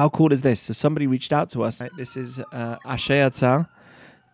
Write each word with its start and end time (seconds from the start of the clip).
How 0.00 0.08
cool 0.08 0.32
is 0.32 0.40
this? 0.40 0.60
So 0.60 0.72
somebody 0.72 1.06
reached 1.06 1.30
out 1.30 1.50
to 1.50 1.62
us. 1.62 1.82
This 1.98 2.16
is 2.16 2.40
uh, 2.52 2.78
Asher 2.86 3.68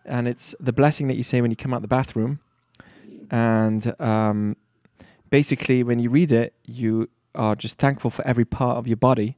and 0.05 0.25
it's 0.25 0.55
the 0.61 0.71
blessing 0.71 1.09
that 1.09 1.17
you 1.17 1.23
say 1.23 1.41
when 1.41 1.51
you 1.51 1.57
come 1.57 1.73
out 1.73 1.81
the 1.81 1.89
bathroom. 1.89 2.39
And 3.29 3.93
um, 3.99 4.55
basically, 5.29 5.83
when 5.83 5.99
you 5.99 6.09
read 6.09 6.31
it, 6.31 6.53
you 6.63 7.09
are 7.35 7.53
just 7.53 7.79
thankful 7.79 8.09
for 8.09 8.25
every 8.25 8.45
part 8.45 8.77
of 8.77 8.87
your 8.87 8.95
body, 8.95 9.35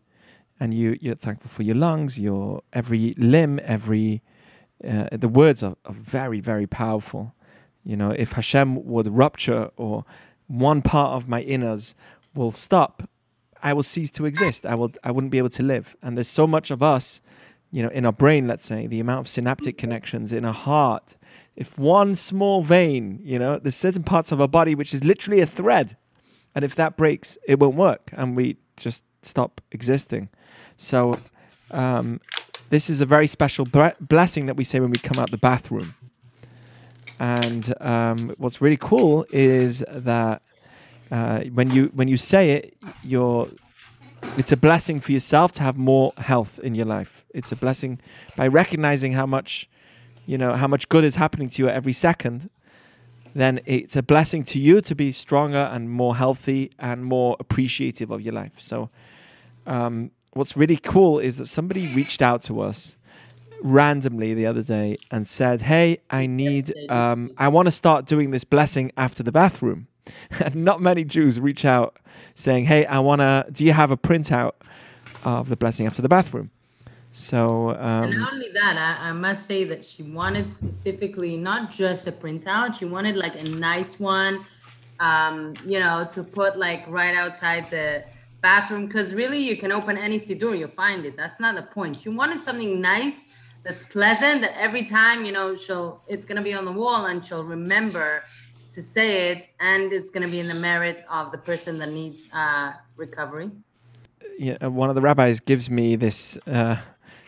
and 0.59 0.71
you 0.71 0.99
you're 1.01 1.15
thankful 1.15 1.49
for 1.49 1.63
your 1.63 1.75
lungs, 1.75 2.19
your 2.19 2.61
every 2.73 3.15
limb, 3.17 3.59
every. 3.63 4.21
Uh, 4.87 5.07
the 5.11 5.27
words 5.27 5.63
are, 5.63 5.77
are 5.85 5.95
very 5.95 6.39
very 6.39 6.67
powerful. 6.67 7.33
You 7.83 7.97
know, 7.97 8.11
if 8.11 8.33
Hashem 8.33 8.85
would 8.85 9.07
rupture 9.07 9.71
or 9.77 10.05
one 10.45 10.83
part 10.83 11.13
of 11.17 11.27
my 11.27 11.43
inners 11.43 11.95
will 12.35 12.51
stop, 12.51 13.09
I 13.61 13.73
will 13.73 13.83
cease 13.83 14.11
to 14.11 14.25
exist. 14.25 14.65
I 14.65 14.75
will 14.75 14.91
I 15.03 15.11
wouldn't 15.11 15.31
be 15.31 15.37
able 15.37 15.49
to 15.49 15.63
live. 15.63 15.95
And 16.01 16.17
there's 16.17 16.27
so 16.27 16.47
much 16.47 16.71
of 16.71 16.81
us, 16.81 17.21
you 17.71 17.83
know, 17.83 17.89
in 17.89 18.05
our 18.05 18.13
brain, 18.13 18.47
let's 18.47 18.65
say, 18.65 18.87
the 18.87 18.99
amount 18.99 19.21
of 19.21 19.27
synaptic 19.27 19.77
connections 19.77 20.31
in 20.31 20.45
our 20.45 20.53
heart. 20.53 21.15
If 21.55 21.77
one 21.77 22.15
small 22.15 22.63
vein, 22.63 23.19
you 23.23 23.37
know, 23.37 23.59
there's 23.59 23.75
certain 23.75 24.03
parts 24.03 24.31
of 24.31 24.39
our 24.39 24.47
body 24.47 24.75
which 24.75 24.93
is 24.93 25.03
literally 25.03 25.41
a 25.41 25.45
thread. 25.45 25.97
And 26.55 26.63
if 26.65 26.75
that 26.75 26.97
breaks, 26.97 27.37
it 27.47 27.59
won't 27.59 27.75
work 27.75 28.09
and 28.13 28.35
we 28.35 28.57
just 28.77 29.03
stop 29.21 29.61
existing. 29.71 30.29
So 30.77 31.19
um, 31.71 32.21
this 32.69 32.89
is 32.89 33.01
a 33.01 33.05
very 33.05 33.27
special 33.27 33.65
blessing 33.99 34.45
that 34.45 34.55
we 34.55 34.63
say 34.63 34.79
when 34.79 34.91
we 34.91 34.97
come 34.97 35.19
out 35.19 35.31
the 35.31 35.37
bathroom. 35.37 35.95
And 37.19 37.73
um, 37.81 38.33
what's 38.37 38.61
really 38.61 38.77
cool 38.77 39.25
is 39.29 39.83
that 39.89 40.41
uh, 41.11 41.41
when 41.53 41.71
you 41.71 41.91
when 41.93 42.07
you 42.07 42.17
say 42.17 42.51
it, 42.51 42.77
you're 43.03 43.49
it's 44.37 44.51
a 44.51 44.57
blessing 44.57 44.99
for 44.99 45.11
yourself 45.11 45.51
to 45.53 45.63
have 45.63 45.77
more 45.77 46.13
health 46.17 46.59
in 46.59 46.75
your 46.75 46.85
life. 46.85 47.25
It's 47.33 47.51
a 47.51 47.55
blessing 47.55 47.99
by 48.35 48.47
recognizing 48.47 49.13
how 49.13 49.25
much 49.25 49.69
you 50.25 50.37
know 50.37 50.55
how 50.55 50.67
much 50.67 50.89
good 50.89 51.03
is 51.03 51.15
happening 51.15 51.49
to 51.49 51.63
you 51.63 51.69
every 51.69 51.93
second. 51.93 52.49
Then 53.33 53.59
it's 53.65 53.95
a 53.95 54.03
blessing 54.03 54.43
to 54.45 54.59
you 54.59 54.81
to 54.81 54.95
be 54.95 55.11
stronger 55.11 55.69
and 55.71 55.89
more 55.89 56.15
healthy 56.15 56.71
and 56.79 57.05
more 57.05 57.37
appreciative 57.39 58.09
of 58.09 58.21
your 58.21 58.33
life. 58.33 58.53
So, 58.57 58.89
um, 59.67 60.11
what's 60.33 60.57
really 60.57 60.77
cool 60.77 61.19
is 61.19 61.37
that 61.37 61.45
somebody 61.45 61.93
reached 61.93 62.21
out 62.21 62.41
to 62.43 62.61
us 62.61 62.97
randomly 63.61 64.33
the 64.33 64.45
other 64.45 64.63
day 64.63 64.97
and 65.11 65.27
said, 65.27 65.63
"Hey, 65.63 65.99
I 66.09 66.25
need, 66.25 66.73
um, 66.89 67.31
I 67.37 67.47
want 67.49 67.67
to 67.67 67.71
start 67.71 68.05
doing 68.05 68.31
this 68.31 68.43
blessing 68.43 68.91
after 68.97 69.21
the 69.23 69.31
bathroom." 69.31 69.87
And 70.39 70.55
not 70.65 70.81
many 70.81 71.03
Jews 71.03 71.39
reach 71.39 71.65
out 71.65 71.97
saying, 72.35 72.65
"Hey, 72.65 72.85
I 72.85 72.99
want 72.99 73.19
to. 73.21 73.45
Do 73.51 73.65
you 73.65 73.73
have 73.73 73.91
a 73.91 73.97
printout 73.97 74.53
of 75.23 75.49
the 75.49 75.55
blessing 75.55 75.85
after 75.85 76.01
the 76.01 76.09
bathroom?" 76.09 76.51
So, 77.11 77.71
um, 77.71 78.03
and 78.03 78.19
not 78.19 78.33
only 78.33 78.51
that, 78.53 78.77
I, 78.77 79.09
I, 79.09 79.11
must 79.13 79.47
say 79.47 79.63
that 79.63 79.83
she 79.83 80.03
wanted 80.03 80.51
specifically 80.51 81.37
not 81.37 81.71
just 81.71 82.07
a 82.07 82.11
printout; 82.11 82.77
she 82.77 82.85
wanted 82.85 83.15
like 83.15 83.35
a 83.35 83.43
nice 83.43 83.99
one, 83.99 84.45
um, 84.99 85.55
you 85.65 85.79
know, 85.79 86.07
to 86.11 86.23
put 86.23 86.57
like 86.57 86.87
right 86.87 87.15
outside 87.15 87.69
the 87.71 88.03
bathroom. 88.41 88.85
Because 88.85 89.13
really, 89.13 89.39
you 89.39 89.57
can 89.57 89.71
open 89.71 89.97
any 89.97 90.17
siddur, 90.17 90.57
you'll 90.57 90.69
find 90.69 91.05
it. 91.05 91.17
That's 91.17 91.39
not 91.39 91.55
the 91.55 91.63
point. 91.63 91.99
She 91.99 92.09
wanted 92.09 92.43
something 92.43 92.79
nice 92.79 93.35
that's 93.63 93.83
pleasant 93.83 94.41
that 94.41 94.57
every 94.57 94.83
time 94.83 95.25
you 95.25 95.31
know 95.31 95.55
she'll 95.55 96.01
it's 96.07 96.25
going 96.25 96.37
to 96.37 96.41
be 96.41 96.53
on 96.53 96.65
the 96.65 96.71
wall 96.71 97.05
and 97.05 97.25
she'll 97.25 97.43
remember 97.43 98.23
to 98.71 98.81
say 98.81 99.31
it 99.31 99.47
and 99.59 99.91
it's 99.91 100.09
going 100.09 100.23
to 100.23 100.29
be 100.29 100.39
in 100.39 100.47
the 100.47 100.53
merit 100.53 101.01
of 101.09 101.31
the 101.31 101.37
person 101.37 101.77
that 101.79 101.91
needs 101.91 102.25
uh, 102.33 102.73
recovery. 102.95 103.51
Yeah 104.37 104.57
uh, 104.63 104.69
one 104.69 104.89
of 104.89 104.95
the 104.95 105.01
rabbis 105.01 105.39
gives 105.39 105.69
me 105.69 105.95
this 105.95 106.37
uh, 106.47 106.77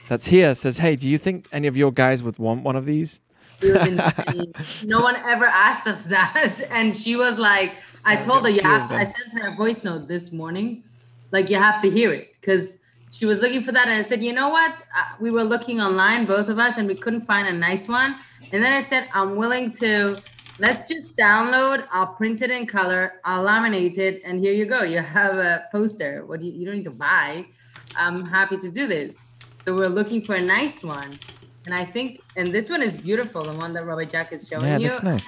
that's 0.08 0.28
here 0.28 0.54
says 0.56 0.78
hey 0.78 0.96
do 0.96 1.10
you 1.10 1.18
think 1.18 1.48
any 1.52 1.68
of 1.68 1.76
your 1.76 1.92
guys 1.92 2.24
would 2.24 2.38
want 2.38 2.64
one 2.64 2.76
of 2.76 2.86
these? 2.86 3.20
No 4.84 5.00
one 5.02 5.16
ever 5.18 5.46
asked 5.46 5.86
us 5.86 6.06
that. 6.06 6.62
And 6.72 6.96
she 6.96 7.16
was 7.16 7.38
like 7.38 7.76
i 8.04 8.16
told 8.16 8.44
her 8.46 8.50
you 8.50 8.64
have 8.64 8.90
to 8.90 8.96
i 8.96 9.04
sent 9.04 9.32
her 9.34 9.50
a 9.50 9.56
voice 9.56 9.84
note 9.84 10.08
this 10.08 10.32
morning. 10.32 10.84
Like 11.32 11.50
you 11.50 11.58
have 11.58 11.82
to 11.82 11.90
hear 11.90 12.12
it 12.12 12.38
because 12.40 12.78
she 13.12 13.26
was 13.26 13.42
looking 13.42 13.62
for 13.62 13.74
that 13.74 13.88
and 13.88 14.00
I 14.00 14.02
said, 14.04 14.24
you 14.24 14.32
know 14.32 14.50
what? 14.50 14.72
Uh, 14.72 15.16
we 15.20 15.30
were 15.32 15.44
looking 15.44 15.82
online, 15.82 16.26
both 16.26 16.48
of 16.48 16.58
us, 16.58 16.78
and 16.78 16.88
we 16.88 16.96
couldn't 16.96 17.22
find 17.22 17.48
a 17.48 17.52
nice 17.52 17.88
one. 17.90 18.16
And 18.54 18.64
then 18.64 18.72
I 18.72 18.80
said, 18.82 19.10
I'm 19.14 19.36
willing 19.36 19.74
to, 19.74 20.22
let's 20.62 20.88
just 20.88 21.16
download. 21.16 21.86
I'll 21.92 22.14
print 22.14 22.42
it 22.44 22.52
in 22.52 22.68
color. 22.68 23.14
I'll 23.26 23.44
laminate 23.44 23.98
it. 23.98 24.22
And 24.24 24.40
here 24.40 24.54
you 24.54 24.66
go. 24.66 24.84
You 24.84 25.00
have 25.00 25.36
a 25.36 25.66
poster. 25.72 26.24
What 26.26 26.40
do 26.40 26.46
you, 26.46 26.54
you 26.54 26.66
don't 26.66 26.76
need 26.76 26.84
to 26.86 26.92
buy. 26.92 27.48
I'm 27.96 28.24
happy 28.24 28.58
to 28.58 28.72
do 28.72 28.88
this. 28.88 29.26
So 29.64 29.76
we're 29.76 29.90
looking 29.90 30.22
for 30.22 30.36
a 30.36 30.42
nice 30.42 30.84
one. 30.84 31.20
And 31.66 31.74
I 31.74 31.84
think, 31.84 32.22
and 32.38 32.54
this 32.54 32.70
one 32.70 32.82
is 32.82 32.96
beautiful, 32.96 33.44
the 33.44 33.54
one 33.54 33.74
that 33.74 33.86
Robert 33.86 34.10
Jack 34.10 34.34
is 34.34 34.48
showing 34.48 34.66
yeah, 34.66 34.78
you. 34.78 34.86
Yeah, 34.86 34.92
looks 34.92 35.04
nice. 35.04 35.28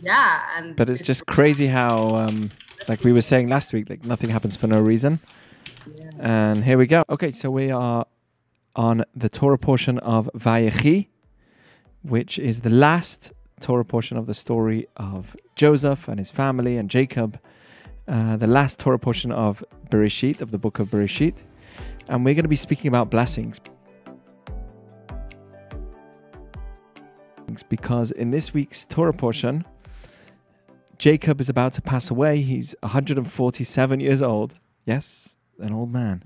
Yeah. 0.00 0.40
And 0.56 0.76
but 0.76 0.88
it's, 0.88 1.00
it's 1.00 1.06
just 1.06 1.26
crazy 1.26 1.66
how, 1.66 2.14
um, 2.14 2.50
like 2.88 3.02
we 3.02 3.12
were 3.12 3.22
saying 3.22 3.48
last 3.48 3.72
week, 3.72 3.90
like 3.90 4.04
nothing 4.04 4.30
happens 4.30 4.56
for 4.56 4.68
no 4.68 4.80
reason. 4.80 5.20
And 6.20 6.64
here 6.64 6.78
we 6.78 6.86
go. 6.86 7.04
Okay, 7.10 7.30
so 7.30 7.50
we 7.50 7.70
are 7.70 8.06
on 8.76 9.04
the 9.14 9.28
Torah 9.28 9.58
portion 9.58 9.98
of 9.98 10.30
Vayechi, 10.36 11.08
which 12.02 12.38
is 12.38 12.60
the 12.60 12.70
last 12.70 13.32
Torah 13.60 13.84
portion 13.84 14.16
of 14.16 14.26
the 14.26 14.34
story 14.34 14.86
of 14.96 15.36
Joseph 15.56 16.08
and 16.08 16.18
his 16.18 16.30
family 16.30 16.76
and 16.76 16.90
Jacob, 16.90 17.38
uh, 18.06 18.36
the 18.36 18.46
last 18.46 18.78
Torah 18.78 18.98
portion 18.98 19.32
of 19.32 19.64
Bereshit, 19.90 20.40
of 20.40 20.50
the 20.50 20.58
book 20.58 20.78
of 20.78 20.88
Bereshit. 20.88 21.42
And 22.08 22.24
we're 22.24 22.34
going 22.34 22.44
to 22.44 22.48
be 22.48 22.56
speaking 22.56 22.88
about 22.88 23.10
blessings. 23.10 23.60
Because 27.68 28.10
in 28.10 28.30
this 28.30 28.52
week's 28.52 28.84
Torah 28.84 29.12
portion, 29.12 29.64
Jacob 30.98 31.40
is 31.40 31.48
about 31.48 31.72
to 31.74 31.82
pass 31.82 32.10
away. 32.10 32.40
He's 32.40 32.74
147 32.80 34.00
years 34.00 34.22
old. 34.22 34.54
Yes, 34.84 35.36
an 35.58 35.72
old 35.72 35.92
man. 35.92 36.22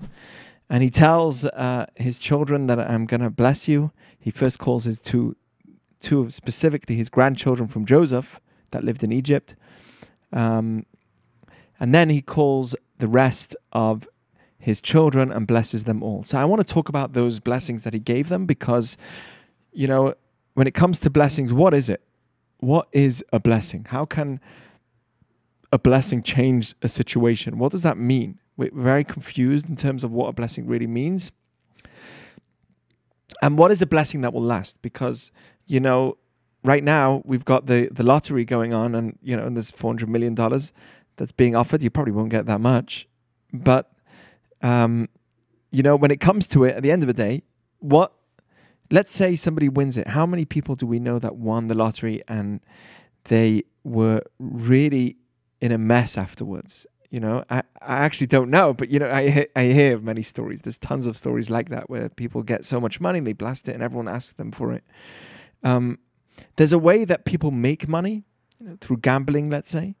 And 0.69 0.83
he 0.83 0.89
tells 0.89 1.45
uh, 1.45 1.87
his 1.95 2.19
children 2.19 2.67
that 2.67 2.79
I'm 2.79 3.05
going 3.05 3.21
to 3.21 3.29
bless 3.29 3.67
you. 3.67 3.91
He 4.19 4.31
first 4.31 4.59
calls 4.59 4.83
his 4.83 4.99
two, 4.99 5.35
two 6.01 6.29
specifically 6.29 6.95
his 6.95 7.09
grandchildren 7.09 7.67
from 7.67 7.85
Joseph 7.85 8.39
that 8.71 8.83
lived 8.83 9.03
in 9.03 9.11
Egypt. 9.11 9.55
Um, 10.31 10.85
and 11.79 11.93
then 11.93 12.09
he 12.09 12.21
calls 12.21 12.75
the 12.97 13.07
rest 13.07 13.55
of 13.71 14.07
his 14.57 14.81
children 14.81 15.31
and 15.31 15.47
blesses 15.47 15.85
them 15.85 16.03
all. 16.03 16.23
So 16.23 16.37
I 16.37 16.45
want 16.45 16.65
to 16.65 16.73
talk 16.73 16.89
about 16.89 17.13
those 17.13 17.39
blessings 17.39 17.83
that 17.83 17.93
he 17.93 17.99
gave 17.99 18.27
them 18.27 18.45
because, 18.45 18.97
you 19.71 19.87
know, 19.87 20.13
when 20.53 20.67
it 20.67 20.73
comes 20.73 20.99
to 20.99 21.09
blessings, 21.09 21.53
what 21.53 21.73
is 21.73 21.89
it? 21.89 22.01
What 22.59 22.89
is 22.91 23.23
a 23.31 23.39
blessing? 23.39 23.85
How 23.89 24.05
can 24.05 24.41
a 25.71 25.79
blessing 25.79 26.21
change 26.21 26.75
a 26.81 26.89
situation? 26.89 27.57
What 27.57 27.71
does 27.71 27.83
that 27.83 27.97
mean? 27.97 28.39
We're 28.57 28.71
very 28.73 29.05
confused 29.05 29.69
in 29.69 29.77
terms 29.77 30.03
of 30.03 30.11
what 30.11 30.27
a 30.27 30.33
blessing 30.33 30.67
really 30.67 30.87
means. 30.87 31.31
And 33.41 33.57
what 33.57 33.71
is 33.71 33.81
a 33.81 33.85
blessing 33.85 34.19
that 34.21 34.33
will 34.33 34.43
last? 34.43 34.81
Because, 34.81 35.31
you 35.69 35.79
know, 35.79 36.17
right 36.63 36.83
now 36.83 37.21
we've 37.23 37.45
got 37.45 37.67
the, 37.67 37.87
the 37.91 38.03
lottery 38.03 38.43
going 38.43 38.73
on 38.73 38.95
and, 38.95 39.17
you 39.21 39.37
know, 39.37 39.45
and 39.45 39.55
there's 39.55 39.71
$400 39.71 40.07
million 40.07 40.35
that's 40.35 41.31
being 41.31 41.55
offered. 41.55 41.83
You 41.83 41.91
probably 41.91 42.11
won't 42.11 42.29
get 42.29 42.47
that 42.47 42.59
much. 42.59 43.07
But, 43.53 43.91
um, 44.61 45.07
you 45.71 45.83
know, 45.83 45.95
when 45.95 46.09
it 46.09 46.19
comes 46.19 46.47
to 46.47 46.63
it, 46.63 46.75
at 46.75 46.81
the 46.81 46.91
end 46.91 47.03
of 47.03 47.07
the 47.07 47.13
day, 47.13 47.43
what, 47.77 48.11
let's 48.89 49.11
say 49.11 49.35
somebody 49.35 49.69
wins 49.69 49.95
it. 49.95 50.07
How 50.07 50.25
many 50.25 50.43
people 50.43 50.73
do 50.73 50.87
we 50.87 50.99
know 50.99 51.19
that 51.19 51.35
won 51.35 51.67
the 51.67 51.75
lottery 51.75 52.23
and 52.27 52.61
they 53.25 53.63
were 53.83 54.23
really 54.39 55.17
in 55.61 55.71
a 55.71 55.77
mess 55.77 56.17
afterwards? 56.17 56.87
You 57.11 57.19
know, 57.19 57.43
I, 57.51 57.59
I 57.79 57.97
actually 57.97 58.27
don't 58.27 58.49
know, 58.49 58.73
but 58.73 58.89
you 58.89 58.99
know, 58.99 59.09
I 59.09 59.47
I 59.55 59.63
hear 59.65 59.95
of 59.95 60.03
many 60.03 60.21
stories. 60.21 60.61
There's 60.61 60.77
tons 60.77 61.07
of 61.07 61.17
stories 61.17 61.49
like 61.49 61.69
that 61.69 61.89
where 61.89 62.07
people 62.07 62.43
get 62.43 62.65
so 62.65 62.79
much 62.79 63.01
money 63.01 63.19
they 63.19 63.33
blast 63.33 63.67
it 63.67 63.73
and 63.73 63.81
everyone 63.81 64.07
asks 64.07 64.33
them 64.33 64.51
for 64.51 64.71
it. 64.73 64.83
Um, 65.63 65.99
there's 66.55 66.73
a 66.73 66.79
way 66.79 67.05
that 67.05 67.25
people 67.25 67.51
make 67.51 67.87
money 67.87 68.23
you 68.59 68.67
know, 68.67 68.77
through 68.79 68.97
gambling, 68.97 69.49
let's 69.49 69.69
say, 69.69 69.95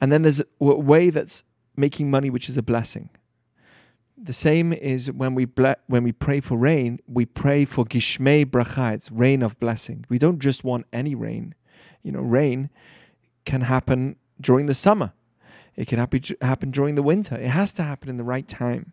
and 0.00 0.12
then 0.12 0.22
there's 0.22 0.40
a 0.40 0.44
way 0.60 1.10
that's 1.10 1.44
making 1.76 2.10
money, 2.10 2.30
which 2.30 2.48
is 2.48 2.56
a 2.56 2.62
blessing. 2.62 3.10
The 4.16 4.32
same 4.32 4.72
is 4.72 5.10
when 5.10 5.34
we 5.34 5.44
ble- 5.44 5.76
when 5.86 6.04
we 6.04 6.12
pray 6.12 6.40
for 6.40 6.56
rain, 6.56 7.00
we 7.06 7.26
pray 7.26 7.64
for 7.64 7.84
gishmei 7.84 8.44
bracha, 8.44 8.94
it's 8.94 9.10
rain 9.10 9.42
of 9.42 9.58
blessing. 9.58 10.04
We 10.08 10.18
don't 10.18 10.38
just 10.38 10.64
want 10.64 10.86
any 10.92 11.14
rain. 11.14 11.54
You 12.02 12.12
know, 12.12 12.20
rain 12.20 12.70
can 13.44 13.62
happen 13.62 14.16
during 14.40 14.66
the 14.66 14.74
summer 14.74 15.12
it 15.76 15.88
can 15.88 15.98
happen, 15.98 16.22
happen 16.40 16.70
during 16.70 16.94
the 16.94 17.02
winter. 17.02 17.36
It 17.36 17.48
has 17.48 17.72
to 17.74 17.82
happen 17.82 18.08
in 18.08 18.16
the 18.16 18.24
right 18.24 18.46
time. 18.46 18.92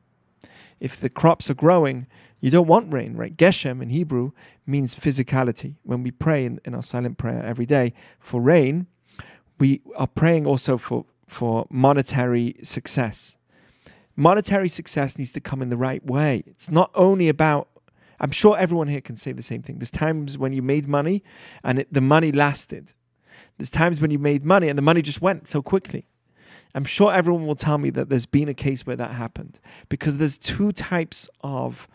If 0.81 0.99
the 0.99 1.09
crops 1.09 1.49
are 1.49 1.53
growing, 1.53 2.07
you 2.41 2.49
don't 2.49 2.67
want 2.67 2.91
rain, 2.91 3.15
right? 3.15 3.37
Geshem 3.37 3.81
in 3.81 3.89
Hebrew 3.91 4.31
means 4.65 4.95
physicality. 4.95 5.75
When 5.83 6.01
we 6.01 6.09
pray 6.11 6.43
in, 6.43 6.59
in 6.65 6.73
our 6.73 6.81
silent 6.81 7.19
prayer 7.19 7.45
every 7.45 7.67
day 7.67 7.93
for 8.19 8.41
rain, 8.41 8.87
we 9.59 9.81
are 9.95 10.07
praying 10.07 10.47
also 10.47 10.79
for, 10.79 11.05
for 11.27 11.67
monetary 11.69 12.55
success. 12.63 13.37
monetary 14.15 14.67
success 14.67 15.17
needs 15.17 15.31
to 15.31 15.39
come 15.39 15.61
in 15.61 15.69
the 15.69 15.77
right 15.77 16.03
way. 16.05 16.43
It's 16.47 16.69
not 16.69 16.91
only 16.95 17.29
about 17.29 17.67
I'm 18.19 18.31
sure 18.31 18.55
everyone 18.55 18.87
here 18.87 19.01
can 19.01 19.15
say 19.15 19.31
the 19.31 19.41
same 19.41 19.63
thing. 19.63 19.79
There's 19.79 19.89
times 19.89 20.37
when 20.37 20.53
you 20.53 20.61
made 20.61 20.87
money 20.87 21.23
and 21.63 21.79
it, 21.79 21.91
the 21.91 22.01
money 22.01 22.31
lasted. 22.31 22.93
There's 23.57 23.71
times 23.71 23.99
when 23.99 24.11
you 24.11 24.19
made 24.19 24.45
money 24.45 24.67
and 24.69 24.77
the 24.77 24.83
money 24.83 25.01
just 25.01 25.21
went 25.21 25.47
so 25.47 25.63
quickly. 25.63 26.05
I'm 26.73 26.85
sure 26.85 27.13
everyone 27.13 27.45
will 27.45 27.55
tell 27.55 27.77
me 27.77 27.89
that 27.91 28.09
there's 28.09 28.25
been 28.25 28.49
a 28.49 28.53
case 28.53 28.85
where 28.85 28.95
that 28.95 29.11
happened 29.11 29.59
because 29.89 30.17
there's 30.17 30.37
two 30.37 30.71
types 30.71 31.29
of 31.41 31.87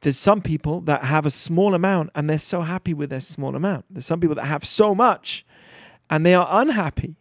there's 0.00 0.18
some 0.18 0.42
people 0.42 0.80
that 0.82 1.04
have 1.04 1.24
a 1.24 1.30
small 1.30 1.74
amount 1.74 2.10
and 2.14 2.28
they're 2.28 2.38
so 2.38 2.60
happy 2.60 2.92
with 2.92 3.10
their 3.10 3.20
small 3.20 3.56
amount. 3.56 3.86
There's 3.88 4.04
some 4.04 4.20
people 4.20 4.36
that 4.36 4.44
have 4.44 4.64
so 4.64 4.94
much 4.94 5.46
and 6.10 6.26
they 6.26 6.34
are 6.34 6.46
unhappy. 6.50 7.16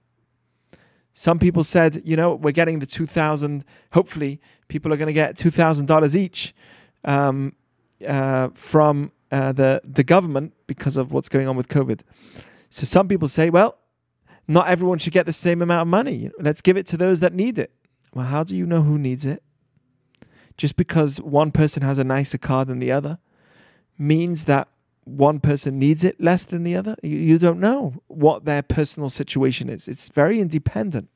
Some 1.14 1.40
people 1.40 1.64
said, 1.64 2.02
you 2.04 2.18
know, 2.18 2.34
we're 2.34 2.52
getting 2.52 2.80
the 2.80 2.86
2000 2.86 3.64
hopefully 3.94 4.42
people 4.68 4.92
are 4.92 4.98
going 4.98 5.08
to 5.08 5.14
get 5.14 5.36
$2000 5.36 6.16
each 6.16 6.54
um, 7.06 7.56
uh, 8.06 8.50
from 8.54 9.12
uh, 9.32 9.52
the 9.52 9.82
the 9.84 10.04
government 10.04 10.54
because 10.68 10.96
of 10.96 11.12
what's 11.12 11.28
going 11.28 11.48
on 11.48 11.56
with 11.56 11.68
COVID. 11.68 12.02
So 12.70 12.86
some 12.86 13.08
people 13.08 13.28
say, 13.28 13.50
well, 13.50 13.78
not 14.48 14.68
everyone 14.68 15.00
should 15.00 15.14
get 15.14 15.26
the 15.26 15.34
same 15.34 15.62
amount 15.62 15.82
of 15.82 15.88
money. 15.88 16.30
Let's 16.40 16.62
give 16.62 16.78
it 16.78 16.86
to 16.88 16.98
those 16.98 17.20
that 17.22 17.34
need 17.34 17.58
it. 17.58 17.72
Well, 18.14 18.26
how 18.26 18.44
do 18.44 18.56
you 18.56 18.66
know 18.66 18.82
who 18.82 18.98
needs 18.98 19.26
it? 19.26 19.42
Just 20.58 20.76
because 20.76 21.20
one 21.20 21.52
person 21.52 21.82
has 21.82 21.98
a 21.98 22.04
nicer 22.04 22.38
car 22.38 22.66
than 22.66 22.80
the 22.80 22.92
other 22.92 23.18
means 23.98 24.46
that 24.46 24.68
one 25.06 25.40
person 25.40 25.80
needs 25.80 26.04
it 26.04 26.22
less 26.22 26.46
than 26.46 26.64
the 26.64 26.76
other. 26.76 26.96
You, 27.02 27.18
you 27.18 27.38
don't 27.38 27.60
know 27.60 28.02
what 28.08 28.46
their 28.46 28.62
personal 28.62 29.10
situation 29.10 29.70
is. 29.70 29.88
It's 29.88 30.10
very 30.10 30.40
independent. 30.40 31.10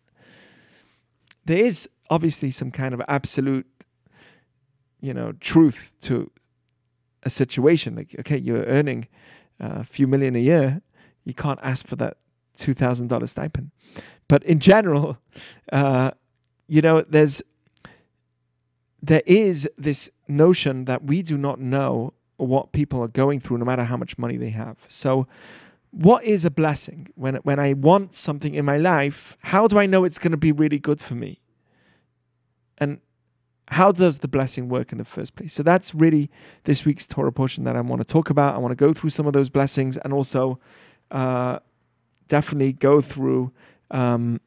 There 1.45 1.57
is 1.57 1.87
obviously 2.09 2.51
some 2.51 2.71
kind 2.71 2.93
of 2.93 3.01
absolute, 3.07 3.67
you 4.99 5.13
know, 5.13 5.33
truth 5.39 5.93
to 6.01 6.31
a 7.23 7.29
situation. 7.29 7.95
Like, 7.95 8.15
okay, 8.19 8.37
you're 8.37 8.65
earning 8.65 9.07
uh, 9.61 9.77
a 9.77 9.83
few 9.83 10.07
million 10.07 10.35
a 10.35 10.39
year, 10.39 10.81
you 11.23 11.33
can't 11.33 11.59
ask 11.63 11.87
for 11.87 11.95
that 11.97 12.17
two 12.57 12.73
thousand 12.73 13.07
dollar 13.07 13.27
stipend. 13.27 13.71
But 14.27 14.43
in 14.43 14.59
general, 14.59 15.17
uh, 15.71 16.11
you 16.67 16.81
know, 16.81 17.01
there's 17.01 17.41
there 19.01 19.23
is 19.25 19.69
this 19.77 20.09
notion 20.27 20.85
that 20.85 21.03
we 21.03 21.21
do 21.21 21.37
not 21.37 21.59
know 21.59 22.13
what 22.37 22.71
people 22.71 23.01
are 23.01 23.07
going 23.07 23.39
through, 23.39 23.57
no 23.57 23.65
matter 23.65 23.83
how 23.83 23.97
much 23.97 24.17
money 24.17 24.37
they 24.37 24.49
have. 24.49 24.77
So, 24.87 25.27
what 25.91 26.23
is 26.23 26.45
a 26.45 26.51
blessing? 26.51 27.07
When 27.15 27.35
when 27.37 27.59
I 27.59 27.73
want 27.73 28.13
something 28.13 28.53
in 28.53 28.65
my 28.65 28.77
life, 28.77 29.37
how 29.39 29.67
do 29.67 29.79
I 29.79 29.85
know 29.85 30.03
it's 30.03 30.19
going 30.19 30.31
to 30.31 30.37
be 30.37 30.51
really 30.51 30.79
good 30.79 31.01
for 31.01 31.15
me? 31.15 31.41
And 32.77 32.99
how 33.69 33.91
does 33.91 34.19
the 34.19 34.27
blessing 34.27 34.69
work 34.69 34.91
in 34.91 34.97
the 34.97 35.05
first 35.05 35.35
place? 35.35 35.53
So 35.53 35.63
that's 35.63 35.93
really 35.93 36.29
this 36.63 36.85
week's 36.85 37.05
Torah 37.05 37.33
portion 37.33 37.63
that 37.65 37.75
I 37.75 37.81
want 37.81 38.01
to 38.01 38.05
talk 38.05 38.29
about. 38.29 38.55
I 38.55 38.59
want 38.59 38.71
to 38.71 38.75
go 38.75 38.93
through 38.93 39.09
some 39.09 39.27
of 39.27 39.33
those 39.33 39.49
blessings 39.49 39.97
and 39.97 40.13
also 40.13 40.59
uh, 41.11 41.59
definitely 42.27 42.73
go 42.73 43.01
through 43.01 43.51
um, 43.91 44.39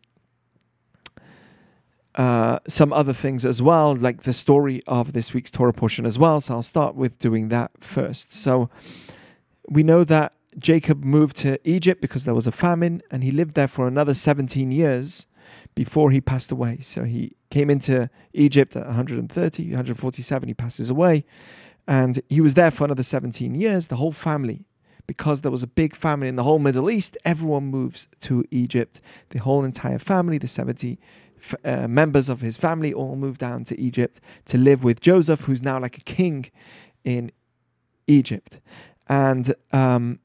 uh, 2.15 2.59
some 2.67 2.93
other 2.93 3.13
things 3.13 3.45
as 3.45 3.63
well, 3.63 3.95
like 3.95 4.23
the 4.23 4.33
story 4.33 4.83
of 4.87 5.13
this 5.13 5.33
week's 5.33 5.51
Torah 5.51 5.73
portion 5.73 6.05
as 6.05 6.19
well. 6.19 6.41
So 6.41 6.55
I'll 6.55 6.63
start 6.63 6.95
with 6.95 7.19
doing 7.19 7.49
that 7.49 7.71
first. 7.81 8.33
So 8.33 8.69
we 9.69 9.83
know 9.83 10.05
that 10.05 10.33
Jacob 10.59 11.05
moved 11.05 11.37
to 11.39 11.59
Egypt 11.69 12.01
because 12.01 12.25
there 12.25 12.35
was 12.35 12.47
a 12.47 12.53
famine, 12.53 13.03
and 13.11 13.23
he 13.23 13.31
lived 13.31 13.55
there 13.55 13.69
for 13.69 13.87
another 13.87 14.15
17 14.15 14.73
years 14.73 15.27
before 15.75 16.11
he 16.11 16.21
passed 16.21 16.51
away. 16.51 16.79
So 16.83 17.05
he 17.05 17.37
came 17.51 17.71
into 17.71 18.11
Egypt 18.33 18.77
at 18.77 18.87
130, 18.87 19.63
147, 19.65 20.49
he 20.49 20.55
passes 20.55 20.91
away. 20.91 21.25
And 21.87 22.21
he 22.29 22.41
was 22.41 22.55
there 22.55 22.71
for 22.71 22.85
another 22.85 23.03
17 23.03 23.55
years. 23.55 23.89
The 23.89 23.97
whole 23.97 24.13
family 24.13 24.65
because 25.07 25.43
there 25.43 25.51
was 25.51 25.63
a 25.63 25.67
big 25.67 25.95
famine 25.95 26.29
in 26.29 26.37
the 26.37 26.43
whole 26.43 26.59
Middle 26.59 26.91
East, 26.91 27.17
everyone 27.25 27.65
moves 27.65 28.09
to 28.21 28.45
Egypt. 28.51 29.01
The 29.31 29.39
whole 29.41 29.65
entire 29.65 29.99
family, 29.99 30.39
the 30.39 30.49
70 30.49 30.99
uh, 31.65 31.89
members 31.89 32.29
of 32.29 32.41
his 32.41 32.57
family, 32.57 32.93
all 32.93 33.17
move 33.17 33.39
down 33.39 33.65
to 33.65 33.81
Egypt 33.81 34.21
to 34.47 34.59
live 34.59 34.85
with 34.85 35.01
Joseph, 35.01 35.43
who's 35.43 35.63
now 35.63 35.79
like 35.79 35.99
a 35.99 36.03
king 36.03 36.51
in 37.05 37.33
Egypt. 38.07 38.61
And 39.09 39.55
um, 39.73 40.21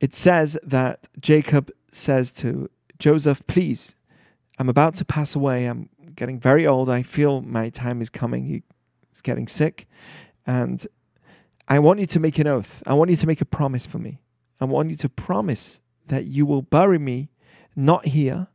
it 0.00 0.14
says 0.14 0.58
that 0.62 1.08
Jacob 1.20 1.70
says 1.90 2.32
to 2.32 2.70
Joseph, 2.98 3.46
Please, 3.46 3.94
I'm 4.58 4.68
about 4.68 4.94
to 4.96 5.04
pass 5.04 5.34
away. 5.34 5.66
I'm 5.66 5.88
getting 6.14 6.38
very 6.38 6.66
old. 6.66 6.88
I 6.88 7.02
feel 7.02 7.42
my 7.42 7.68
time 7.68 8.00
is 8.00 8.10
coming. 8.10 8.46
He's 8.46 9.20
getting 9.22 9.48
sick. 9.48 9.88
And 10.46 10.86
I 11.68 11.78
want 11.78 12.00
you 12.00 12.06
to 12.06 12.20
make 12.20 12.38
an 12.38 12.46
oath. 12.46 12.82
I 12.86 12.94
want 12.94 13.10
you 13.10 13.16
to 13.16 13.26
make 13.26 13.40
a 13.40 13.44
promise 13.44 13.86
for 13.86 13.98
me. 13.98 14.20
I 14.60 14.64
want 14.64 14.90
you 14.90 14.96
to 14.96 15.08
promise 15.08 15.80
that 16.08 16.26
you 16.26 16.46
will 16.46 16.62
bury 16.62 16.98
me 16.98 17.30
not 17.74 18.06
here, 18.06 18.48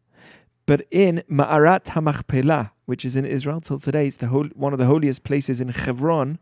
but 0.66 0.86
in 0.92 1.24
Ma'arat 1.30 1.86
HaMachpelah, 1.86 2.72
which 2.86 3.06
is 3.06 3.16
in 3.16 3.26
Israel 3.26 3.62
till 3.62 3.80
today. 3.80 4.08
It's 4.08 4.18
the 4.18 4.28
one 4.28 4.74
of 4.74 4.80
the 4.80 4.86
holiest 4.86 5.24
places 5.24 5.62
in 5.62 5.70
Hebron. 5.70 6.40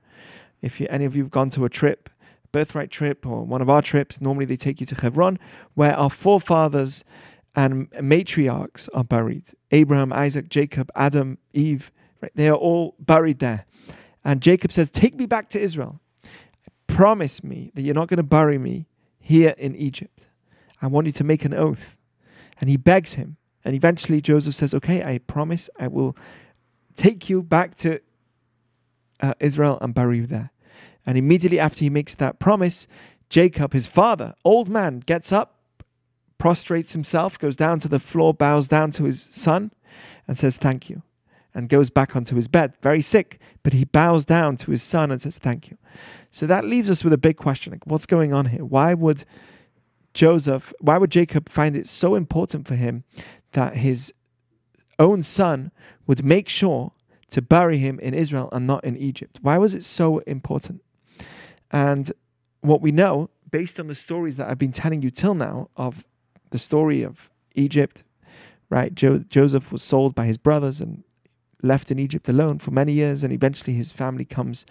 If 0.61 0.79
you, 0.79 0.87
any 0.89 1.05
of 1.05 1.15
you 1.15 1.23
have 1.23 1.31
gone 1.31 1.49
to 1.51 1.65
a 1.65 1.69
trip, 1.69 2.09
birthright 2.51 2.89
trip, 2.89 3.25
or 3.25 3.43
one 3.43 3.61
of 3.61 3.69
our 3.69 3.81
trips, 3.81 4.19
normally 4.19 4.45
they 4.45 4.55
take 4.55 4.79
you 4.79 4.85
to 4.87 4.95
Hebron, 4.95 5.39
where 5.75 5.95
our 5.95 6.09
forefathers 6.09 7.03
and 7.55 7.89
matriarchs 7.91 8.89
are 8.93 9.03
buried. 9.03 9.45
Abraham, 9.71 10.11
Isaac, 10.11 10.49
Jacob, 10.49 10.91
Adam, 10.95 11.37
Eve, 11.53 11.91
right? 12.21 12.31
They 12.35 12.49
are 12.49 12.55
all 12.55 12.95
buried 12.99 13.39
there. 13.39 13.65
And 14.23 14.41
Jacob 14.41 14.71
says, 14.71 14.91
Take 14.91 15.15
me 15.15 15.25
back 15.25 15.49
to 15.49 15.59
Israel 15.59 16.01
promise 16.87 17.43
me 17.43 17.71
that 17.73 17.81
you're 17.81 17.95
not 17.95 18.07
going 18.07 18.17
to 18.17 18.23
bury 18.23 18.57
me 18.57 18.87
here 19.19 19.55
in 19.57 19.75
Egypt. 19.75 20.27
I 20.81 20.87
want 20.87 21.07
you 21.07 21.13
to 21.13 21.23
make 21.23 21.45
an 21.45 21.53
oath. 21.53 21.97
And 22.59 22.69
he 22.69 22.77
begs 22.77 23.13
him. 23.13 23.37
And 23.63 23.75
eventually 23.75 24.21
Joseph 24.21 24.55
says, 24.55 24.73
Okay, 24.73 25.03
I 25.03 25.17
promise 25.19 25.69
I 25.79 25.87
will 25.87 26.15
take 26.95 27.29
you 27.29 27.41
back 27.41 27.75
to 27.75 27.99
uh, 29.19 29.33
Israel 29.39 29.77
and 29.81 29.93
bury 29.93 30.17
you 30.17 30.25
there. 30.25 30.51
And 31.05 31.17
immediately 31.17 31.59
after 31.59 31.79
he 31.79 31.89
makes 31.89 32.15
that 32.15 32.39
promise, 32.39 32.87
Jacob, 33.29 33.73
his 33.73 33.87
father, 33.87 34.35
old 34.43 34.69
man, 34.69 34.99
gets 34.99 35.31
up, 35.31 35.55
prostrates 36.37 36.93
himself, 36.93 37.39
goes 37.39 37.55
down 37.55 37.79
to 37.79 37.87
the 37.87 37.99
floor, 37.99 38.33
bows 38.33 38.67
down 38.67 38.91
to 38.91 39.05
his 39.05 39.27
son, 39.31 39.71
and 40.27 40.37
says, 40.37 40.57
Thank 40.57 40.89
you 40.89 41.01
and 41.55 41.69
goes 41.69 41.89
back 41.89 42.15
onto 42.15 42.35
his 42.35 42.49
bed, 42.49 42.73
very 42.81 43.01
sick, 43.01 43.39
but 43.63 43.73
he 43.73 43.85
bows 43.85 44.25
down 44.25 44.57
to 44.57 44.71
his 44.71 44.83
son 44.83 45.09
and 45.09 45.21
says, 45.21 45.39
Thank 45.39 45.71
you. 45.71 45.77
So 46.29 46.45
that 46.45 46.65
leaves 46.65 46.91
us 46.91 47.03
with 47.03 47.13
a 47.13 47.17
big 47.17 47.37
question 47.37 47.71
like, 47.71 47.87
what's 47.87 48.05
going 48.05 48.33
on 48.33 48.47
here? 48.47 48.65
Why 48.65 48.93
would 48.93 49.23
Joseph, 50.13 50.73
why 50.79 50.97
would 50.97 51.11
Jacob 51.11 51.47
find 51.47 51.75
it 51.75 51.87
so 51.87 52.15
important 52.15 52.67
for 52.67 52.75
him 52.75 53.05
that 53.53 53.77
his 53.77 54.13
own 54.99 55.23
son 55.23 55.71
would 56.05 56.23
make 56.23 56.49
sure 56.49 56.91
to 57.29 57.41
bury 57.41 57.77
him 57.77 57.99
in 57.99 58.13
Israel 58.13 58.49
and 58.51 58.67
not 58.67 58.83
in 58.83 58.97
Egypt? 58.97 59.39
Why 59.41 59.57
was 59.57 59.73
it 59.73 59.83
so 59.83 60.19
important? 60.19 60.83
And 61.71 62.11
what 62.59 62.81
we 62.81 62.91
know, 62.91 63.29
based 63.49 63.79
on 63.79 63.87
the 63.87 63.95
stories 63.95 64.35
that 64.37 64.49
I've 64.49 64.57
been 64.57 64.71
telling 64.73 65.01
you 65.01 65.09
till 65.09 65.35
now, 65.35 65.69
of 65.77 66.05
the 66.51 66.57
story 66.57 67.01
of 67.01 67.29
Egypt, 67.55 68.03
right? 68.69 68.93
Jo- 68.93 69.19
Joseph 69.29 69.71
was 69.71 69.83
sold 69.83 70.15
by 70.15 70.25
his 70.25 70.37
brothers 70.37 70.81
and 70.81 71.03
left 71.61 71.91
in 71.91 71.99
Egypt 71.99 72.29
alone 72.29 72.59
for 72.59 72.71
many 72.71 72.93
years, 72.93 73.23
and 73.23 73.33
eventually 73.33 73.73
his 73.73 73.91
family 73.91 74.25
comes 74.25 74.65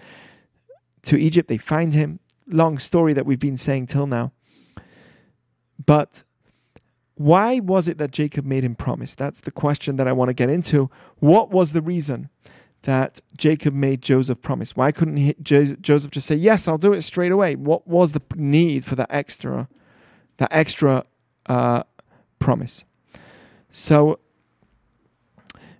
to 1.02 1.16
Egypt. 1.16 1.48
They 1.48 1.58
find 1.58 1.94
him. 1.94 2.20
Long 2.46 2.78
story 2.78 3.14
that 3.14 3.24
we've 3.24 3.40
been 3.40 3.56
saying 3.56 3.86
till 3.86 4.06
now. 4.06 4.32
But 5.84 6.24
why 7.14 7.60
was 7.60 7.88
it 7.88 7.98
that 7.98 8.10
Jacob 8.10 8.44
made 8.44 8.64
him 8.64 8.74
promise? 8.74 9.14
That's 9.14 9.40
the 9.40 9.50
question 9.50 9.96
that 9.96 10.08
I 10.08 10.12
want 10.12 10.28
to 10.28 10.34
get 10.34 10.50
into. 10.50 10.90
What 11.20 11.50
was 11.50 11.72
the 11.72 11.82
reason 11.82 12.28
that 12.82 13.20
Jacob 13.36 13.72
made 13.72 14.02
Joseph 14.02 14.42
promise? 14.42 14.76
Why 14.76 14.92
couldn't 14.92 15.16
he, 15.16 15.34
Joseph 15.40 16.10
just 16.10 16.26
say, 16.26 16.34
"Yes, 16.34 16.68
I'll 16.68 16.78
do 16.78 16.92
it 16.92 17.02
straight 17.02 17.32
away"? 17.32 17.54
What 17.54 17.86
was 17.86 18.12
the 18.12 18.22
need 18.34 18.84
for 18.84 18.94
that 18.96 19.08
extra, 19.10 19.68
that 20.36 20.52
extra 20.52 21.04
uh, 21.46 21.84
promise? 22.38 22.84
So 23.70 24.18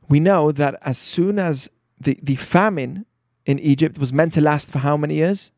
we 0.08 0.20
know 0.20 0.52
that 0.52 0.78
as 0.82 0.98
soon 0.98 1.38
as 1.38 1.70
the, 2.00 2.18
the 2.22 2.36
famine 2.36 3.06
in 3.46 3.58
Egypt 3.58 3.98
was 3.98 4.12
meant 4.12 4.32
to 4.34 4.40
last 4.40 4.72
for 4.72 4.80
how 4.80 4.96
many 4.96 5.16
years? 5.16 5.52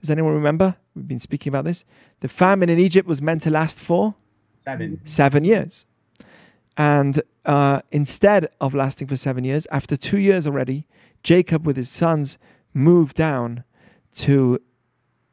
Does 0.00 0.10
anyone 0.10 0.34
remember? 0.34 0.76
We've 0.94 1.08
been 1.08 1.18
speaking 1.18 1.50
about 1.50 1.64
this. 1.64 1.84
The 2.20 2.28
famine 2.28 2.68
in 2.68 2.78
Egypt 2.78 3.08
was 3.08 3.20
meant 3.20 3.42
to 3.42 3.50
last 3.50 3.80
for 3.80 4.14
seven, 4.60 5.00
seven 5.04 5.44
years. 5.44 5.84
And 6.76 7.22
uh, 7.44 7.80
instead 7.90 8.48
of 8.60 8.74
lasting 8.74 9.06
for 9.08 9.16
seven 9.16 9.44
years, 9.44 9.66
after 9.70 9.96
two 9.96 10.18
years 10.18 10.46
already, 10.46 10.86
Jacob 11.22 11.66
with 11.66 11.76
his 11.76 11.88
sons 11.88 12.38
moved 12.74 13.16
down 13.16 13.64
to 14.16 14.60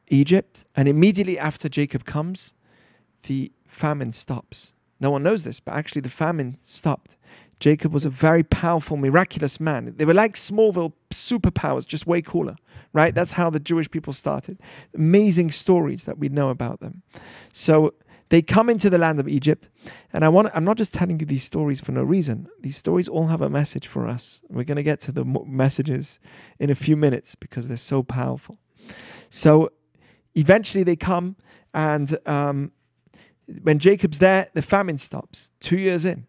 Egypt. 0.08 0.66
And 0.76 0.88
immediately 0.88 1.38
after 1.38 1.68
Jacob 1.68 2.06
comes, 2.06 2.54
the 3.24 3.52
famine 3.68 4.12
stops. 4.12 4.74
No 5.00 5.12
one 5.12 5.24
knows 5.24 5.44
this, 5.44 5.60
but 5.60 5.74
actually 5.74 6.02
the 6.02 6.10
famine 6.10 6.58
stopped. 6.62 7.18
Jacob 7.64 7.94
was 7.94 8.04
a 8.04 8.10
very 8.10 8.44
powerful, 8.44 8.98
miraculous 8.98 9.58
man. 9.58 9.94
They 9.96 10.04
were 10.04 10.14
like 10.14 10.36
Smallville 10.36 10.92
superpowers, 11.12 11.88
just 11.88 12.06
way 12.06 12.22
cooler, 12.22 12.58
right? 12.92 13.16
That's 13.16 13.32
how 13.32 13.50
the 13.50 13.60
Jewish 13.62 13.90
people 13.90 14.12
started. 14.12 14.60
Amazing 14.94 15.52
stories 15.52 16.04
that 16.04 16.18
we 16.18 16.28
know 16.28 16.50
about 16.50 16.82
them. 16.82 17.04
So 17.54 17.94
they 18.28 18.42
come 18.42 18.70
into 18.70 18.90
the 18.90 18.98
land 18.98 19.18
of 19.18 19.30
Egypt, 19.30 19.70
and 20.12 20.26
I 20.26 20.28
want 20.28 20.50
I'm 20.54 20.66
not 20.66 20.76
just 20.76 20.94
telling 20.94 21.22
you 21.22 21.26
these 21.26 21.46
stories 21.46 21.80
for 21.80 21.94
no 21.94 22.04
reason. 22.04 22.50
These 22.60 22.76
stories 22.76 23.08
all 23.08 23.28
have 23.28 23.42
a 23.42 23.50
message 23.50 23.88
for 23.88 24.10
us. 24.10 24.42
We're 24.50 24.66
going 24.66 24.76
to 24.76 24.84
get 24.84 25.00
to 25.02 25.14
the 25.14 25.24
messages 25.24 26.20
in 26.60 26.70
a 26.70 26.76
few 26.76 26.98
minutes 26.98 27.34
because 27.34 27.70
they're 27.70 27.78
so 27.78 28.04
powerful. 28.04 28.58
So 29.30 29.70
eventually 30.36 30.84
they 30.84 30.98
come, 30.98 31.38
and 31.74 32.18
um, 32.26 32.74
when 33.62 33.80
Jacob's 33.80 34.20
there, 34.20 34.50
the 34.54 34.62
famine 34.62 34.98
stops 34.98 35.50
two 35.62 35.78
years 35.78 36.04
in. 36.04 36.28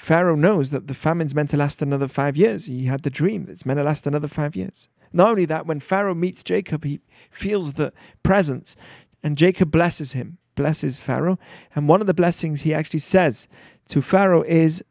Pharaoh 0.00 0.34
knows 0.34 0.70
that 0.70 0.88
the 0.88 0.94
famine's 0.94 1.34
meant 1.34 1.50
to 1.50 1.58
last 1.58 1.82
another 1.82 2.08
five 2.08 2.34
years. 2.34 2.64
He 2.64 2.86
had 2.86 3.02
the 3.02 3.10
dream 3.10 3.44
that 3.44 3.52
it's 3.52 3.66
meant 3.66 3.78
to 3.78 3.84
last 3.84 4.06
another 4.06 4.28
five 4.28 4.56
years. 4.56 4.88
Not 5.12 5.28
only 5.28 5.44
that, 5.44 5.66
when 5.66 5.78
Pharaoh 5.78 6.14
meets 6.14 6.42
Jacob, 6.42 6.84
he 6.84 7.00
feels 7.30 7.74
the 7.74 7.92
presence, 8.22 8.76
and 9.22 9.36
Jacob 9.36 9.70
blesses 9.70 10.12
him, 10.12 10.38
blesses 10.54 10.98
Pharaoh. 10.98 11.38
And 11.74 11.86
one 11.86 12.00
of 12.00 12.06
the 12.06 12.14
blessings 12.14 12.62
he 12.62 12.72
actually 12.72 13.00
says 13.00 13.46
to 13.88 14.00
Pharaoh 14.00 14.42
is 14.42 14.82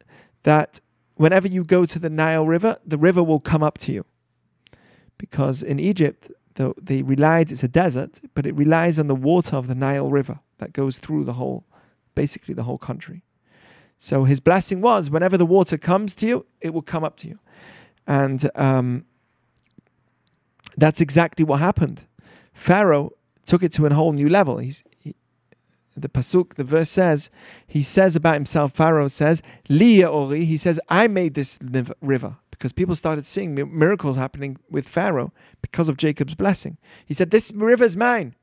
that 0.44 0.78
whenever 1.16 1.48
you 1.48 1.64
go 1.64 1.84
to 1.86 1.98
the 1.98 2.08
Nile 2.08 2.46
River, 2.46 2.78
the 2.86 2.98
river 2.98 3.22
will 3.22 3.40
come 3.40 3.64
up 3.64 3.78
to 3.78 3.92
you. 3.92 4.04
Because 5.18 5.60
in 5.60 5.80
Egypt, 5.80 6.30
the, 6.54 6.72
they 6.80 7.02
relied, 7.02 7.50
it's 7.50 7.64
a 7.64 7.68
desert, 7.68 8.20
but 8.36 8.46
it 8.46 8.54
relies 8.54 8.96
on 8.96 9.08
the 9.08 9.16
water 9.16 9.56
of 9.56 9.66
the 9.66 9.74
Nile 9.74 10.08
River 10.08 10.38
that 10.58 10.72
goes 10.72 11.00
through 11.00 11.24
the 11.24 11.32
whole, 11.32 11.64
basically 12.14 12.54
the 12.54 12.62
whole 12.62 12.78
country. 12.78 13.24
So 14.02 14.24
his 14.24 14.40
blessing 14.40 14.80
was 14.80 15.10
whenever 15.10 15.36
the 15.36 15.44
water 15.44 15.76
comes 15.76 16.14
to 16.16 16.26
you, 16.26 16.46
it 16.62 16.70
will 16.70 16.80
come 16.80 17.04
up 17.04 17.18
to 17.18 17.28
you. 17.28 17.38
And 18.06 18.50
um, 18.54 19.04
that's 20.74 21.02
exactly 21.02 21.44
what 21.44 21.60
happened. 21.60 22.06
Pharaoh 22.54 23.12
took 23.44 23.62
it 23.62 23.72
to 23.72 23.84
a 23.84 23.92
whole 23.92 24.14
new 24.14 24.30
level. 24.30 24.56
He's, 24.56 24.82
he, 24.98 25.14
the 25.94 26.08
pasuk, 26.08 26.54
the 26.54 26.64
verse 26.64 26.88
says, 26.88 27.28
he 27.66 27.82
says 27.82 28.16
about 28.16 28.34
himself, 28.34 28.72
Pharaoh 28.72 29.06
says, 29.06 29.42
Liya 29.68 30.10
Ori, 30.10 30.46
he 30.46 30.56
says, 30.56 30.80
I 30.88 31.06
made 31.06 31.34
this 31.34 31.58
river. 32.00 32.38
Because 32.50 32.72
people 32.72 32.94
started 32.94 33.26
seeing 33.26 33.54
miracles 33.54 34.16
happening 34.16 34.56
with 34.70 34.88
Pharaoh 34.88 35.30
because 35.60 35.90
of 35.90 35.98
Jacob's 35.98 36.34
blessing. 36.34 36.78
He 37.04 37.12
said, 37.12 37.30
This 37.30 37.52
river 37.52 37.84
is 37.84 37.98
mine. 37.98 38.34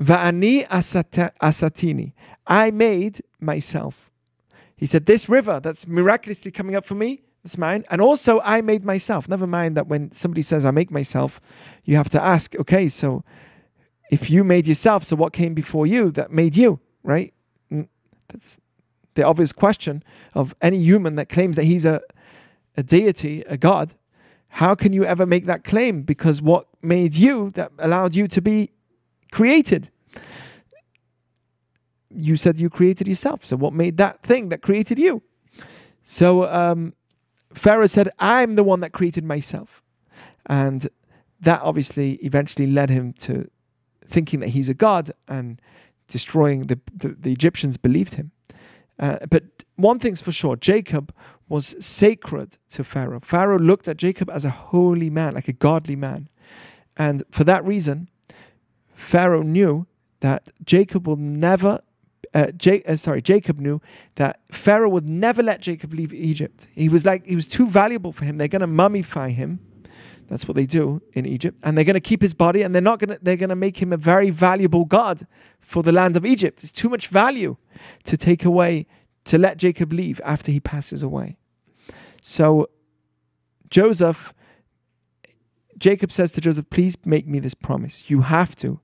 Va'ani 0.00 0.66
asatini. 0.68 2.12
I 2.46 2.70
made 2.70 3.20
myself. 3.40 4.10
He 4.78 4.86
said, 4.86 5.06
This 5.06 5.28
river 5.28 5.60
that's 5.60 5.86
miraculously 5.86 6.50
coming 6.50 6.74
up 6.74 6.86
for 6.86 6.94
me, 6.94 7.22
it's 7.44 7.58
mine. 7.58 7.84
And 7.90 8.00
also, 8.00 8.40
I 8.40 8.60
made 8.60 8.84
myself. 8.84 9.28
Never 9.28 9.46
mind 9.46 9.76
that 9.76 9.88
when 9.88 10.12
somebody 10.12 10.42
says, 10.42 10.64
I 10.64 10.70
make 10.70 10.90
myself, 10.90 11.40
you 11.84 11.96
have 11.96 12.08
to 12.10 12.22
ask, 12.22 12.54
okay, 12.56 12.88
so 12.88 13.24
if 14.10 14.30
you 14.30 14.44
made 14.44 14.66
yourself, 14.66 15.04
so 15.04 15.16
what 15.16 15.32
came 15.32 15.54
before 15.54 15.86
you 15.86 16.10
that 16.12 16.32
made 16.32 16.56
you, 16.56 16.80
right? 17.02 17.34
That's 18.28 18.58
the 19.14 19.22
obvious 19.24 19.52
question 19.52 20.02
of 20.34 20.54
any 20.62 20.78
human 20.78 21.16
that 21.16 21.28
claims 21.28 21.56
that 21.56 21.64
he's 21.64 21.84
a, 21.84 22.00
a 22.76 22.82
deity, 22.82 23.42
a 23.48 23.56
god. 23.56 23.94
How 24.48 24.74
can 24.74 24.92
you 24.92 25.04
ever 25.04 25.26
make 25.26 25.46
that 25.46 25.64
claim? 25.64 26.02
Because 26.02 26.40
what 26.40 26.68
made 26.82 27.14
you 27.14 27.50
that 27.50 27.72
allowed 27.78 28.14
you 28.14 28.28
to 28.28 28.40
be 28.40 28.70
created? 29.32 29.90
You 32.10 32.36
said 32.36 32.58
you 32.58 32.70
created 32.70 33.08
yourself. 33.08 33.44
So 33.44 33.56
what 33.56 33.72
made 33.72 33.96
that 33.98 34.22
thing 34.22 34.48
that 34.48 34.62
created 34.62 34.98
you? 34.98 35.22
So 36.02 36.48
um, 36.48 36.94
Pharaoh 37.52 37.86
said, 37.86 38.10
I'm 38.18 38.54
the 38.54 38.64
one 38.64 38.80
that 38.80 38.92
created 38.92 39.24
myself. 39.24 39.82
And 40.46 40.88
that 41.40 41.60
obviously 41.62 42.14
eventually 42.14 42.66
led 42.66 42.90
him 42.90 43.12
to 43.14 43.50
thinking 44.06 44.40
that 44.40 44.48
he's 44.48 44.68
a 44.68 44.74
god 44.74 45.10
and 45.28 45.60
destroying 46.08 46.62
the, 46.62 46.80
the, 46.96 47.08
the 47.08 47.32
Egyptians 47.32 47.76
believed 47.76 48.14
him. 48.14 48.32
Uh, 48.98 49.18
but 49.28 49.44
one 49.76 49.98
thing's 49.98 50.20
for 50.20 50.32
sure 50.32 50.56
Jacob 50.56 51.14
was 51.48 51.76
sacred 51.78 52.58
to 52.70 52.82
Pharaoh. 52.82 53.20
Pharaoh 53.20 53.58
looked 53.58 53.86
at 53.86 53.96
Jacob 53.96 54.28
as 54.30 54.44
a 54.44 54.50
holy 54.50 55.10
man, 55.10 55.34
like 55.34 55.48
a 55.48 55.52
godly 55.52 55.94
man. 55.94 56.28
And 56.96 57.22
for 57.30 57.44
that 57.44 57.64
reason, 57.64 58.08
Pharaoh 58.94 59.42
knew 59.42 59.86
that 60.20 60.50
Jacob 60.64 61.06
will 61.06 61.16
never 61.16 61.80
uh, 62.34 62.46
uh, 62.86 62.96
sorry, 62.96 63.22
Jacob 63.22 63.58
knew 63.58 63.80
that 64.16 64.40
Pharaoh 64.52 64.88
would 64.88 65.08
never 65.08 65.42
let 65.42 65.60
Jacob 65.60 65.92
leave 65.92 66.12
Egypt. 66.12 66.66
He 66.72 66.88
was 66.88 67.06
like, 67.06 67.26
he 67.26 67.34
was 67.34 67.48
too 67.48 67.66
valuable 67.66 68.12
for 68.12 68.24
him. 68.24 68.36
They're 68.36 68.48
going 68.48 68.60
to 68.60 68.66
mummify 68.66 69.32
him. 69.32 69.60
That's 70.28 70.46
what 70.46 70.54
they 70.54 70.66
do 70.66 71.00
in 71.14 71.24
Egypt. 71.24 71.58
And 71.62 71.76
they're 71.76 71.84
going 71.84 71.94
to 71.94 72.00
keep 72.00 72.20
his 72.20 72.34
body 72.34 72.62
and 72.62 72.74
they're 72.74 72.82
not 72.82 72.98
going 72.98 73.10
to, 73.10 73.18
they're 73.22 73.36
going 73.36 73.48
to 73.48 73.56
make 73.56 73.80
him 73.80 73.92
a 73.92 73.96
very 73.96 74.28
valuable 74.30 74.84
God 74.84 75.26
for 75.60 75.82
the 75.82 75.92
land 75.92 76.16
of 76.16 76.26
Egypt. 76.26 76.62
It's 76.62 76.72
too 76.72 76.90
much 76.90 77.08
value 77.08 77.56
to 78.04 78.16
take 78.16 78.44
away, 78.44 78.86
to 79.24 79.38
let 79.38 79.56
Jacob 79.56 79.92
leave 79.92 80.20
after 80.24 80.52
he 80.52 80.60
passes 80.60 81.02
away. 81.02 81.38
So 82.20 82.68
Joseph, 83.70 84.34
Jacob 85.78 86.12
says 86.12 86.30
to 86.32 86.42
Joseph, 86.42 86.68
please 86.68 86.96
make 87.06 87.26
me 87.26 87.38
this 87.38 87.54
promise. 87.54 88.10
You 88.10 88.20
have 88.22 88.54
to 88.56 88.80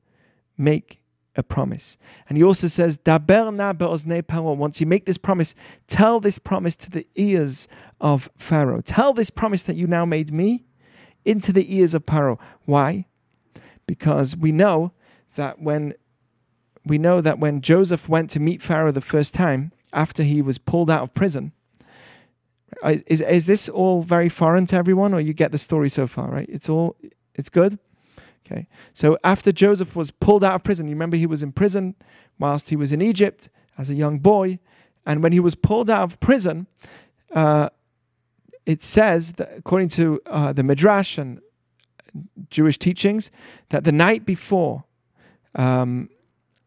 make 0.56 1.00
a 1.36 1.42
promise. 1.42 1.96
And 2.28 2.38
he 2.38 2.44
also 2.44 2.66
says, 2.66 2.98
Daber 2.98 3.52
na. 3.54 4.52
Once 4.54 4.80
you 4.80 4.86
make 4.86 5.06
this 5.06 5.18
promise, 5.18 5.54
tell 5.86 6.20
this 6.20 6.38
promise 6.38 6.76
to 6.76 6.90
the 6.90 7.06
ears 7.16 7.68
of 8.00 8.28
Pharaoh. 8.36 8.80
Tell 8.80 9.12
this 9.12 9.30
promise 9.30 9.62
that 9.64 9.76
you 9.76 9.86
now 9.86 10.04
made 10.04 10.32
me 10.32 10.64
into 11.24 11.52
the 11.52 11.74
ears 11.74 11.94
of 11.94 12.04
Pharaoh. 12.04 12.38
Why? 12.64 13.06
Because 13.86 14.36
we 14.36 14.52
know 14.52 14.92
that 15.36 15.60
when 15.60 15.94
we 16.86 16.98
know 16.98 17.20
that 17.20 17.38
when 17.38 17.62
Joseph 17.62 18.08
went 18.08 18.30
to 18.30 18.40
meet 18.40 18.62
Pharaoh 18.62 18.92
the 18.92 19.00
first 19.00 19.32
time 19.34 19.72
after 19.92 20.22
he 20.22 20.42
was 20.42 20.58
pulled 20.58 20.90
out 20.90 21.02
of 21.02 21.14
prison, 21.14 21.52
is 22.84 23.20
is 23.20 23.46
this 23.46 23.68
all 23.68 24.02
very 24.02 24.28
foreign 24.28 24.66
to 24.66 24.76
everyone, 24.76 25.14
or 25.14 25.20
you 25.20 25.32
get 25.32 25.52
the 25.52 25.58
story 25.58 25.88
so 25.88 26.06
far? 26.06 26.30
Right? 26.30 26.48
It's 26.48 26.68
all 26.68 26.96
it's 27.34 27.48
good. 27.48 27.78
Okay, 28.46 28.68
so 28.92 29.16
after 29.24 29.52
Joseph 29.52 29.96
was 29.96 30.10
pulled 30.10 30.44
out 30.44 30.54
of 30.54 30.64
prison, 30.64 30.86
you 30.86 30.94
remember 30.94 31.16
he 31.16 31.26
was 31.26 31.42
in 31.42 31.52
prison 31.52 31.94
whilst 32.38 32.68
he 32.68 32.76
was 32.76 32.92
in 32.92 33.00
Egypt 33.00 33.48
as 33.78 33.88
a 33.88 33.94
young 33.94 34.18
boy, 34.18 34.58
and 35.06 35.22
when 35.22 35.32
he 35.32 35.40
was 35.40 35.54
pulled 35.54 35.88
out 35.88 36.02
of 36.02 36.20
prison, 36.20 36.66
uh, 37.32 37.70
it 38.66 38.82
says 38.82 39.32
that 39.32 39.52
according 39.56 39.88
to 39.88 40.20
uh, 40.26 40.52
the 40.52 40.62
Midrash 40.62 41.18
and 41.18 41.40
Jewish 42.50 42.78
teachings, 42.78 43.30
that 43.70 43.84
the 43.84 43.92
night 43.92 44.24
before, 44.24 44.84
um, 45.54 46.08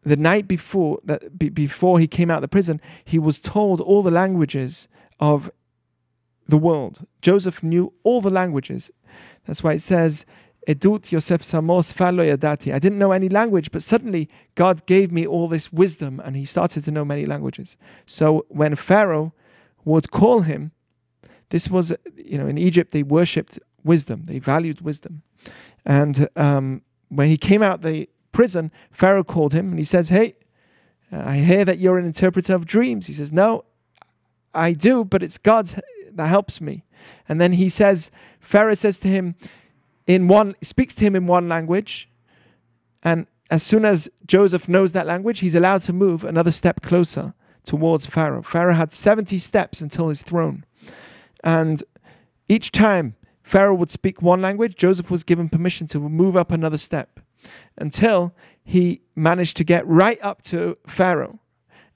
the 0.04 0.16
night 0.16 0.46
before 0.48 0.98
that 1.04 1.38
b- 1.38 1.48
before 1.48 1.98
he 1.98 2.06
came 2.06 2.30
out 2.30 2.38
of 2.38 2.42
the 2.42 2.48
prison, 2.48 2.80
he 3.04 3.18
was 3.18 3.40
told 3.40 3.80
all 3.80 4.02
the 4.02 4.10
languages 4.10 4.88
of 5.20 5.50
the 6.46 6.58
world. 6.58 7.06
Joseph 7.22 7.62
knew 7.62 7.92
all 8.04 8.20
the 8.20 8.30
languages. 8.30 8.90
That's 9.46 9.62
why 9.62 9.74
it 9.74 9.82
says 9.82 10.24
Edut 10.68 11.10
Yosef 11.10 11.42
Samos 11.42 11.94
Yadati. 11.94 12.74
I 12.74 12.78
didn't 12.78 12.98
know 12.98 13.12
any 13.12 13.30
language, 13.30 13.72
but 13.72 13.82
suddenly 13.82 14.28
God 14.54 14.84
gave 14.84 15.10
me 15.10 15.26
all 15.26 15.48
this 15.48 15.72
wisdom 15.72 16.20
and 16.22 16.36
he 16.36 16.44
started 16.44 16.84
to 16.84 16.90
know 16.90 17.06
many 17.06 17.24
languages. 17.24 17.78
So 18.04 18.44
when 18.48 18.74
Pharaoh 18.74 19.32
would 19.86 20.10
call 20.10 20.42
him, 20.42 20.72
this 21.48 21.70
was, 21.70 21.94
you 22.16 22.36
know, 22.36 22.46
in 22.46 22.58
Egypt 22.58 22.92
they 22.92 23.02
worshipped 23.02 23.58
wisdom, 23.82 24.24
they 24.26 24.38
valued 24.38 24.82
wisdom. 24.82 25.22
And 25.86 26.28
um, 26.36 26.82
when 27.08 27.30
he 27.30 27.38
came 27.38 27.62
out 27.62 27.80
the 27.80 28.10
prison, 28.32 28.70
Pharaoh 28.90 29.24
called 29.24 29.54
him 29.54 29.70
and 29.70 29.78
he 29.78 29.84
says, 29.86 30.10
Hey, 30.10 30.36
I 31.10 31.38
hear 31.38 31.64
that 31.64 31.78
you're 31.78 31.96
an 31.96 32.04
interpreter 32.04 32.54
of 32.54 32.66
dreams. 32.66 33.06
He 33.06 33.14
says, 33.14 33.32
No, 33.32 33.64
I 34.52 34.74
do, 34.74 35.02
but 35.02 35.22
it's 35.22 35.38
God 35.38 35.82
that 36.12 36.26
helps 36.26 36.60
me. 36.60 36.84
And 37.26 37.40
then 37.40 37.54
he 37.54 37.70
says, 37.70 38.10
Pharaoh 38.38 38.74
says 38.74 39.00
to 39.00 39.08
him, 39.08 39.34
in 40.08 40.26
one 40.26 40.56
speaks 40.62 40.96
to 40.96 41.04
him 41.04 41.14
in 41.14 41.28
one 41.28 41.48
language. 41.48 42.08
And 43.04 43.26
as 43.50 43.62
soon 43.62 43.84
as 43.84 44.08
Joseph 44.26 44.68
knows 44.68 44.92
that 44.92 45.06
language 45.06 45.38
he's 45.38 45.54
allowed 45.54 45.82
to 45.82 45.92
move 45.92 46.24
another 46.24 46.50
step 46.50 46.82
closer 46.82 47.34
towards 47.64 48.06
Pharaoh. 48.06 48.42
Pharaoh 48.42 48.74
had 48.74 48.92
70 48.92 49.38
steps 49.38 49.80
until 49.80 50.08
his 50.08 50.22
throne. 50.22 50.64
And 51.44 51.84
each 52.48 52.72
time 52.72 53.14
Pharaoh 53.42 53.74
would 53.74 53.90
speak 53.90 54.22
one 54.22 54.42
language 54.42 54.74
Joseph 54.74 55.10
was 55.10 55.22
given 55.22 55.48
permission 55.48 55.86
to 55.88 56.00
move 56.00 56.36
up 56.36 56.50
another 56.50 56.78
step 56.78 57.20
until 57.76 58.34
he 58.64 59.02
managed 59.14 59.56
to 59.58 59.64
get 59.64 59.86
right 59.86 60.18
up 60.22 60.42
to 60.42 60.78
Pharaoh. 60.86 61.38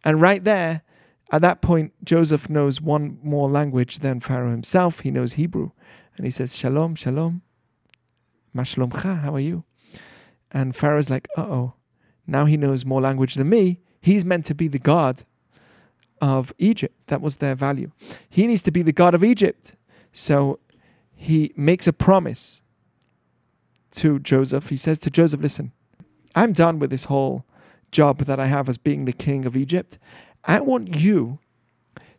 And 0.04 0.20
right 0.20 0.44
there 0.44 0.82
at 1.30 1.40
that 1.40 1.62
point 1.62 1.94
Joseph 2.04 2.50
knows 2.50 2.82
one 2.82 3.18
more 3.22 3.50
language 3.50 4.00
than 4.00 4.20
Pharaoh 4.20 4.50
himself. 4.50 5.00
He 5.00 5.10
knows 5.10 5.34
Hebrew. 5.34 5.70
And 6.18 6.26
he 6.26 6.30
says 6.30 6.54
shalom 6.54 6.94
shalom 6.94 7.40
Mashlomcha, 8.56 9.20
how 9.20 9.34
are 9.34 9.40
you? 9.40 9.64
And 10.50 10.76
Pharaoh's 10.76 11.10
like, 11.10 11.28
uh 11.36 11.42
oh, 11.42 11.74
now 12.26 12.44
he 12.44 12.56
knows 12.56 12.84
more 12.84 13.00
language 13.00 13.34
than 13.34 13.48
me. 13.48 13.80
He's 14.00 14.24
meant 14.24 14.44
to 14.46 14.54
be 14.54 14.68
the 14.68 14.78
God 14.78 15.24
of 16.20 16.52
Egypt. 16.58 16.94
That 17.08 17.20
was 17.20 17.36
their 17.36 17.54
value. 17.54 17.90
He 18.28 18.46
needs 18.46 18.62
to 18.62 18.70
be 18.70 18.82
the 18.82 18.92
God 18.92 19.14
of 19.14 19.24
Egypt. 19.24 19.74
So 20.12 20.58
he 21.14 21.52
makes 21.56 21.86
a 21.86 21.92
promise 21.92 22.62
to 23.92 24.18
Joseph. 24.18 24.68
He 24.68 24.76
says 24.76 24.98
to 25.00 25.10
Joseph, 25.10 25.40
Listen, 25.40 25.72
I'm 26.34 26.52
done 26.52 26.78
with 26.78 26.90
this 26.90 27.04
whole 27.04 27.44
job 27.90 28.18
that 28.20 28.40
I 28.40 28.46
have 28.46 28.68
as 28.68 28.78
being 28.78 29.04
the 29.04 29.12
king 29.12 29.44
of 29.44 29.56
Egypt. 29.56 29.98
I 30.44 30.60
want 30.60 30.96
you 30.96 31.38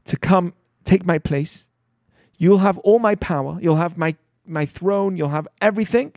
to 0.05 0.17
come 0.17 0.53
take 0.83 1.05
my 1.05 1.17
place. 1.17 1.67
You'll 2.37 2.59
have 2.59 2.77
all 2.79 2.99
my 2.99 3.15
power. 3.15 3.57
You'll 3.61 3.77
have 3.77 3.97
my, 3.97 4.15
my 4.45 4.65
throne. 4.65 5.17
You'll 5.17 5.29
have 5.29 5.47
everything. 5.61 6.13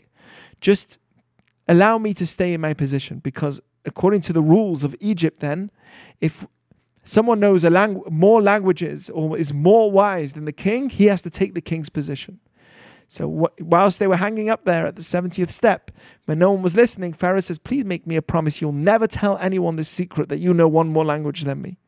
Just 0.61 0.99
allow 1.69 1.99
me 1.99 2.15
to 2.15 2.27
stay 2.27 2.53
in 2.53 2.61
my 2.61 2.75
position 2.75 3.19
because, 3.19 3.61
according 3.85 4.21
to 4.23 4.33
the 4.33 4.43
rules 4.43 4.85
of 4.85 4.95
Egypt, 5.01 5.41
then, 5.41 5.71
if 6.21 6.47
someone 7.05 7.41
knows 7.41 7.65
more 8.11 8.43
languages 8.43 9.11
or 9.11 9.39
is 9.39 9.53
more 9.53 9.91
wise 9.91 10.33
than 10.33 10.45
the 10.45 10.53
king, 10.53 10.89
he 10.89 11.07
has 11.07 11.23
to 11.23 11.31
take 11.31 11.55
the 11.55 11.61
king's 11.61 11.89
position. 11.89 12.41
So 13.09 13.29
wh- 13.31 13.63
whilst 13.63 13.99
they 13.99 14.07
were 14.07 14.17
hanging 14.17 14.51
up 14.51 14.65
there 14.65 14.87
at 14.87 14.97
the 14.97 15.03
70th 15.03 15.51
step, 15.51 15.91
when 16.25 16.39
no 16.39 16.51
one 16.51 16.63
was 16.63 16.75
listening, 16.75 17.13
Pharaoh 17.13 17.41
says, 17.41 17.59
Please 17.59 17.85
make 17.85 18.07
me 18.07 18.17
a 18.17 18.23
promise 18.23 18.61
you'll 18.61 18.73
never 18.73 19.07
tell 19.07 19.39
anyone 19.39 19.77
this 19.77 19.89
secret 19.89 20.29
that 20.29 20.41
you 20.41 20.53
know 20.53 20.69
one 20.69 20.89
more 20.89 21.05
language 21.05 21.45
than 21.45 21.63
me. 21.63 21.79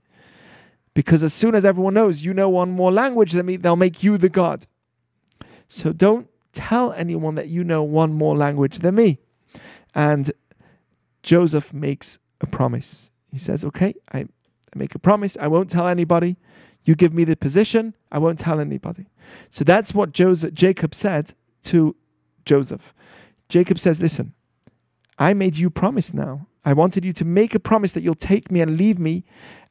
Because 0.95 1.23
as 1.23 1.35
soon 1.35 1.54
as 1.54 1.64
everyone 1.64 1.95
knows 1.95 2.23
you 2.23 2.35
know 2.35 2.49
one 2.49 2.71
more 2.71 2.92
language 2.92 3.33
than 3.33 3.47
me, 3.47 3.57
they'll 3.57 3.76
make 3.76 4.02
you 4.02 4.18
the 4.18 4.28
God. 4.28 4.66
So 5.68 5.92
don't 5.92 6.28
tell 6.59 6.93
anyone 6.93 7.37
that 7.37 7.49
you 7.49 7.62
know 7.62 7.83
one 7.83 8.12
more 8.12 8.37
language 8.37 8.81
than 8.81 8.97
me. 8.97 9.19
And 9.95 10.33
Joseph 11.23 11.73
makes 11.73 12.19
a 12.41 12.47
promise. 12.47 13.11
He 13.31 13.38
says, 13.38 13.65
Okay, 13.65 13.95
I, 14.12 14.27
make 14.75 14.95
a 14.95 14.99
promise. 14.99 15.37
I 15.41 15.47
won't 15.47 15.71
tell 15.71 15.87
anybody. 15.87 16.37
You 16.85 16.95
give 16.95 17.15
me 17.15 17.25
the 17.25 17.37
position. 17.37 17.95
I 18.11 18.19
won't 18.19 18.38
tell 18.38 18.61
anybody. 18.61 19.07
So 19.50 19.62
that's 19.65 19.95
what 19.95 20.12
Joseph, 20.12 20.55
Jacob 20.55 20.95
said 20.95 21.35
to 21.65 21.95
Joseph. 22.45 22.93
Jacob 23.49 23.79
says, 23.79 24.00
Listen, 24.00 24.35
I 25.19 25.35
made 25.35 25.57
you 25.57 25.71
promise 25.71 26.12
now. 26.12 26.49
I 26.65 26.73
wanted 26.73 27.05
you 27.05 27.12
to 27.15 27.25
make 27.25 27.55
a 27.55 27.61
promise 27.61 27.93
that 27.93 28.03
you'll 28.03 28.15
take 28.15 28.50
me 28.50 28.61
and 28.61 28.77
leave 28.77 28.99
me 28.99 29.25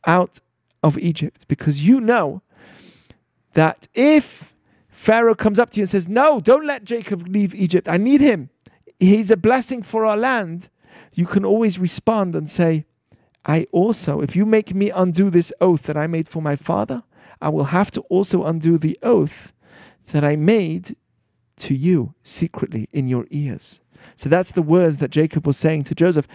out 0.06 0.40
of 0.84 0.98
Egypt 0.98 1.48
because 1.48 1.82
you 1.82 2.00
know 2.00 2.42
that 3.54 3.88
if 3.94 4.54
Pharaoh 4.98 5.36
comes 5.36 5.60
up 5.60 5.70
to 5.70 5.80
you 5.80 5.84
and 5.84 5.90
says, 5.90 6.08
No, 6.08 6.40
don't 6.40 6.66
let 6.66 6.84
Jacob 6.84 7.28
leave 7.28 7.54
Egypt, 7.54 7.88
I 7.88 7.98
need 7.98 8.20
him, 8.20 8.50
he's 9.00 9.30
a 9.30 9.38
blessing 9.38 9.84
for 9.84 10.08
our 10.08 10.18
land, 10.18 10.70
you 11.14 11.28
can 11.28 11.46
always 11.46 11.78
respond 11.78 12.34
and 12.34 12.50
say, 12.50 12.86
I 13.46 13.68
also, 13.72 14.22
if 14.22 14.36
you 14.36 14.44
make 14.44 14.74
me 14.74 14.90
undo 14.90 15.30
this 15.30 15.54
oath 15.62 15.84
that 15.84 15.96
I 15.96 16.08
made 16.08 16.28
for 16.28 16.42
my 16.42 16.56
father, 16.56 17.04
I 17.40 17.50
will 17.50 17.66
have 17.66 17.92
to 17.92 18.02
also 18.10 18.44
undo 18.44 18.80
the 18.80 18.98
oath 19.04 19.54
that 20.12 20.24
I 20.24 20.36
made 20.36 20.96
to 21.58 21.76
you 21.76 22.16
secretly 22.24 22.90
in 22.92 23.08
your 23.08 23.28
ears. 23.30 23.82
So 24.16 24.30
that's 24.30 24.52
the 24.52 24.64
words 24.64 24.98
that 24.98 25.12
Jacob 25.12 25.46
was 25.46 25.58
saying 25.58 25.84
to 25.84 25.96
Joseph. 25.96 26.28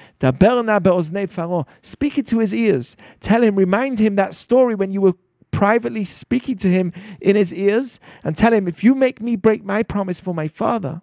Speak 1.83 2.19
it 2.19 2.27
to 2.29 2.39
his 2.39 2.55
ears. 2.55 2.97
Tell 3.19 3.43
him, 3.43 3.57
remind 3.57 3.99
him 3.99 4.15
that 4.15 4.35
story 4.35 4.77
when 4.77 4.93
you 4.93 5.01
were 5.01 5.15
privately 5.53 6.05
speaking 6.05 6.57
to 6.59 6.69
him 6.69 6.93
in 7.21 7.37
his 7.37 7.55
ears, 7.55 8.01
and 8.25 8.37
tell 8.37 8.53
him, 8.53 8.67
if 8.67 8.83
you 8.83 8.97
make 8.97 9.21
me 9.21 9.37
break 9.37 9.65
my 9.65 9.85
promise 9.85 10.19
for 10.19 10.35
my 10.35 10.49
father, 10.49 11.03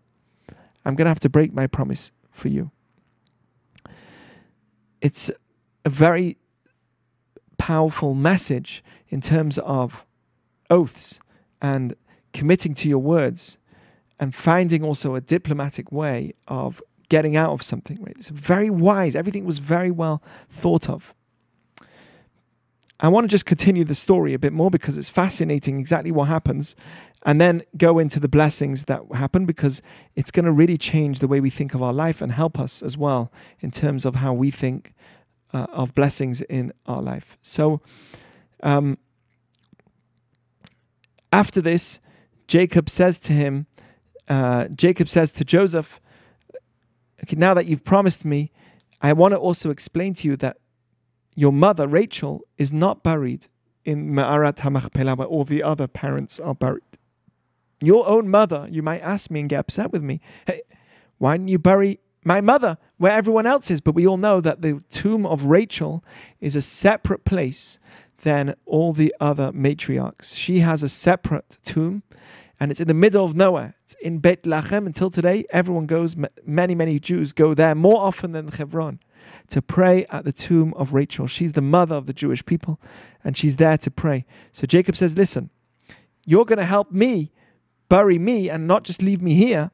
I'm 0.84 0.96
going 0.96 1.06
to 1.06 1.10
have 1.10 1.20
to 1.22 1.30
break 1.30 1.54
my 1.54 1.68
promise 1.68 2.12
for 2.32 2.50
you. 2.50 2.72
It's 5.00 5.32
a 5.86 5.90
very 5.90 6.38
powerful 7.58 8.14
message 8.14 8.84
in 9.08 9.22
terms 9.22 9.58
of 9.60 10.06
oaths 10.70 11.20
and 11.62 11.96
committing 12.34 12.74
to 12.74 12.90
your 12.90 13.00
words 13.00 13.58
and 14.20 14.36
finding 14.36 14.84
also 14.84 15.16
a 15.16 15.22
diplomatic 15.22 15.92
way 15.92 16.34
of 16.48 16.82
getting 17.08 17.38
out 17.38 17.52
of 17.52 17.62
something. 17.62 17.98
Right? 18.02 18.16
It's 18.18 18.30
very 18.30 18.70
wise. 18.70 19.16
Everything 19.16 19.46
was 19.46 19.60
very 19.60 19.92
well 19.92 20.22
thought 20.50 20.90
of. 20.90 21.14
I 23.00 23.08
want 23.08 23.24
to 23.26 23.28
just 23.30 23.46
continue 23.46 23.86
the 23.86 23.96
story 23.96 24.34
a 24.34 24.40
bit 24.40 24.52
more 24.52 24.70
because 24.70 24.98
it's 24.98 25.10
fascinating 25.10 25.80
exactly 25.80 26.12
what 26.12 26.28
happens 26.28 26.76
and 27.26 27.40
then 27.40 27.64
go 27.78 27.98
into 27.98 28.20
the 28.20 28.28
blessings 28.28 28.86
that 28.86 29.02
happen 29.14 29.46
because 29.46 29.82
it's 30.16 30.32
going 30.32 30.46
to 30.46 30.52
really 30.52 30.78
change 30.78 31.20
the 31.20 31.28
way 31.28 31.40
we 31.40 31.50
think 31.50 31.74
of 31.74 31.82
our 31.82 31.94
life 31.94 32.22
and 32.22 32.34
help 32.34 32.60
us 32.60 32.82
as 32.82 32.98
well 32.98 33.32
in 33.62 33.72
terms 33.72 34.06
of 34.06 34.16
how 34.16 34.34
we 34.34 34.52
think 34.52 34.94
uh, 35.54 35.68
of 35.72 35.96
blessings 35.96 36.42
in 36.42 36.74
our 36.86 37.02
life. 37.02 37.38
So, 37.42 37.82
um, 38.64 38.98
after 41.32 41.62
this, 41.62 42.00
Jacob 42.48 42.90
says 42.90 43.20
to 43.20 43.34
him, 43.34 43.68
uh, 44.28 44.68
Jacob 44.70 45.08
says 45.08 45.32
to 45.34 45.46
Joseph, 45.46 46.02
okay, 47.24 47.36
now 47.36 47.54
that 47.54 47.66
you've 47.66 47.84
promised 47.84 48.26
me, 48.26 48.52
I 49.02 49.14
want 49.14 49.34
to 49.34 49.38
also 49.38 49.70
explain 49.70 50.14
to 50.16 50.28
you 50.28 50.36
that 50.38 50.58
your 51.40 51.54
mother, 51.54 51.88
Rachel, 51.88 52.42
is 52.58 52.74
not 52.74 53.02
buried 53.02 53.48
in 53.86 54.10
Ma'arat 54.10 54.58
HaMachpelah 54.58 55.16
where 55.16 55.28
all 55.28 55.46
the 55.46 55.64
other 55.64 55.88
parents 55.88 56.38
are 56.38 56.54
buried. 56.54 56.84
Your 57.80 58.06
own 58.06 58.28
mother, 58.28 58.68
you 58.70 58.84
might 58.84 59.00
ask 59.00 59.32
me 59.32 59.40
and 59.40 59.48
get 59.48 59.62
upset 59.62 59.94
with 59.94 60.04
me, 60.04 60.20
hey, 60.46 60.64
why 61.18 61.38
didn't 61.38 61.48
you 61.48 61.58
bury 61.58 62.02
my 62.26 62.42
mother 62.42 62.78
where 62.98 63.14
everyone 63.14 63.46
else 63.46 63.72
is? 63.72 63.80
But 63.80 63.96
we 63.96 64.06
all 64.06 64.18
know 64.18 64.42
that 64.42 64.62
the 64.62 64.84
tomb 64.90 65.26
of 65.26 65.46
Rachel 65.46 66.04
is 66.42 66.58
a 66.58 66.62
separate 66.62 67.24
place 67.24 67.80
than 68.24 68.54
all 68.66 68.92
the 68.92 69.16
other 69.22 69.54
matriarchs. 69.54 70.36
She 70.36 70.60
has 70.60 70.84
a 70.84 70.90
separate 70.90 71.58
tomb 71.64 72.04
and 72.60 72.72
it's 72.72 72.82
in 72.82 72.88
the 72.88 72.94
middle 72.94 73.24
of 73.24 73.36
nowhere. 73.36 73.76
It's 73.86 73.96
in 74.02 74.20
Beit 74.20 74.44
Lachem 74.44 74.86
until 74.86 75.10
today. 75.10 75.46
Everyone 75.50 75.86
goes, 75.86 76.16
many, 76.46 76.76
many 76.76 77.00
Jews 77.00 77.32
go 77.32 77.54
there 77.54 77.74
more 77.74 78.02
often 78.02 78.34
than 78.34 78.50
Hebron 78.50 79.00
to 79.50 79.62
pray 79.62 80.06
at 80.10 80.26
the 80.26 80.34
tomb 80.34 80.74
of 80.76 80.94
Rachel. 80.94 81.28
She's 81.28 81.54
the 81.54 81.62
mother 81.62 81.96
of 81.96 82.06
the 82.06 82.14
Jewish 82.14 82.46
people 82.46 82.80
and 83.24 83.38
she's 83.38 83.56
there 83.56 83.78
to 83.78 83.92
pray. 83.92 84.26
So 84.52 84.68
Jacob 84.68 84.98
says, 84.98 85.18
Listen, 85.18 85.50
you're 86.26 86.46
going 86.46 86.60
to 86.60 86.66
help 86.66 86.92
me 86.92 87.32
bury 87.88 88.20
me 88.20 88.50
and 88.50 88.68
not 88.68 88.84
just 88.84 89.02
leave 89.02 89.22
me 89.22 89.36
here. 89.36 89.72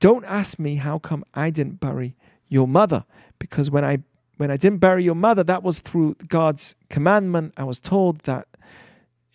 Don't 0.00 0.24
ask 0.24 0.58
me 0.58 0.76
how 0.76 0.98
come 0.98 1.24
I 1.34 1.50
didn't 1.50 1.80
bury 1.80 2.16
your 2.48 2.68
mother 2.68 3.04
because 3.38 3.70
when 3.70 3.84
I 3.84 3.98
when 4.38 4.52
I 4.52 4.56
didn't 4.56 4.78
bury 4.78 5.02
your 5.02 5.16
mother, 5.16 5.42
that 5.42 5.64
was 5.64 5.80
through 5.80 6.14
God's 6.28 6.76
commandment. 6.88 7.54
I 7.56 7.64
was 7.64 7.80
told 7.80 8.20
that 8.20 8.46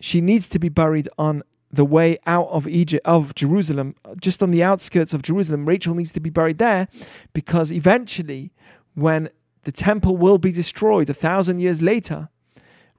she 0.00 0.22
needs 0.22 0.48
to 0.48 0.58
be 0.58 0.70
buried 0.70 1.10
on 1.18 1.42
the 1.74 1.84
way 1.84 2.18
out 2.26 2.48
of 2.48 2.68
Egypt, 2.68 3.04
of 3.06 3.34
Jerusalem, 3.34 3.94
just 4.20 4.42
on 4.42 4.50
the 4.50 4.62
outskirts 4.62 5.12
of 5.12 5.22
Jerusalem. 5.22 5.66
Rachel 5.66 5.94
needs 5.94 6.12
to 6.12 6.20
be 6.20 6.30
buried 6.30 6.58
there 6.58 6.88
because 7.32 7.72
eventually, 7.72 8.52
when 8.94 9.28
the 9.64 9.72
temple 9.72 10.16
will 10.16 10.38
be 10.38 10.52
destroyed 10.52 11.10
a 11.10 11.14
thousand 11.14 11.60
years 11.60 11.82
later, 11.82 12.28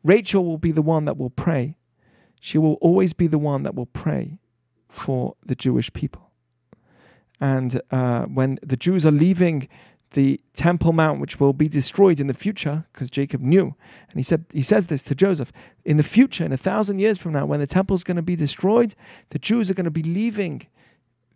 Rachel 0.04 0.46
will 0.46 0.58
be 0.58 0.72
the 0.72 0.82
one 0.82 1.06
that 1.06 1.18
will 1.18 1.30
pray. 1.30 1.78
She 2.42 2.58
will 2.58 2.76
always 2.76 3.14
be 3.14 3.28
the 3.28 3.40
one 3.40 3.64
that 3.64 3.76
will 3.76 3.88
pray 3.88 4.40
for 4.90 5.36
the 5.46 5.56
Jewish 5.56 5.92
people. 5.94 6.32
And 7.40 7.82
uh, 7.92 8.26
when 8.26 8.60
the 8.62 8.78
Jews 8.78 9.06
are 9.06 9.12
leaving 9.12 9.68
the 10.12 10.40
Temple 10.54 10.94
Mount, 10.94 11.20
which 11.20 11.40
will 11.40 11.54
be 11.54 11.68
destroyed 11.68 12.20
in 12.20 12.28
the 12.28 12.34
future, 12.34 12.86
because 12.94 13.10
Jacob 13.10 13.42
knew. 13.42 13.76
And 14.10 14.18
he 14.18 14.24
said 14.24 14.46
he 14.52 14.62
says 14.62 14.88
this 14.88 15.04
to 15.04 15.16
Joseph. 15.16 15.52
In 15.84 15.98
the 15.98 16.04
future, 16.04 16.46
in 16.46 16.54
a 16.54 16.58
thousand 16.58 17.00
years 17.00 17.18
from 17.18 17.34
now, 17.34 17.46
when 17.46 17.60
the 17.60 17.68
temple 17.68 17.96
is 17.96 18.04
going 18.04 18.16
to 18.16 18.22
be 18.22 18.36
destroyed, 18.36 18.96
the 19.30 19.40
Jews 19.40 19.70
are 19.70 19.74
going 19.74 19.86
to 19.86 19.92
be 19.92 20.04
leaving 20.04 20.68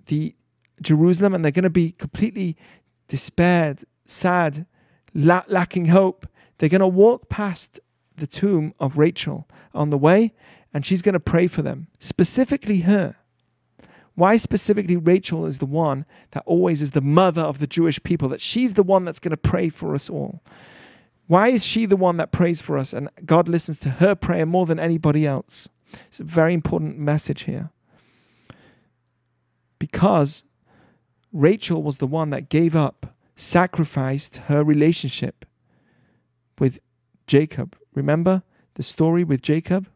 the 0.06 0.36
Jerusalem 0.82 1.34
and 1.34 1.44
they're 1.44 1.52
going 1.52 1.64
to 1.64 1.70
be 1.70 1.92
completely 1.92 2.56
despaired, 3.08 3.84
sad, 4.06 4.66
la- 5.14 5.44
lacking 5.48 5.86
hope. 5.86 6.28
They're 6.58 6.70
going 6.70 6.80
to 6.80 6.88
walk 6.88 7.30
past 7.30 7.80
the 8.18 8.28
tomb 8.28 8.74
of 8.80 8.98
Rachel 8.98 9.48
on 9.74 9.90
the 9.90 9.98
way, 9.98 10.34
and 10.74 10.86
she's 10.86 11.02
going 11.02 11.14
to 11.14 11.20
pray 11.20 11.48
for 11.48 11.62
them, 11.62 11.88
specifically 12.00 12.82
her. 12.82 13.16
Why 14.20 14.36
specifically 14.36 14.98
Rachel 14.98 15.46
is 15.46 15.60
the 15.60 15.66
one 15.66 16.04
that 16.32 16.44
always 16.46 16.82
is 16.82 16.92
the 16.92 17.00
mother 17.00 17.42
of 17.42 17.60
the 17.60 17.68
Jewish 17.68 18.04
people, 18.04 18.28
that 18.28 18.42
she's 18.42 18.74
the 18.74 18.84
one 18.84 19.06
that's 19.06 19.18
going 19.22 19.32
to 19.32 19.38
pray 19.38 19.70
for 19.70 19.96
us 19.96 20.10
all? 20.10 20.44
Why 21.28 21.48
is 21.48 21.64
she 21.64 21.86
the 21.86 21.96
one 21.96 22.18
that 22.18 22.34
prays 22.34 22.62
for 22.62 22.78
us 22.78 22.92
and 22.92 23.08
God 23.26 23.48
listens 23.48 23.80
to 23.80 23.92
her 23.92 24.16
prayer 24.16 24.46
more 24.46 24.66
than 24.66 24.78
anybody 24.78 25.26
else? 25.26 25.70
It's 26.10 26.20
a 26.20 26.26
very 26.26 26.54
important 26.54 27.00
message 27.00 27.44
here. 27.44 27.70
Because 29.80 30.44
Rachel 31.32 31.82
was 31.82 32.00
the 32.00 32.06
one 32.06 32.30
that 32.32 32.50
gave 32.50 32.76
up, 32.76 33.16
sacrificed 33.38 34.36
her 34.48 34.66
relationship 34.66 35.46
with 36.60 36.82
Jacob. 37.26 37.78
Remember 37.94 38.44
the 38.74 38.84
story 38.84 39.24
with 39.24 39.42
Jacob? 39.42 39.88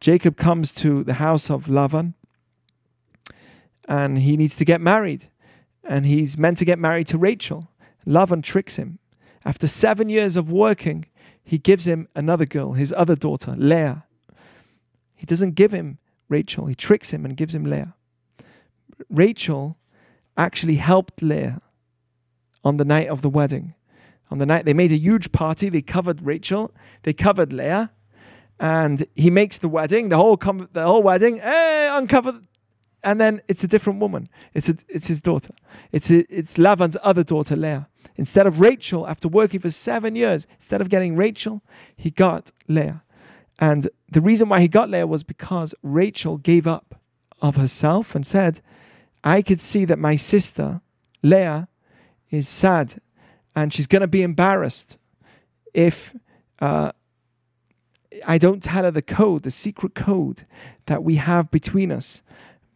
Jacob 0.00 0.36
comes 0.36 0.72
to 0.72 1.04
the 1.04 1.14
house 1.14 1.48
of 1.48 1.66
Lavan 1.66 2.14
and 3.88 4.18
he 4.18 4.36
needs 4.36 4.54
to 4.56 4.64
get 4.64 4.80
married. 4.80 5.30
And 5.82 6.04
he's 6.04 6.36
meant 6.36 6.58
to 6.58 6.64
get 6.64 6.78
married 6.78 7.06
to 7.08 7.18
Rachel. 7.18 7.70
Lavan 8.06 8.42
tricks 8.42 8.76
him. 8.76 8.98
After 9.44 9.66
seven 9.66 10.10
years 10.10 10.36
of 10.36 10.52
working, 10.52 11.06
he 11.42 11.56
gives 11.56 11.86
him 11.86 12.08
another 12.14 12.44
girl, 12.44 12.74
his 12.74 12.92
other 12.96 13.16
daughter, 13.16 13.54
Leah. 13.56 14.04
He 15.14 15.24
doesn't 15.24 15.54
give 15.54 15.72
him 15.72 15.98
Rachel, 16.28 16.66
he 16.66 16.74
tricks 16.74 17.10
him 17.10 17.24
and 17.24 17.36
gives 17.36 17.54
him 17.54 17.64
Leah. 17.64 17.94
Rachel 19.08 19.78
actually 20.36 20.76
helped 20.76 21.22
Leah 21.22 21.62
on 22.62 22.76
the 22.76 22.84
night 22.84 23.08
of 23.08 23.22
the 23.22 23.30
wedding. 23.30 23.74
On 24.30 24.36
the 24.36 24.44
night 24.44 24.66
they 24.66 24.74
made 24.74 24.92
a 24.92 24.98
huge 24.98 25.32
party, 25.32 25.70
they 25.70 25.80
covered 25.80 26.20
Rachel, 26.20 26.70
they 27.04 27.14
covered 27.14 27.52
Leah, 27.52 27.90
and 28.60 29.06
he 29.14 29.30
makes 29.30 29.56
the 29.56 29.68
wedding, 29.68 30.10
the 30.10 30.18
whole 30.18 30.36
com- 30.36 30.68
the 30.72 30.84
whole 30.84 31.02
wedding, 31.02 31.38
hey, 31.38 31.88
uncover 31.90 32.40
and 33.08 33.18
then 33.18 33.40
it's 33.48 33.64
a 33.64 33.66
different 33.66 34.00
woman. 34.00 34.28
It's 34.52 34.68
a, 34.68 34.76
it's 34.86 35.08
his 35.08 35.22
daughter. 35.22 35.54
It's 35.92 36.10
a, 36.10 36.26
it's 36.28 36.58
Lavan's 36.58 36.98
other 37.02 37.24
daughter 37.24 37.56
Leah. 37.56 37.88
Instead 38.16 38.46
of 38.46 38.60
Rachel, 38.60 39.08
after 39.08 39.28
working 39.28 39.60
for 39.60 39.70
seven 39.70 40.14
years, 40.14 40.46
instead 40.56 40.82
of 40.82 40.90
getting 40.90 41.16
Rachel, 41.16 41.62
he 41.96 42.10
got 42.10 42.52
Leah. 42.66 43.02
And 43.58 43.88
the 44.10 44.20
reason 44.20 44.50
why 44.50 44.60
he 44.60 44.68
got 44.68 44.90
Leah 44.90 45.06
was 45.06 45.22
because 45.22 45.74
Rachel 45.82 46.36
gave 46.36 46.66
up 46.66 47.00
of 47.40 47.56
herself 47.56 48.14
and 48.14 48.26
said, 48.26 48.60
I 49.24 49.40
could 49.40 49.60
see 49.60 49.86
that 49.86 49.98
my 49.98 50.16
sister, 50.16 50.82
Leah, 51.22 51.66
is 52.30 52.46
sad 52.46 53.00
and 53.56 53.72
she's 53.72 53.86
going 53.86 54.02
to 54.02 54.06
be 54.06 54.22
embarrassed 54.22 54.98
if 55.72 56.14
uh, 56.60 56.92
I 58.26 58.36
don't 58.36 58.62
tell 58.62 58.84
her 58.84 58.90
the 58.90 59.00
code, 59.00 59.44
the 59.44 59.50
secret 59.50 59.94
code 59.94 60.44
that 60.86 61.02
we 61.02 61.16
have 61.16 61.50
between 61.50 61.90
us 61.90 62.22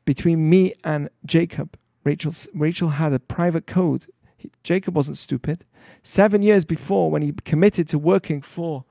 between 0.04 0.48
me 0.48 0.74
and 0.84 1.08
Jacob, 1.24 1.76
Rachel, 2.04 2.32
Rachel 2.54 2.90
had 2.90 3.12
a 3.12 3.18
private 3.18 3.66
code. 3.66 4.06
He, 4.36 4.50
Jacob 4.64 4.96
wasn't 4.96 5.18
stupid. 5.18 5.64
Seven 6.02 6.42
years 6.42 6.64
before, 6.64 7.10
when 7.10 7.22
he 7.22 7.32
committed 7.44 7.88
to 7.88 7.98
working 7.98 8.42
for 8.42 8.84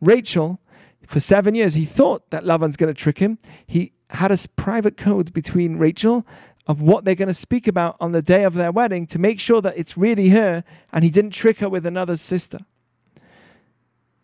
Rachel, 0.00 0.60
for 1.06 1.20
seven 1.20 1.54
years, 1.54 1.74
he 1.74 1.84
thought 1.84 2.30
that 2.30 2.44
Lavan's 2.44 2.76
going 2.76 2.92
to 2.92 3.00
trick 3.00 3.18
him. 3.18 3.38
He 3.66 3.92
had 4.10 4.32
a 4.32 4.36
private 4.56 4.96
code 4.96 5.32
between 5.32 5.76
Rachel 5.76 6.26
of 6.66 6.80
what 6.80 7.04
they're 7.04 7.14
going 7.14 7.28
to 7.28 7.34
speak 7.34 7.66
about 7.66 7.96
on 8.00 8.12
the 8.12 8.22
day 8.22 8.44
of 8.44 8.54
their 8.54 8.70
wedding 8.70 9.06
to 9.06 9.18
make 9.18 9.40
sure 9.40 9.60
that 9.60 9.76
it's 9.76 9.96
really 9.96 10.28
her 10.28 10.62
and 10.92 11.02
he 11.02 11.10
didn't 11.10 11.32
trick 11.32 11.58
her 11.58 11.68
with 11.68 11.86
another 11.86 12.16
sister. 12.16 12.58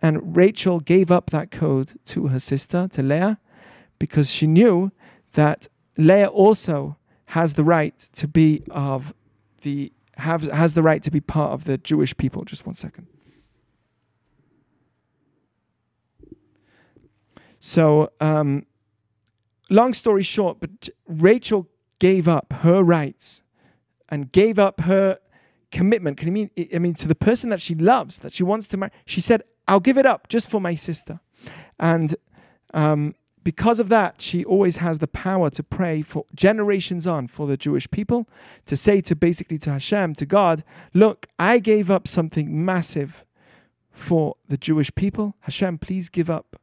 And 0.00 0.36
Rachel 0.36 0.80
gave 0.80 1.10
up 1.10 1.30
that 1.30 1.50
code 1.50 1.94
to 2.06 2.28
her 2.28 2.38
sister, 2.38 2.88
to 2.92 3.02
Leah, 3.02 3.38
because 3.98 4.30
she 4.30 4.46
knew 4.46 4.92
that 5.36 5.68
Leah 5.96 6.28
also 6.28 6.96
has 7.26 7.54
the 7.54 7.64
right 7.64 7.96
to 8.14 8.26
be 8.26 8.62
of 8.70 9.14
the 9.62 9.92
have, 10.16 10.42
has 10.42 10.74
the 10.74 10.82
right 10.82 11.02
to 11.02 11.10
be 11.10 11.20
part 11.20 11.52
of 11.52 11.64
the 11.64 11.78
Jewish 11.78 12.16
people. 12.16 12.44
Just 12.44 12.66
one 12.66 12.74
second. 12.74 13.06
So, 17.60 18.10
um, 18.20 18.66
long 19.68 19.92
story 19.92 20.22
short, 20.22 20.58
but 20.58 20.88
Rachel 21.06 21.68
gave 21.98 22.28
up 22.28 22.52
her 22.60 22.82
rights 22.82 23.42
and 24.08 24.32
gave 24.32 24.58
up 24.58 24.80
her 24.82 25.18
commitment. 25.70 26.16
Can 26.16 26.28
you 26.28 26.32
mean? 26.32 26.50
I 26.74 26.78
mean, 26.78 26.94
to 26.94 27.08
the 27.08 27.14
person 27.14 27.50
that 27.50 27.60
she 27.60 27.74
loves, 27.74 28.20
that 28.20 28.32
she 28.32 28.42
wants 28.42 28.66
to 28.68 28.76
marry. 28.76 28.92
She 29.04 29.20
said, 29.20 29.42
"I'll 29.68 29.80
give 29.80 29.98
it 29.98 30.06
up 30.06 30.28
just 30.28 30.48
for 30.48 30.60
my 30.60 30.74
sister," 30.74 31.20
and 31.78 32.14
um, 32.72 33.14
because 33.46 33.78
of 33.78 33.88
that, 33.90 34.20
she 34.20 34.44
always 34.44 34.78
has 34.78 34.98
the 34.98 35.06
power 35.06 35.50
to 35.50 35.62
pray 35.62 36.02
for 36.02 36.24
generations 36.34 37.06
on 37.06 37.28
for 37.28 37.46
the 37.46 37.56
Jewish 37.56 37.88
people, 37.92 38.28
to 38.64 38.76
say 38.76 39.00
to 39.02 39.14
basically 39.14 39.56
to 39.58 39.70
Hashem, 39.70 40.16
to 40.16 40.26
God, 40.26 40.64
look, 40.92 41.28
I 41.38 41.60
gave 41.60 41.88
up 41.88 42.08
something 42.08 42.64
massive 42.64 43.24
for 43.92 44.34
the 44.48 44.56
Jewish 44.56 44.92
people. 44.96 45.36
Hashem, 45.42 45.78
please 45.78 46.08
give 46.08 46.28
up 46.28 46.60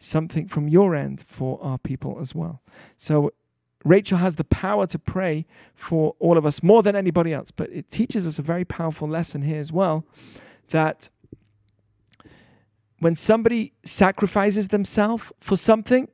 something 0.00 0.48
from 0.48 0.66
your 0.66 0.96
end 0.96 1.22
for 1.24 1.62
our 1.62 1.78
people 1.78 2.18
as 2.20 2.34
well. 2.34 2.60
So 2.96 3.32
Rachel 3.84 4.18
has 4.18 4.34
the 4.34 4.42
power 4.42 4.88
to 4.88 4.98
pray 4.98 5.46
for 5.76 6.16
all 6.18 6.36
of 6.36 6.44
us 6.44 6.64
more 6.64 6.82
than 6.82 6.96
anybody 6.96 7.32
else. 7.32 7.52
But 7.52 7.70
it 7.70 7.90
teaches 7.90 8.26
us 8.26 8.40
a 8.40 8.42
very 8.42 8.64
powerful 8.64 9.06
lesson 9.06 9.42
here 9.42 9.60
as 9.60 9.70
well 9.70 10.04
that 10.70 11.10
when 12.98 13.14
somebody 13.14 13.72
sacrifices 13.84 14.68
themselves 14.68 15.30
for 15.38 15.56
something, 15.56 16.08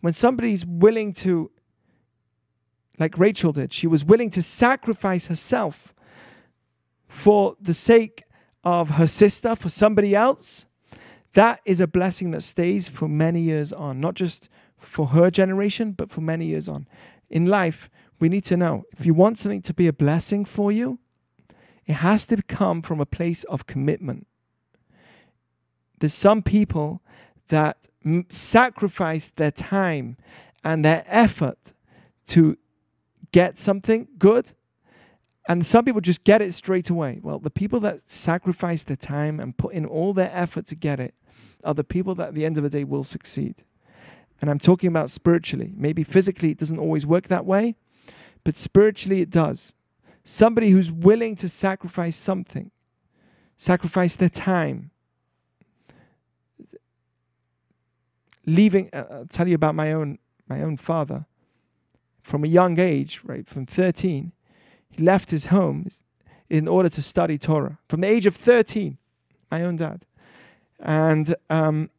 when 0.00 0.12
somebody's 0.12 0.64
willing 0.64 1.12
to, 1.12 1.50
like 2.98 3.18
Rachel 3.18 3.52
did, 3.52 3.72
she 3.72 3.86
was 3.86 4.04
willing 4.04 4.30
to 4.30 4.42
sacrifice 4.42 5.26
herself 5.26 5.94
for 7.08 7.56
the 7.60 7.74
sake 7.74 8.24
of 8.64 8.90
her 8.90 9.06
sister, 9.06 9.56
for 9.56 9.68
somebody 9.68 10.14
else, 10.14 10.66
that 11.34 11.60
is 11.64 11.80
a 11.80 11.86
blessing 11.86 12.30
that 12.32 12.42
stays 12.42 12.88
for 12.88 13.08
many 13.08 13.40
years 13.40 13.72
on, 13.72 14.00
not 14.00 14.14
just 14.14 14.48
for 14.76 15.08
her 15.08 15.30
generation, 15.30 15.92
but 15.92 16.10
for 16.10 16.20
many 16.20 16.46
years 16.46 16.68
on. 16.68 16.86
In 17.30 17.46
life, 17.46 17.90
we 18.20 18.28
need 18.28 18.44
to 18.44 18.56
know 18.56 18.84
if 18.92 19.06
you 19.06 19.14
want 19.14 19.38
something 19.38 19.62
to 19.62 19.74
be 19.74 19.86
a 19.86 19.92
blessing 19.92 20.44
for 20.44 20.72
you, 20.72 20.98
it 21.86 21.94
has 21.94 22.26
to 22.26 22.42
come 22.42 22.82
from 22.82 23.00
a 23.00 23.06
place 23.06 23.44
of 23.44 23.66
commitment. 23.66 24.26
There's 25.98 26.14
some 26.14 26.42
people 26.42 27.02
that 27.48 27.88
m- 28.04 28.26
sacrifice 28.28 29.30
their 29.30 29.50
time 29.50 30.16
and 30.64 30.84
their 30.84 31.04
effort 31.06 31.72
to 32.26 32.56
get 33.32 33.58
something 33.58 34.08
good. 34.18 34.52
And 35.48 35.64
some 35.64 35.84
people 35.84 36.00
just 36.00 36.24
get 36.24 36.42
it 36.42 36.52
straight 36.52 36.90
away. 36.90 37.20
Well, 37.22 37.38
the 37.38 37.50
people 37.50 37.80
that 37.80 38.10
sacrifice 38.10 38.82
their 38.82 38.96
time 38.96 39.40
and 39.40 39.56
put 39.56 39.72
in 39.72 39.86
all 39.86 40.12
their 40.12 40.30
effort 40.32 40.66
to 40.66 40.74
get 40.74 41.00
it 41.00 41.14
are 41.64 41.74
the 41.74 41.84
people 41.84 42.14
that 42.16 42.28
at 42.28 42.34
the 42.34 42.44
end 42.44 42.58
of 42.58 42.64
the 42.64 42.70
day 42.70 42.84
will 42.84 43.04
succeed. 43.04 43.64
And 44.40 44.50
I'm 44.50 44.58
talking 44.58 44.88
about 44.88 45.10
spiritually. 45.10 45.72
Maybe 45.76 46.04
physically 46.04 46.50
it 46.50 46.58
doesn't 46.58 46.78
always 46.78 47.06
work 47.06 47.28
that 47.28 47.46
way, 47.46 47.74
but 48.44 48.56
spiritually 48.56 49.20
it 49.20 49.30
does. 49.30 49.74
Somebody 50.24 50.70
who's 50.70 50.92
willing 50.92 51.34
to 51.36 51.48
sacrifice 51.48 52.14
something, 52.14 52.70
sacrifice 53.56 54.14
their 54.16 54.28
time, 54.28 54.90
leaving 58.48 58.88
uh, 58.92 59.04
I'll 59.10 59.26
tell 59.26 59.46
you 59.46 59.54
about 59.54 59.74
my 59.74 59.92
own 59.92 60.18
my 60.48 60.62
own 60.62 60.76
father. 60.76 61.26
From 62.22 62.44
a 62.44 62.48
young 62.48 62.78
age 62.78 63.20
right 63.24 63.48
from 63.48 63.66
13 63.66 64.32
he 64.90 65.02
left 65.02 65.30
his 65.30 65.46
home 65.46 65.86
in 66.48 66.66
order 66.66 66.88
to 66.88 67.02
study 67.02 67.38
Torah. 67.38 67.78
From 67.88 68.00
the 68.00 68.08
age 68.08 68.26
of 68.26 68.34
13 68.34 68.98
my 69.50 69.62
own 69.62 69.76
dad. 69.76 70.04
And 70.80 71.34
um, 71.50 71.90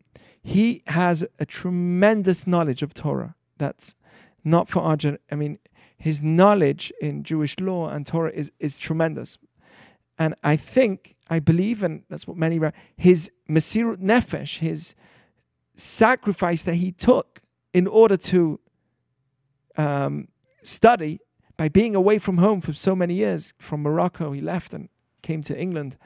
he 0.41 0.83
has 0.87 1.25
a 1.39 1.45
tremendous 1.45 2.47
knowledge 2.47 2.81
of 2.81 2.93
Torah 2.93 3.35
that's 3.57 3.95
not 4.43 4.69
for 4.69 4.81
our 4.81 4.97
gen- 4.97 5.19
I 5.31 5.35
mean 5.35 5.59
his 5.97 6.23
knowledge 6.23 6.93
in 7.01 7.23
Jewish 7.23 7.59
law 7.59 7.89
and 7.89 8.05
Torah 8.05 8.31
is 8.31 8.51
is 8.59 8.79
tremendous. 8.79 9.37
And 10.17 10.35
I 10.43 10.55
think 10.55 11.15
I 11.29 11.39
believe 11.39 11.83
and 11.83 12.03
that's 12.09 12.27
what 12.27 12.37
many 12.37 12.59
his 12.97 13.29
Mesirut 13.47 13.97
Nefesh 13.97 14.59
his 14.59 14.95
sacrifice 15.79 16.63
that 16.63 16.75
he 16.75 16.91
took 16.91 17.41
in 17.73 17.87
order 17.87 18.17
to 18.17 18.59
um, 19.77 20.27
study 20.63 21.19
by 21.57 21.69
being 21.69 21.95
away 21.95 22.19
from 22.19 22.37
home 22.37 22.61
for 22.61 22.73
so 22.73 22.95
many 22.95 23.15
years. 23.15 23.53
From 23.57 23.81
Morocco, 23.81 24.31
he 24.31 24.41
left 24.41 24.73
and 24.73 24.89
came 25.21 25.41
to 25.43 25.59
England. 25.59 25.97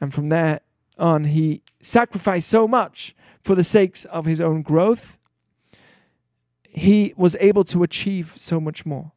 And 0.00 0.12
from 0.12 0.28
there 0.28 0.60
on, 0.98 1.24
he 1.24 1.62
sacrificed 1.80 2.48
so 2.48 2.68
much 2.68 3.14
for 3.42 3.54
the 3.54 3.64
sakes 3.64 4.04
of 4.06 4.26
his 4.26 4.40
own 4.40 4.62
growth. 4.62 5.18
He 6.62 7.12
was 7.16 7.36
able 7.40 7.64
to 7.64 7.82
achieve 7.82 8.34
so 8.36 8.60
much 8.60 8.86
more. 8.86 9.12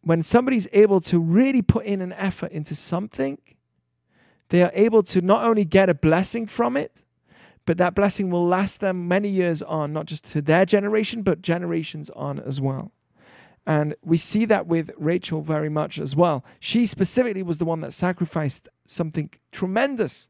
When 0.00 0.22
somebody's 0.22 0.66
able 0.72 1.00
to 1.00 1.18
really 1.18 1.62
put 1.62 1.84
in 1.84 2.00
an 2.00 2.12
effort 2.14 2.50
into 2.50 2.74
something, 2.74 3.38
they 4.48 4.62
are 4.62 4.72
able 4.74 5.02
to 5.04 5.20
not 5.20 5.44
only 5.44 5.64
get 5.64 5.88
a 5.88 5.94
blessing 5.94 6.46
from 6.46 6.76
it, 6.76 7.01
but 7.64 7.78
that 7.78 7.94
blessing 7.94 8.30
will 8.30 8.46
last 8.46 8.80
them 8.80 9.08
many 9.08 9.28
years 9.28 9.62
on, 9.62 9.92
not 9.92 10.06
just 10.06 10.24
to 10.32 10.42
their 10.42 10.64
generation, 10.64 11.22
but 11.22 11.42
generations 11.42 12.10
on 12.10 12.40
as 12.40 12.60
well. 12.60 12.92
And 13.66 13.94
we 14.02 14.16
see 14.16 14.44
that 14.46 14.66
with 14.66 14.90
Rachel 14.96 15.40
very 15.40 15.68
much 15.68 15.98
as 15.98 16.16
well. 16.16 16.44
She 16.58 16.84
specifically 16.86 17.42
was 17.42 17.58
the 17.58 17.64
one 17.64 17.80
that 17.80 17.92
sacrificed 17.92 18.68
something 18.86 19.30
tremendous 19.52 20.28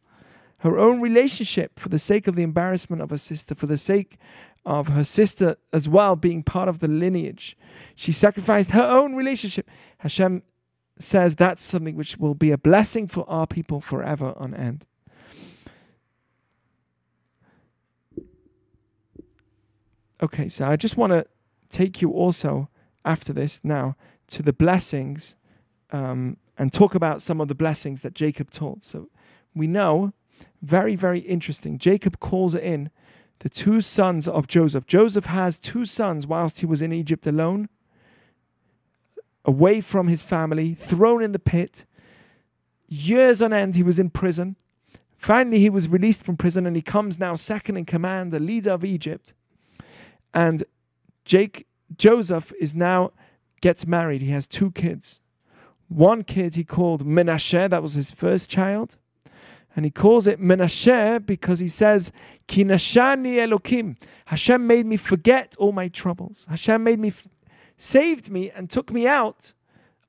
her 0.62 0.78
own 0.78 1.00
relationship 1.00 1.76
for 1.80 1.88
the 1.88 1.98
sake 1.98 2.28
of 2.28 2.36
the 2.36 2.44
embarrassment 2.44 3.02
of 3.02 3.10
her 3.10 3.18
sister, 3.18 3.52
for 3.52 3.66
the 3.66 3.76
sake 3.76 4.16
of 4.64 4.88
her 4.88 5.02
sister 5.02 5.56
as 5.72 5.88
well 5.88 6.14
being 6.14 6.44
part 6.44 6.68
of 6.68 6.78
the 6.78 6.86
lineage. 6.86 7.56
She 7.96 8.12
sacrificed 8.12 8.70
her 8.70 8.88
own 8.88 9.16
relationship. 9.16 9.68
Hashem 9.98 10.44
says 11.00 11.34
that's 11.34 11.62
something 11.62 11.96
which 11.96 12.16
will 12.16 12.36
be 12.36 12.52
a 12.52 12.58
blessing 12.58 13.08
for 13.08 13.28
our 13.28 13.44
people 13.44 13.80
forever 13.80 14.34
on 14.36 14.54
end. 14.54 14.86
Okay, 20.22 20.48
so 20.48 20.66
I 20.66 20.76
just 20.76 20.96
want 20.96 21.12
to 21.12 21.26
take 21.68 22.00
you 22.00 22.12
also 22.12 22.68
after 23.04 23.32
this 23.32 23.64
now 23.64 23.96
to 24.28 24.42
the 24.42 24.52
blessings 24.52 25.34
um, 25.90 26.36
and 26.56 26.72
talk 26.72 26.94
about 26.94 27.20
some 27.20 27.40
of 27.40 27.48
the 27.48 27.56
blessings 27.56 28.02
that 28.02 28.14
Jacob 28.14 28.50
taught. 28.50 28.84
So 28.84 29.08
we 29.52 29.66
know 29.66 30.12
very, 30.62 30.94
very 30.94 31.18
interesting. 31.18 31.76
Jacob 31.76 32.20
calls 32.20 32.54
in 32.54 32.90
the 33.40 33.48
two 33.48 33.80
sons 33.80 34.28
of 34.28 34.46
Joseph. 34.46 34.86
Joseph 34.86 35.26
has 35.26 35.58
two 35.58 35.84
sons 35.84 36.24
whilst 36.24 36.60
he 36.60 36.66
was 36.66 36.82
in 36.82 36.92
Egypt 36.92 37.26
alone, 37.26 37.68
away 39.44 39.80
from 39.80 40.06
his 40.06 40.22
family, 40.22 40.74
thrown 40.74 41.20
in 41.20 41.32
the 41.32 41.40
pit. 41.40 41.84
Years 42.86 43.42
on 43.42 43.52
end, 43.52 43.74
he 43.74 43.82
was 43.82 43.98
in 43.98 44.10
prison. 44.10 44.54
Finally, 45.16 45.58
he 45.58 45.70
was 45.70 45.88
released 45.88 46.22
from 46.22 46.36
prison 46.36 46.64
and 46.64 46.76
he 46.76 46.82
comes 46.82 47.18
now 47.18 47.34
second 47.34 47.76
in 47.76 47.84
command, 47.84 48.30
the 48.30 48.38
leader 48.38 48.70
of 48.70 48.84
Egypt. 48.84 49.34
And 50.34 50.64
Jake, 51.24 51.66
Joseph 51.96 52.52
is 52.60 52.74
now 52.74 53.12
gets 53.60 53.86
married. 53.86 54.20
He 54.20 54.30
has 54.30 54.46
two 54.46 54.70
kids. 54.72 55.20
One 55.88 56.24
kid 56.24 56.54
he 56.54 56.64
called 56.64 57.06
Menashe, 57.06 57.70
that 57.70 57.82
was 57.82 57.94
his 57.94 58.10
first 58.10 58.50
child. 58.50 58.96
And 59.74 59.86
he 59.86 59.90
calls 59.90 60.26
it 60.26 60.40
Menashe 60.40 61.24
because 61.24 61.60
he 61.60 61.68
says, 61.68 62.12
Kinashani 62.48 63.36
Elokim. 63.36 63.96
Hashem 64.26 64.66
made 64.66 64.84
me 64.84 64.98
forget 64.98 65.54
all 65.58 65.72
my 65.72 65.88
troubles. 65.88 66.46
Hashem 66.50 66.82
made 66.82 66.98
me, 66.98 67.08
f- 67.08 67.28
saved 67.76 68.30
me 68.30 68.50
and 68.50 68.68
took 68.68 68.92
me 68.92 69.06
out 69.06 69.54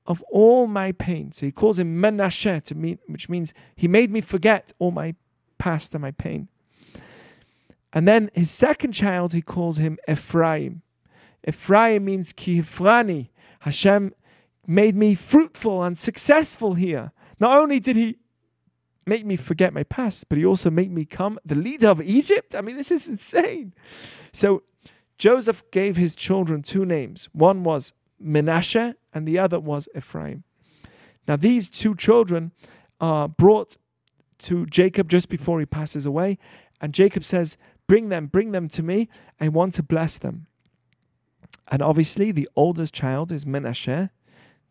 of 0.05 0.21
all 0.31 0.67
my 0.67 0.91
pain. 0.91 1.31
So 1.31 1.45
he 1.45 1.51
calls 1.51 1.79
him 1.79 2.01
Menashe, 2.01 2.63
to 2.63 2.75
me, 2.75 2.97
which 3.07 3.29
means 3.29 3.53
he 3.75 3.87
made 3.87 4.11
me 4.11 4.19
forget 4.19 4.73
all 4.79 4.91
my 4.91 5.15
past 5.57 5.95
and 5.95 6.01
my 6.01 6.11
pain. 6.11 6.49
And 7.93 8.07
then 8.07 8.31
his 8.33 8.49
second 8.49 8.93
child, 8.93 9.33
he 9.33 9.41
calls 9.41 9.77
him 9.77 9.99
Ephraim. 10.09 10.81
Ephraim 11.47 12.05
means 12.05 12.33
Kihfrani. 12.33 13.29
Hashem 13.61 14.13
made 14.65 14.95
me 14.95 15.15
fruitful 15.15 15.83
and 15.83 15.97
successful 15.97 16.73
here. 16.73 17.11
Not 17.39 17.55
only 17.57 17.79
did 17.79 17.95
he 17.95 18.17
make 19.05 19.25
me 19.25 19.35
forget 19.35 19.73
my 19.73 19.83
past, 19.83 20.29
but 20.29 20.37
he 20.37 20.45
also 20.45 20.69
made 20.69 20.91
me 20.91 21.05
come 21.05 21.37
the 21.45 21.55
leader 21.55 21.89
of 21.89 22.01
Egypt. 22.01 22.55
I 22.55 22.61
mean, 22.61 22.77
this 22.77 22.91
is 22.91 23.07
insane. 23.07 23.73
So 24.31 24.63
Joseph 25.17 25.63
gave 25.71 25.97
his 25.97 26.15
children 26.15 26.61
two 26.61 26.85
names. 26.85 27.29
One 27.33 27.63
was 27.63 27.93
Menashe 28.21 28.95
and 29.13 29.27
the 29.27 29.37
other 29.37 29.59
was 29.59 29.87
Ephraim. 29.95 30.43
Now, 31.27 31.35
these 31.35 31.69
two 31.69 31.95
children 31.95 32.51
are 32.99 33.27
brought 33.27 33.77
to 34.39 34.65
Jacob 34.65 35.09
just 35.09 35.29
before 35.29 35.59
he 35.59 35.65
passes 35.65 36.05
away. 36.05 36.37
And 36.81 36.93
Jacob 36.93 37.23
says, 37.23 37.57
Bring 37.87 38.09
them, 38.09 38.27
bring 38.27 38.51
them 38.51 38.67
to 38.69 38.83
me. 38.83 39.09
I 39.39 39.47
want 39.49 39.73
to 39.75 39.83
bless 39.83 40.17
them. 40.17 40.47
And 41.69 41.81
obviously, 41.81 42.31
the 42.31 42.49
oldest 42.55 42.93
child 42.93 43.31
is 43.31 43.45
Menashe, 43.45 44.09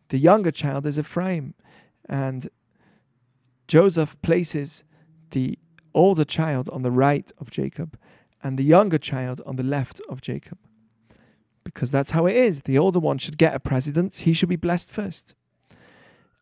the 0.09 0.17
younger 0.17 0.51
child 0.51 0.85
is 0.85 0.99
Ephraim. 0.99 1.53
And 2.07 2.49
Joseph 3.67 4.21
places 4.21 4.83
the 5.31 5.57
older 5.93 6.25
child 6.25 6.69
on 6.69 6.81
the 6.81 6.91
right 6.91 7.31
of 7.39 7.49
Jacob 7.49 7.97
and 8.43 8.57
the 8.57 8.63
younger 8.63 8.97
child 8.97 9.41
on 9.45 9.55
the 9.55 9.63
left 9.63 10.01
of 10.09 10.21
Jacob. 10.21 10.57
Because 11.63 11.91
that's 11.91 12.11
how 12.11 12.25
it 12.25 12.35
is. 12.35 12.61
The 12.61 12.77
older 12.77 12.99
one 12.99 13.17
should 13.17 13.37
get 13.37 13.55
a 13.55 13.59
precedence, 13.59 14.19
he 14.19 14.33
should 14.33 14.49
be 14.49 14.57
blessed 14.57 14.91
first. 14.91 15.33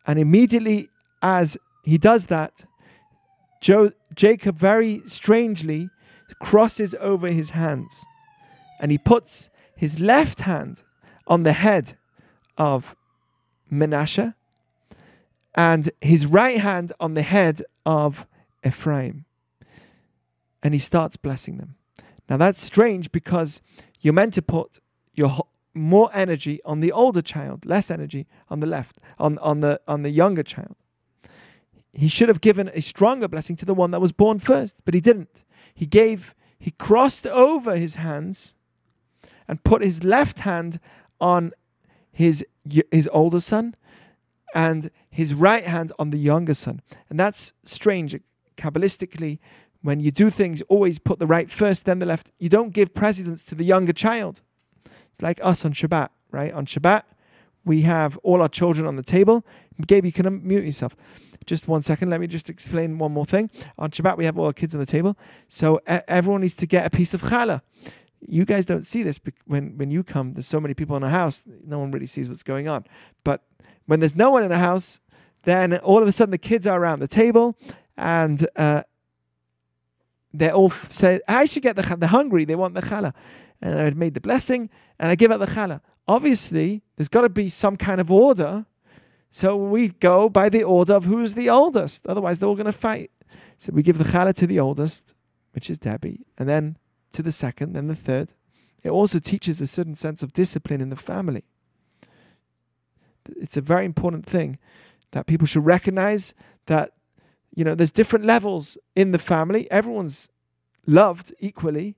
And 0.06 0.18
immediately 0.18 0.88
as 1.22 1.56
he 1.84 1.96
does 1.96 2.26
that, 2.26 2.64
jo- 3.60 3.92
Jacob 4.14 4.58
very 4.58 5.02
strangely 5.06 5.88
crosses 6.38 6.94
over 7.00 7.28
his 7.28 7.50
hands 7.50 8.04
and 8.80 8.90
he 8.90 8.98
puts 8.98 9.50
his 9.76 10.00
left 10.00 10.40
hand 10.40 10.82
on 11.26 11.44
the 11.44 11.52
head 11.52 11.96
of 12.58 12.96
Menashe 13.70 14.34
and 15.54 15.90
his 16.00 16.26
right 16.26 16.58
hand 16.58 16.92
on 17.00 17.14
the 17.14 17.22
head 17.22 17.62
of 17.86 18.26
Ephraim. 18.64 19.24
And 20.62 20.74
he 20.74 20.80
starts 20.80 21.16
blessing 21.16 21.58
them. 21.58 21.76
Now 22.28 22.36
that's 22.36 22.60
strange 22.60 23.12
because 23.12 23.62
you're 24.00 24.12
meant 24.12 24.34
to 24.34 24.42
put 24.42 24.78
your 25.14 25.46
more 25.74 26.10
energy 26.12 26.60
on 26.64 26.80
the 26.80 26.92
older 26.92 27.22
child, 27.22 27.64
less 27.64 27.90
energy 27.90 28.26
on 28.48 28.60
the 28.60 28.66
left, 28.66 28.98
on, 29.18 29.38
on 29.38 29.60
the 29.60 29.80
on 29.88 30.02
the 30.02 30.10
younger 30.10 30.42
child. 30.42 30.76
He 31.92 32.08
should 32.08 32.28
have 32.28 32.40
given 32.40 32.70
a 32.72 32.80
stronger 32.80 33.28
blessing 33.28 33.56
to 33.56 33.64
the 33.64 33.74
one 33.74 33.90
that 33.90 34.00
was 34.00 34.12
born 34.12 34.38
first, 34.38 34.82
but 34.84 34.94
he 34.94 35.00
didn't. 35.00 35.44
He 35.74 35.86
gave 35.86 36.34
he 36.58 36.70
crossed 36.70 37.26
over 37.26 37.76
his 37.76 37.96
hands 37.96 38.54
and 39.48 39.64
put 39.64 39.82
his 39.82 40.04
left 40.04 40.40
hand 40.40 40.78
on 41.20 41.52
his 42.12 42.44
his 42.90 43.08
older 43.12 43.40
son 43.40 43.74
and 44.54 44.90
his 45.10 45.34
right 45.34 45.66
hand 45.66 45.92
on 45.98 46.10
the 46.10 46.18
younger 46.18 46.54
son. 46.54 46.80
And 47.10 47.18
that's 47.18 47.52
strange. 47.64 48.16
Kabbalistically, 48.56 49.38
when 49.82 49.98
you 49.98 50.10
do 50.10 50.30
things, 50.30 50.62
always 50.68 50.98
put 50.98 51.18
the 51.18 51.26
right 51.26 51.50
first, 51.50 51.84
then 51.84 51.98
the 51.98 52.06
left. 52.06 52.30
You 52.38 52.48
don't 52.48 52.72
give 52.72 52.94
precedence 52.94 53.42
to 53.44 53.54
the 53.54 53.64
younger 53.64 53.92
child. 53.92 54.40
It's 54.84 55.20
like 55.20 55.40
us 55.42 55.64
on 55.64 55.72
Shabbat, 55.72 56.10
right? 56.30 56.52
On 56.52 56.64
Shabbat, 56.64 57.02
we 57.64 57.82
have 57.82 58.16
all 58.18 58.40
our 58.40 58.48
children 58.48 58.86
on 58.86 58.96
the 58.96 59.02
table. 59.02 59.44
Gabe, 59.86 60.04
you 60.04 60.12
can 60.12 60.26
unmute 60.26 60.64
yourself. 60.64 60.94
Just 61.46 61.68
one 61.68 61.82
second. 61.82 62.10
Let 62.10 62.20
me 62.20 62.26
just 62.26 62.50
explain 62.50 62.98
one 62.98 63.12
more 63.12 63.26
thing. 63.26 63.50
On 63.78 63.90
Shabbat, 63.90 64.16
we 64.16 64.24
have 64.24 64.38
all 64.38 64.46
our 64.46 64.52
kids 64.52 64.74
on 64.74 64.80
the 64.80 64.86
table. 64.86 65.16
So 65.48 65.80
everyone 65.86 66.40
needs 66.40 66.56
to 66.56 66.66
get 66.66 66.86
a 66.86 66.90
piece 66.90 67.14
of 67.14 67.22
challah. 67.22 67.62
You 68.20 68.44
guys 68.44 68.66
don't 68.66 68.86
see 68.86 69.02
this 69.02 69.18
when, 69.46 69.76
when 69.76 69.90
you 69.90 70.04
come. 70.04 70.34
There's 70.34 70.46
so 70.46 70.60
many 70.60 70.74
people 70.74 70.96
in 70.96 71.02
a 71.02 71.10
house, 71.10 71.44
no 71.66 71.78
one 71.78 71.90
really 71.90 72.06
sees 72.06 72.28
what's 72.28 72.44
going 72.44 72.68
on. 72.68 72.84
But 73.24 73.42
when 73.86 74.00
there's 74.00 74.14
no 74.14 74.30
one 74.30 74.44
in 74.44 74.50
the 74.50 74.58
house, 74.58 75.00
then 75.42 75.76
all 75.78 76.00
of 76.00 76.06
a 76.06 76.12
sudden 76.12 76.30
the 76.30 76.38
kids 76.38 76.66
are 76.66 76.80
around 76.80 77.00
the 77.00 77.08
table 77.08 77.56
and 77.96 78.46
uh, 78.56 78.82
they 80.32 80.50
all 80.50 80.70
say, 80.70 81.20
I 81.28 81.46
should 81.46 81.62
get 81.62 81.76
the 81.76 81.82
challah. 81.82 82.00
They're 82.00 82.08
hungry, 82.08 82.44
they 82.44 82.54
want 82.54 82.74
the 82.74 82.82
challah. 82.82 83.12
And 83.60 83.78
I 83.78 83.90
made 83.90 84.14
the 84.14 84.20
blessing 84.20 84.70
and 84.98 85.10
I 85.10 85.14
give 85.14 85.32
out 85.32 85.40
the 85.40 85.46
challah. 85.46 85.80
Obviously, 86.06 86.82
there's 86.96 87.08
got 87.08 87.22
to 87.22 87.28
be 87.28 87.48
some 87.48 87.76
kind 87.76 88.00
of 88.00 88.10
order. 88.10 88.66
So 89.34 89.56
we 89.56 89.88
go 89.88 90.28
by 90.28 90.50
the 90.50 90.62
order 90.62 90.92
of 90.92 91.06
who's 91.06 91.34
the 91.34 91.48
oldest. 91.48 92.06
Otherwise, 92.06 92.38
they're 92.38 92.48
all 92.48 92.54
going 92.54 92.66
to 92.66 92.72
fight. 92.72 93.10
So 93.56 93.72
we 93.72 93.82
give 93.82 93.96
the 93.96 94.04
challah 94.04 94.34
to 94.34 94.46
the 94.46 94.60
oldest, 94.60 95.14
which 95.52 95.70
is 95.70 95.78
Debbie, 95.78 96.26
and 96.36 96.46
then 96.46 96.76
to 97.12 97.22
the 97.22 97.32
second, 97.32 97.72
then 97.72 97.88
the 97.88 97.94
third. 97.94 98.34
It 98.82 98.90
also 98.90 99.18
teaches 99.18 99.62
a 99.62 99.66
certain 99.66 99.94
sense 99.94 100.22
of 100.22 100.34
discipline 100.34 100.82
in 100.82 100.90
the 100.90 100.96
family. 100.96 101.44
It's 103.36 103.56
a 103.56 103.62
very 103.62 103.86
important 103.86 104.26
thing 104.26 104.58
that 105.12 105.26
people 105.26 105.46
should 105.46 105.64
recognize 105.64 106.34
that 106.66 106.92
you 107.54 107.64
know 107.64 107.74
there's 107.74 107.92
different 107.92 108.26
levels 108.26 108.76
in 108.94 109.12
the 109.12 109.18
family. 109.18 109.70
Everyone's 109.70 110.28
loved 110.86 111.32
equally, 111.38 111.96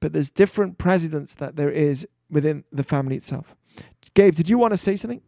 but 0.00 0.12
there's 0.12 0.30
different 0.30 0.76
presidents 0.76 1.34
that 1.34 1.56
there 1.56 1.70
is 1.70 2.06
within 2.28 2.64
the 2.70 2.84
family 2.84 3.16
itself. 3.16 3.54
Gabe, 4.12 4.34
did 4.34 4.48
you 4.48 4.58
want 4.58 4.72
to 4.72 4.76
say 4.76 4.96
something? 4.96 5.22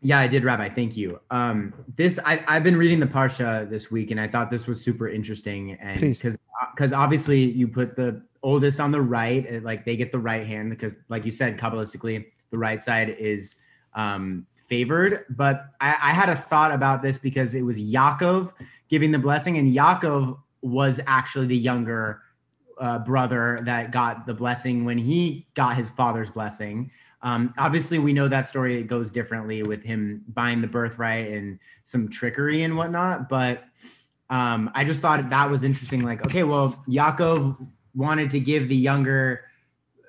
Yeah, 0.00 0.20
I 0.20 0.28
did, 0.28 0.44
Rabbi. 0.44 0.68
Thank 0.68 0.96
you. 0.96 1.20
Um, 1.30 1.74
this 1.96 2.18
I, 2.24 2.44
I've 2.46 2.62
been 2.62 2.76
reading 2.76 3.00
the 3.00 3.06
parsha 3.06 3.68
this 3.68 3.90
week, 3.90 4.10
and 4.10 4.20
I 4.20 4.28
thought 4.28 4.50
this 4.50 4.66
was 4.66 4.82
super 4.82 5.08
interesting. 5.08 5.72
And 5.80 6.00
because 6.00 6.38
because 6.74 6.92
obviously 6.92 7.42
you 7.42 7.66
put 7.66 7.96
the 7.96 8.22
oldest 8.42 8.78
on 8.78 8.92
the 8.92 9.00
right, 9.00 9.62
like 9.62 9.84
they 9.84 9.96
get 9.96 10.12
the 10.12 10.18
right 10.18 10.46
hand 10.46 10.70
because, 10.70 10.94
like 11.08 11.24
you 11.24 11.32
said, 11.32 11.58
kabbalistically, 11.58 12.26
the 12.50 12.58
right 12.58 12.80
side 12.80 13.16
is 13.18 13.56
um, 13.94 14.46
favored. 14.68 15.24
But 15.30 15.66
I, 15.80 15.96
I 16.00 16.12
had 16.12 16.28
a 16.28 16.36
thought 16.36 16.72
about 16.72 17.02
this 17.02 17.18
because 17.18 17.54
it 17.54 17.62
was 17.62 17.78
Yaakov 17.78 18.52
giving 18.88 19.10
the 19.10 19.18
blessing, 19.18 19.58
and 19.58 19.74
Yaakov 19.74 20.38
was 20.62 21.00
actually 21.06 21.46
the 21.46 21.56
younger 21.56 22.22
uh, 22.80 23.00
brother 23.00 23.60
that 23.64 23.90
got 23.90 24.26
the 24.26 24.34
blessing 24.34 24.84
when 24.84 24.98
he 24.98 25.46
got 25.54 25.76
his 25.76 25.90
father's 25.90 26.30
blessing. 26.30 26.90
Um, 27.22 27.52
obviously, 27.58 27.98
we 27.98 28.12
know 28.12 28.28
that 28.28 28.46
story 28.46 28.80
it 28.80 28.84
goes 28.84 29.10
differently 29.10 29.62
with 29.62 29.82
him 29.82 30.24
buying 30.34 30.60
the 30.60 30.66
birthright 30.66 31.28
and 31.28 31.58
some 31.82 32.08
trickery 32.08 32.62
and 32.62 32.76
whatnot. 32.76 33.28
But 33.28 33.64
um, 34.30 34.70
I 34.74 34.84
just 34.84 35.00
thought 35.00 35.28
that 35.28 35.50
was 35.50 35.64
interesting. 35.64 36.02
Like, 36.02 36.24
okay, 36.26 36.44
well, 36.44 36.82
Yaakov 36.88 37.56
wanted 37.94 38.30
to 38.30 38.40
give 38.40 38.68
the 38.68 38.76
younger 38.76 39.44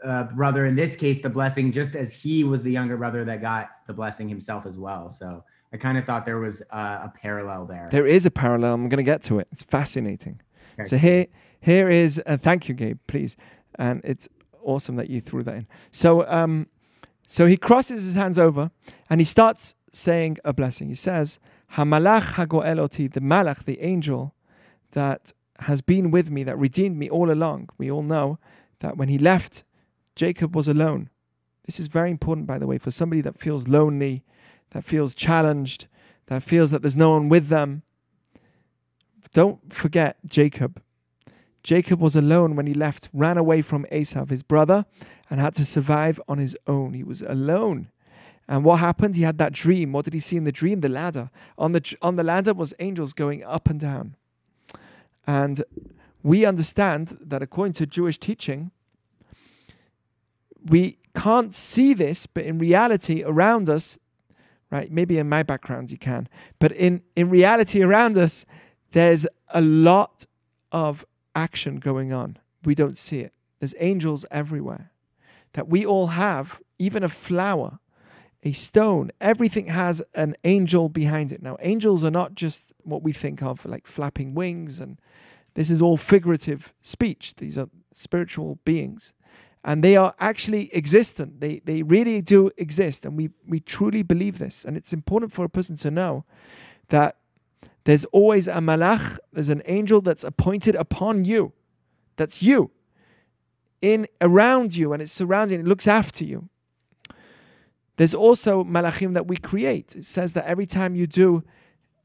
uh, 0.03 0.23
brother, 0.25 0.65
in 0.65 0.75
this 0.75 0.95
case, 0.95 1.21
the 1.21 1.29
blessing, 1.29 1.71
just 1.71 1.95
as 1.95 2.13
he 2.13 2.43
was 2.43 2.63
the 2.63 2.71
younger 2.71 2.97
brother 2.97 3.25
that 3.25 3.41
got 3.41 3.69
the 3.87 3.93
blessing 3.93 4.29
himself 4.29 4.65
as 4.65 4.77
well. 4.77 5.09
So 5.09 5.43
I 5.73 5.77
kind 5.77 5.97
of 5.97 6.05
thought 6.05 6.25
there 6.25 6.39
was 6.39 6.61
uh, 6.71 6.99
a 7.03 7.13
parallel 7.15 7.65
there. 7.65 7.89
There 7.91 8.07
is 8.07 8.25
a 8.25 8.31
parallel. 8.31 8.73
I'm 8.73 8.89
going 8.89 8.97
to 8.97 9.03
get 9.03 9.23
to 9.23 9.39
it. 9.39 9.47
It's 9.51 9.63
fascinating. 9.63 10.41
Okay. 10.75 10.87
So 10.87 10.97
here, 10.97 11.27
here 11.61 11.89
is. 11.89 12.21
Uh, 12.25 12.37
thank 12.37 12.69
you, 12.69 12.75
Gabe. 12.75 12.99
Please, 13.07 13.35
and 13.75 14.01
it's 14.03 14.27
awesome 14.63 14.95
that 14.97 15.09
you 15.09 15.21
threw 15.21 15.43
that 15.43 15.55
in. 15.55 15.67
So, 15.91 16.27
um, 16.27 16.67
so 17.31 17.45
he 17.45 17.57
crosses 17.57 18.05
his 18.05 18.15
hands 18.15 18.39
over, 18.39 18.71
and 19.07 19.21
he 19.21 19.25
starts 19.25 19.75
saying 19.93 20.37
a 20.43 20.51
blessing. 20.51 20.87
He 20.87 20.95
says, 20.95 21.37
"Hamalach 21.73 22.33
hagoeloti," 22.33 23.13
the 23.13 23.21
malach, 23.21 23.65
the 23.65 23.79
angel 23.81 24.33
that 24.93 25.31
has 25.59 25.81
been 25.81 26.09
with 26.09 26.31
me, 26.31 26.43
that 26.43 26.57
redeemed 26.57 26.97
me 26.97 27.07
all 27.07 27.29
along. 27.29 27.69
We 27.77 27.91
all 27.91 28.01
know 28.01 28.39
that 28.79 28.97
when 28.97 29.09
he 29.09 29.19
left 29.19 29.63
Jacob 30.15 30.55
was 30.55 30.67
alone. 30.67 31.11
This 31.67 31.79
is 31.79 31.85
very 31.85 32.09
important, 32.09 32.47
by 32.47 32.57
the 32.57 32.65
way, 32.65 32.79
for 32.79 32.89
somebody 32.89 33.21
that 33.21 33.37
feels 33.37 33.67
lonely, 33.67 34.23
that 34.71 34.83
feels 34.83 35.13
challenged, 35.13 35.85
that 36.25 36.41
feels 36.41 36.71
that 36.71 36.81
there's 36.81 36.97
no 36.97 37.11
one 37.11 37.29
with 37.29 37.49
them. 37.49 37.83
don't 39.33 39.71
forget 39.71 40.17
Jacob. 40.25 40.81
Jacob 41.61 41.99
was 41.99 42.15
alone 42.15 42.55
when 42.55 42.65
he 42.65 42.73
left, 42.73 43.09
ran 43.13 43.37
away 43.37 43.61
from 43.61 43.85
Esau, 43.91 44.25
his 44.25 44.41
brother, 44.41 44.85
and 45.29 45.39
had 45.39 45.55
to 45.55 45.65
survive 45.65 46.19
on 46.27 46.37
his 46.37 46.57
own. 46.67 46.93
He 46.93 47.03
was 47.03 47.21
alone. 47.21 47.89
And 48.47 48.63
what 48.63 48.79
happened? 48.79 49.15
He 49.15 49.21
had 49.21 49.37
that 49.37 49.53
dream. 49.53 49.91
What 49.91 50.05
did 50.05 50.15
he 50.15 50.19
see 50.19 50.35
in 50.35 50.43
the 50.43 50.51
dream? 50.51 50.81
The 50.81 50.89
ladder. 50.89 51.29
On 51.57 51.71
the 51.71 51.95
on 52.01 52.15
the 52.15 52.23
ladder 52.23 52.53
was 52.53 52.73
angels 52.79 53.13
going 53.13 53.43
up 53.43 53.69
and 53.69 53.79
down. 53.79 54.15
And 55.27 55.63
we 56.23 56.45
understand 56.45 57.19
that 57.21 57.43
according 57.43 57.73
to 57.73 57.85
Jewish 57.85 58.17
teaching, 58.17 58.71
we 60.65 60.97
can't 61.15 61.53
see 61.53 61.93
this, 61.93 62.25
but 62.25 62.43
in 62.43 62.57
reality, 62.57 63.23
around 63.23 63.69
us, 63.69 63.99
right? 64.71 64.91
Maybe 64.91 65.19
in 65.19 65.29
my 65.29 65.43
background 65.43 65.91
you 65.91 65.99
can, 65.99 66.27
but 66.57 66.71
in 66.71 67.03
in 67.15 67.29
reality 67.29 67.83
around 67.83 68.17
us, 68.17 68.45
there's 68.93 69.27
a 69.53 69.61
lot 69.61 70.25
of 70.71 71.05
action 71.35 71.77
going 71.77 72.11
on. 72.11 72.37
We 72.65 72.73
don't 72.73 72.97
see 72.97 73.19
it. 73.19 73.33
There's 73.59 73.75
angels 73.79 74.25
everywhere 74.31 74.91
that 75.53 75.67
we 75.67 75.85
all 75.85 76.07
have, 76.07 76.61
even 76.77 77.03
a 77.03 77.09
flower 77.09 77.79
a 78.43 78.51
stone. 78.51 79.11
Everything 79.19 79.67
has 79.67 80.01
an 80.13 80.35
angel 80.43 80.89
behind 80.89 81.31
it. 81.31 81.41
Now, 81.41 81.57
angels 81.61 82.03
are 82.03 82.11
not 82.11 82.35
just 82.35 82.73
what 82.83 83.03
we 83.03 83.11
think 83.11 83.41
of 83.41 83.65
like 83.65 83.85
flapping 83.85 84.33
wings, 84.33 84.79
and 84.79 84.99
this 85.55 85.69
is 85.69 85.81
all 85.81 85.97
figurative 85.97 86.73
speech. 86.81 87.35
These 87.35 87.57
are 87.57 87.69
spiritual 87.93 88.59
beings. 88.63 89.13
And 89.63 89.83
they 89.83 89.97
are 89.97 90.15
actually 90.19 90.73
existent. 90.73 91.41
They, 91.41 91.59
they 91.65 91.83
really 91.83 92.21
do 92.21 92.49
exist. 92.55 93.05
And 93.05 93.17
we, 93.17 93.29
we 93.45 93.59
truly 93.59 94.03
believe 94.03 94.39
this. 94.39 94.63
And 94.63 94.77
it's 94.77 94.93
important 94.93 95.33
for 95.33 95.43
a 95.43 95.49
person 95.49 95.75
to 95.77 95.91
know 95.91 96.23
that 96.87 97.17
there's 97.83 98.05
always 98.05 98.47
a 98.47 98.53
malach, 98.53 99.19
there's 99.33 99.49
an 99.49 99.61
angel 99.65 99.99
that's 99.99 100.23
appointed 100.23 100.75
upon 100.75 101.25
you. 101.25 101.51
That's 102.15 102.41
you. 102.41 102.71
In 103.81 104.07
around 104.19 104.75
you, 104.75 104.93
and 104.93 105.01
it's 105.01 105.11
surrounding, 105.11 105.59
it 105.59 105.65
looks 105.65 105.87
after 105.87 106.25
you. 106.25 106.49
There's 107.97 108.13
also 108.13 108.63
malachim 108.63 109.13
that 109.13 109.27
we 109.27 109.37
create. 109.37 109.95
It 109.95 110.05
says 110.05 110.33
that 110.33 110.45
every 110.45 110.65
time 110.65 110.95
you 110.95 111.07
do, 111.07 111.43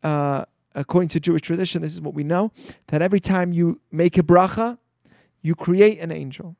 uh, 0.02 0.44
according 0.74 1.08
to 1.10 1.20
Jewish 1.20 1.42
tradition, 1.42 1.82
this 1.82 1.92
is 1.92 2.00
what 2.00 2.14
we 2.14 2.24
know, 2.24 2.52
that 2.88 3.00
every 3.00 3.20
time 3.20 3.52
you 3.52 3.80
make 3.92 4.18
a 4.18 4.22
bracha, 4.22 4.78
you 5.42 5.54
create 5.54 6.00
an 6.00 6.10
angel. 6.10 6.56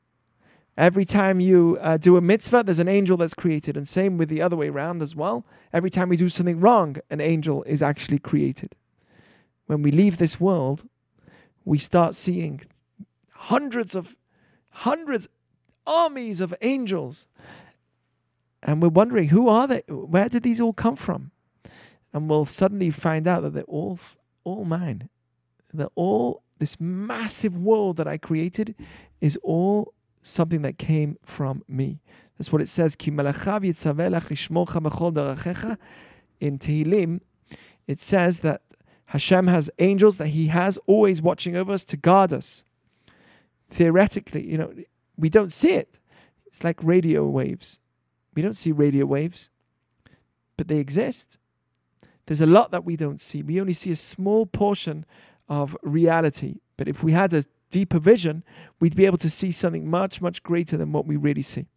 Every 0.77 1.05
time 1.05 1.39
you 1.39 1.77
uh, 1.81 1.97
do 1.97 2.17
a 2.17 2.21
mitzvah, 2.21 2.63
there's 2.63 2.79
an 2.79 2.89
angel 2.89 3.15
that's 3.17 3.33
created. 3.33 3.77
And 3.77 3.87
same 3.87 4.17
with 4.17 4.29
the 4.29 4.41
other 4.41 4.57
way 4.57 4.67
around 4.67 5.01
as 5.01 5.15
well. 5.15 5.45
Every 5.71 5.89
time 5.89 6.09
we 6.09 6.17
do 6.17 6.27
something 6.27 6.59
wrong, 6.59 6.97
an 7.09 7.21
angel 7.21 7.63
is 7.63 7.81
actually 7.81 8.19
created. 8.19 8.75
When 9.67 9.81
we 9.81 9.91
leave 9.91 10.17
this 10.17 10.39
world, 10.39 10.87
we 11.63 11.77
start 11.77 12.13
seeing 12.13 12.61
hundreds 13.31 13.95
of, 13.95 14.15
hundreds, 14.75 15.27
armies 15.87 16.41
of 16.41 16.53
angels 16.61 17.27
and 18.65 18.81
we're 18.81 18.89
wondering 18.89 19.29
who 19.29 19.47
are 19.47 19.67
they? 19.67 19.83
Where 19.87 20.27
did 20.27 20.41
these 20.41 20.59
all 20.59 20.73
come 20.73 20.95
from? 20.95 21.29
And 22.11 22.27
we'll 22.27 22.45
suddenly 22.45 22.89
find 22.89 23.27
out 23.27 23.43
that 23.43 23.53
they're 23.53 23.63
all 23.63 23.99
all 24.43 24.65
mine. 24.65 25.07
They're 25.71 25.87
all 25.93 26.41
this 26.57 26.79
massive 26.79 27.59
world 27.59 27.97
that 27.97 28.07
I 28.07 28.17
created 28.17 28.73
is 29.21 29.37
all 29.43 29.93
something 30.23 30.63
that 30.63 30.79
came 30.79 31.17
from 31.23 31.63
me. 31.67 32.01
That's 32.37 32.51
what 32.51 32.61
it 32.61 32.67
says. 32.67 32.95
In 32.95 33.09
Tehillim, 36.59 37.21
it 37.87 38.01
says 38.01 38.39
that 38.39 38.61
Hashem 39.05 39.47
has 39.47 39.69
angels 39.77 40.17
that 40.17 40.27
He 40.29 40.47
has 40.47 40.79
always 40.87 41.21
watching 41.21 41.55
over 41.55 41.71
us 41.71 41.83
to 41.85 41.97
guard 41.97 42.33
us. 42.33 42.65
Theoretically, 43.75 44.49
you 44.49 44.57
know, 44.57 44.73
we 45.17 45.29
don't 45.29 45.51
see 45.51 45.73
it. 45.73 45.99
It's 46.45 46.63
like 46.63 46.81
radio 46.81 47.25
waves. 47.25 47.81
We 48.33 48.41
don't 48.41 48.55
see 48.55 48.71
radio 48.71 49.05
waves, 49.05 49.49
but 50.55 50.69
they 50.69 50.77
exist. 50.77 51.37
There's 52.25 52.39
a 52.39 52.45
lot 52.45 52.71
that 52.71 52.85
we 52.85 52.95
don't 52.95 53.19
see. 53.19 53.43
We 53.43 53.59
only 53.59 53.73
see 53.73 53.91
a 53.91 53.97
small 53.97 54.45
portion 54.45 55.05
of 55.49 55.75
reality. 55.83 56.61
But 56.77 56.87
if 56.87 57.03
we 57.03 57.11
had 57.11 57.33
a 57.33 57.43
deeper 57.69 57.99
vision, 57.99 58.43
we'd 58.79 58.95
be 58.95 59.05
able 59.05 59.17
to 59.17 59.29
see 59.29 59.51
something 59.51 59.89
much, 59.89 60.21
much 60.21 60.41
greater 60.41 60.77
than 60.77 60.93
what 60.93 61.05
we 61.05 61.17
really 61.17 61.41
see. 61.41 61.67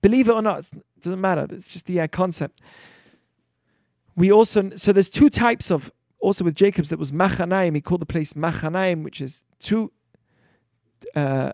Believe 0.00 0.30
it 0.30 0.32
or 0.32 0.40
not, 0.40 0.60
it 0.60 0.82
doesn't 1.02 1.20
matter. 1.20 1.46
It's 1.50 1.68
just 1.68 1.84
the 1.84 2.00
uh, 2.00 2.08
concept. 2.08 2.62
We 4.16 4.32
also, 4.32 4.70
so 4.76 4.94
there's 4.94 5.10
two 5.10 5.28
types 5.28 5.70
of, 5.70 5.92
also 6.20 6.42
with 6.42 6.54
Jacobs, 6.54 6.88
that 6.88 6.98
was 6.98 7.12
Machanaim. 7.12 7.74
He 7.74 7.82
called 7.82 8.00
the 8.00 8.06
place 8.06 8.32
Machanaim, 8.34 9.02
which 9.02 9.20
is 9.20 9.42
two, 9.58 9.92
uh, 11.14 11.52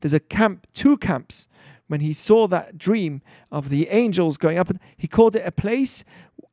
there's 0.00 0.14
a 0.14 0.20
camp 0.20 0.66
two 0.72 0.96
camps. 0.96 1.48
When 1.86 2.00
he 2.00 2.12
saw 2.12 2.46
that 2.48 2.76
dream 2.76 3.22
of 3.50 3.70
the 3.70 3.88
angels 3.88 4.36
going 4.36 4.58
up 4.58 4.70
he 4.96 5.08
called 5.08 5.34
it 5.36 5.46
a 5.46 5.52
place 5.52 6.04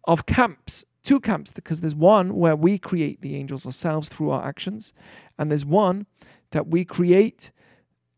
of 0.05 0.25
camps 0.25 0.85
two 1.05 1.19
camps 1.19 1.53
because 1.53 1.81
there's 1.81 1.95
one 1.95 2.35
where 2.35 2.55
we 2.55 2.77
create 2.77 3.21
the 3.21 3.35
angels 3.35 3.65
ourselves 3.65 4.09
through 4.09 4.31
our 4.31 4.43
actions 4.45 4.91
and 5.37 5.49
there's 5.49 5.63
one 5.63 6.07
that 6.51 6.67
we 6.67 6.83
create 6.83 7.51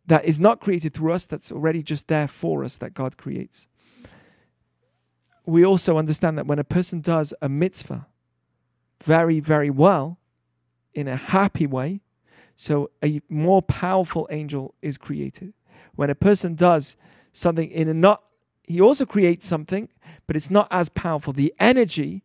that 0.08 0.24
is 0.24 0.40
not 0.40 0.62
created 0.62 0.94
through 0.94 1.12
us 1.12 1.26
that's 1.26 1.52
already 1.52 1.84
just 1.84 2.08
there 2.08 2.28
for 2.28 2.64
us 2.64 2.78
that 2.78 2.94
God 2.94 3.18
creates. 3.18 3.68
We 5.46 5.66
also 5.66 5.98
understand 5.98 6.38
that 6.38 6.48
when 6.48 6.60
a 6.60 6.64
person 6.64 7.02
does 7.02 7.34
a 7.42 7.50
mitzvah 7.50 8.08
very 9.04 9.40
very 9.40 9.70
well 9.70 10.18
in 10.94 11.08
a 11.08 11.16
happy 11.16 11.68
way 11.68 12.02
so 12.58 12.90
a 13.04 13.22
more 13.30 13.62
powerful 13.62 14.28
angel 14.32 14.74
is 14.82 14.98
created. 14.98 15.54
When 15.96 16.10
a 16.10 16.16
person 16.16 16.56
does 16.56 16.98
something 17.32 17.70
in 17.70 17.88
a 17.88 17.94
not, 17.94 18.24
he 18.64 18.82
also 18.82 19.06
creates 19.06 19.46
something, 19.46 19.90
but 20.26 20.36
it's 20.36 20.50
not 20.50 20.68
as 20.72 20.90
powerful. 20.90 21.34
The 21.34 21.54
energy, 21.60 22.24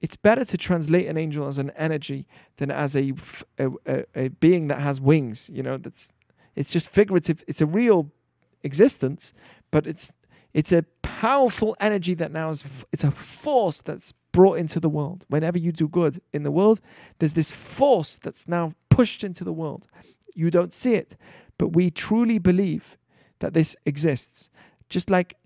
it's 0.00 0.16
better 0.16 0.44
to 0.44 0.58
translate 0.58 1.06
an 1.06 1.16
angel 1.16 1.46
as 1.46 1.58
an 1.58 1.70
energy 1.76 2.26
than 2.56 2.72
as 2.72 2.96
a, 2.96 3.12
a, 3.56 3.70
a, 3.86 4.04
a 4.16 4.28
being 4.28 4.66
that 4.66 4.80
has 4.80 5.00
wings. 5.00 5.48
You 5.52 5.62
know, 5.62 5.78
that's 5.78 6.12
it's 6.56 6.68
just 6.68 6.88
figurative. 6.88 7.44
It's 7.46 7.60
a 7.60 7.66
real 7.66 8.10
existence, 8.64 9.32
but 9.70 9.86
it's 9.86 10.12
it's 10.52 10.72
a 10.72 10.82
powerful 11.02 11.76
energy 11.80 12.14
that 12.14 12.32
now 12.32 12.50
is 12.50 12.84
it's 12.90 13.04
a 13.04 13.12
force 13.12 13.78
that's 13.78 14.12
brought 14.32 14.58
into 14.58 14.80
the 14.80 14.88
world. 14.88 15.24
Whenever 15.28 15.58
you 15.58 15.72
do 15.72 15.88
good 15.88 16.20
in 16.32 16.42
the 16.42 16.50
world, 16.50 16.80
there's 17.18 17.34
this 17.34 17.50
force 17.50 18.18
that's 18.18 18.48
now 18.48 18.72
pushed 18.90 19.22
into 19.22 19.44
the 19.44 19.52
world. 19.52 19.86
You 20.34 20.50
don't 20.50 20.72
see 20.72 20.94
it, 20.94 21.16
but 21.58 21.68
we 21.68 21.90
truly 21.90 22.38
believe 22.38 22.96
that 23.40 23.54
this 23.54 23.76
exists. 23.84 24.50
Just 24.88 25.10
like 25.10 25.36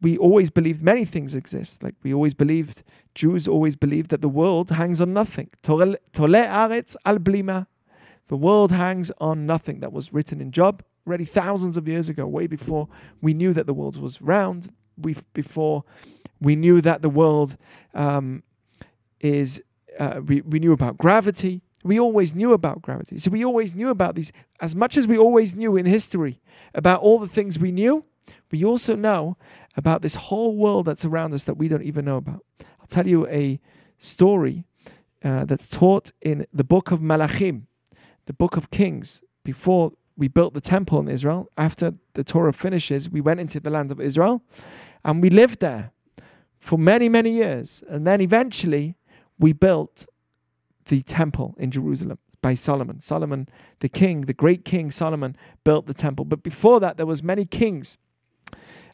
we 0.00 0.18
always 0.18 0.50
believed 0.50 0.82
many 0.82 1.04
things 1.04 1.34
exist. 1.34 1.82
Like 1.82 1.94
we 2.02 2.12
always 2.12 2.34
believed, 2.34 2.82
Jews 3.14 3.48
always 3.48 3.74
believed 3.76 4.10
that 4.10 4.20
the 4.20 4.28
world 4.28 4.70
hangs 4.70 5.00
on 5.00 5.12
nothing. 5.14 5.48
Tole. 5.62 5.96
The 8.28 8.36
world 8.36 8.72
hangs 8.72 9.12
on 9.18 9.46
nothing. 9.46 9.80
That 9.80 9.92
was 9.92 10.12
written 10.12 10.40
in 10.40 10.50
Job 10.50 10.82
already 11.06 11.24
thousands 11.24 11.76
of 11.76 11.86
years 11.88 12.08
ago, 12.08 12.26
way 12.26 12.46
before 12.46 12.88
we 13.20 13.34
knew 13.34 13.52
that 13.52 13.66
the 13.66 13.74
world 13.74 13.96
was 13.96 14.20
round. 14.20 14.70
We 14.96 15.16
before 15.32 15.84
we 16.44 16.56
knew 16.56 16.80
that 16.80 17.02
the 17.02 17.10
world 17.10 17.56
um, 17.94 18.42
is. 19.20 19.62
Uh, 19.98 20.20
we, 20.26 20.40
we 20.40 20.58
knew 20.58 20.72
about 20.72 20.98
gravity. 20.98 21.62
We 21.84 22.00
always 22.00 22.34
knew 22.34 22.52
about 22.52 22.82
gravity. 22.82 23.18
So 23.18 23.30
we 23.30 23.44
always 23.44 23.74
knew 23.74 23.90
about 23.90 24.16
these, 24.16 24.32
as 24.58 24.74
much 24.74 24.96
as 24.96 25.06
we 25.06 25.16
always 25.16 25.54
knew 25.54 25.76
in 25.76 25.86
history 25.86 26.40
about 26.74 27.00
all 27.00 27.20
the 27.20 27.28
things 27.28 27.58
we 27.58 27.70
knew, 27.70 28.04
we 28.50 28.64
also 28.64 28.96
know 28.96 29.36
about 29.76 30.02
this 30.02 30.14
whole 30.14 30.56
world 30.56 30.86
that's 30.86 31.04
around 31.04 31.34
us 31.34 31.44
that 31.44 31.54
we 31.54 31.68
don't 31.68 31.82
even 31.82 32.04
know 32.04 32.16
about. 32.16 32.44
I'll 32.80 32.86
tell 32.88 33.06
you 33.06 33.26
a 33.28 33.60
story 33.98 34.64
uh, 35.22 35.44
that's 35.44 35.66
taught 35.66 36.12
in 36.20 36.46
the 36.52 36.64
book 36.64 36.90
of 36.90 37.00
Malachim, 37.00 37.62
the 38.26 38.32
book 38.32 38.56
of 38.56 38.70
Kings. 38.70 39.22
Before 39.42 39.92
we 40.16 40.28
built 40.28 40.54
the 40.54 40.60
temple 40.60 41.00
in 41.00 41.08
Israel, 41.08 41.50
after 41.58 41.94
the 42.14 42.24
Torah 42.24 42.52
finishes, 42.52 43.10
we 43.10 43.20
went 43.20 43.40
into 43.40 43.60
the 43.60 43.70
land 43.70 43.90
of 43.90 44.00
Israel 44.00 44.42
and 45.04 45.20
we 45.20 45.30
lived 45.30 45.60
there 45.60 45.92
for 46.64 46.78
many, 46.78 47.10
many 47.10 47.30
years. 47.30 47.82
And 47.90 48.06
then 48.06 48.22
eventually 48.22 48.96
we 49.38 49.52
built 49.52 50.06
the 50.86 51.02
temple 51.02 51.54
in 51.58 51.70
Jerusalem 51.70 52.18
by 52.40 52.54
Solomon. 52.54 53.02
Solomon, 53.02 53.50
the 53.80 53.88
king, 53.90 54.22
the 54.22 54.32
great 54.32 54.64
king 54.64 54.90
Solomon, 54.90 55.36
built 55.62 55.86
the 55.86 55.92
temple. 55.92 56.24
But 56.24 56.42
before 56.42 56.80
that, 56.80 56.96
there 56.96 57.04
was 57.04 57.22
many 57.22 57.44
kings, 57.44 57.98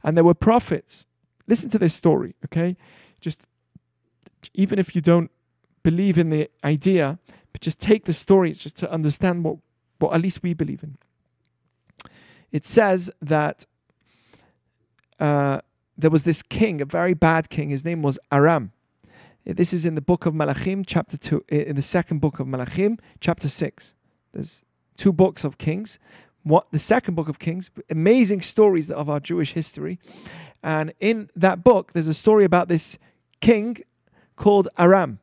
and 0.03 0.17
there 0.17 0.25
were 0.25 0.35
prophets. 0.35 1.07
Listen 1.47 1.71
to 1.71 1.79
this 1.79 1.95
story, 1.95 2.35
okay? 2.47 2.77
Just 3.21 3.47
even 4.53 4.81
if 4.81 4.97
you 4.97 5.01
don't 5.01 5.31
believe 5.85 6.19
in 6.19 6.31
the 6.31 6.51
idea, 6.65 7.21
but 7.53 7.61
just 7.61 7.79
take 7.79 8.05
the 8.05 8.13
story 8.13 8.53
just 8.53 8.77
to 8.79 8.91
understand 8.91 9.45
what, 9.45 9.59
what 10.01 10.13
at 10.13 10.21
least 10.21 10.43
we 10.43 10.55
believe 10.55 10.83
in. 10.83 10.97
It 12.51 12.67
says 12.67 13.13
that 13.23 13.65
uh, 15.21 15.61
there 16.01 16.11
was 16.11 16.25
this 16.25 16.43
king, 16.43 16.81
a 16.81 16.85
very 16.85 17.15
bad 17.15 17.51
king. 17.51 17.71
His 17.71 17.85
name 17.85 18.03
was 18.03 18.19
Aram. 18.33 18.73
This 19.45 19.73
is 19.73 19.87
in 19.87 19.95
the 19.95 20.01
book 20.01 20.27
of 20.27 20.35
Malachim, 20.35 20.85
chapter 20.87 21.17
2, 21.17 21.45
in 21.49 21.77
the 21.77 21.83
second 21.83 22.21
book 22.21 22.41
of 22.41 22.47
Malachim, 22.47 22.99
chapter 23.21 23.49
6. 23.49 23.95
There's 24.33 24.65
two 24.97 25.13
books 25.13 25.45
of 25.45 25.59
Kings. 25.59 25.99
What 26.43 26.71
the 26.73 26.79
second 26.79 27.15
book 27.15 27.29
of 27.29 27.39
Kings, 27.39 27.71
amazing 27.91 28.43
stories 28.43 28.91
of 28.91 29.09
our 29.09 29.21
Jewish 29.21 29.53
history. 29.53 29.99
And 30.63 30.93
in 31.01 31.31
that 31.37 31.65
book, 31.65 31.93
there's 31.93 32.09
a 32.09 32.15
story 32.15 32.45
about 32.45 32.69
this 32.69 32.99
king 33.41 33.79
called 34.37 34.69
Aram. 34.79 35.21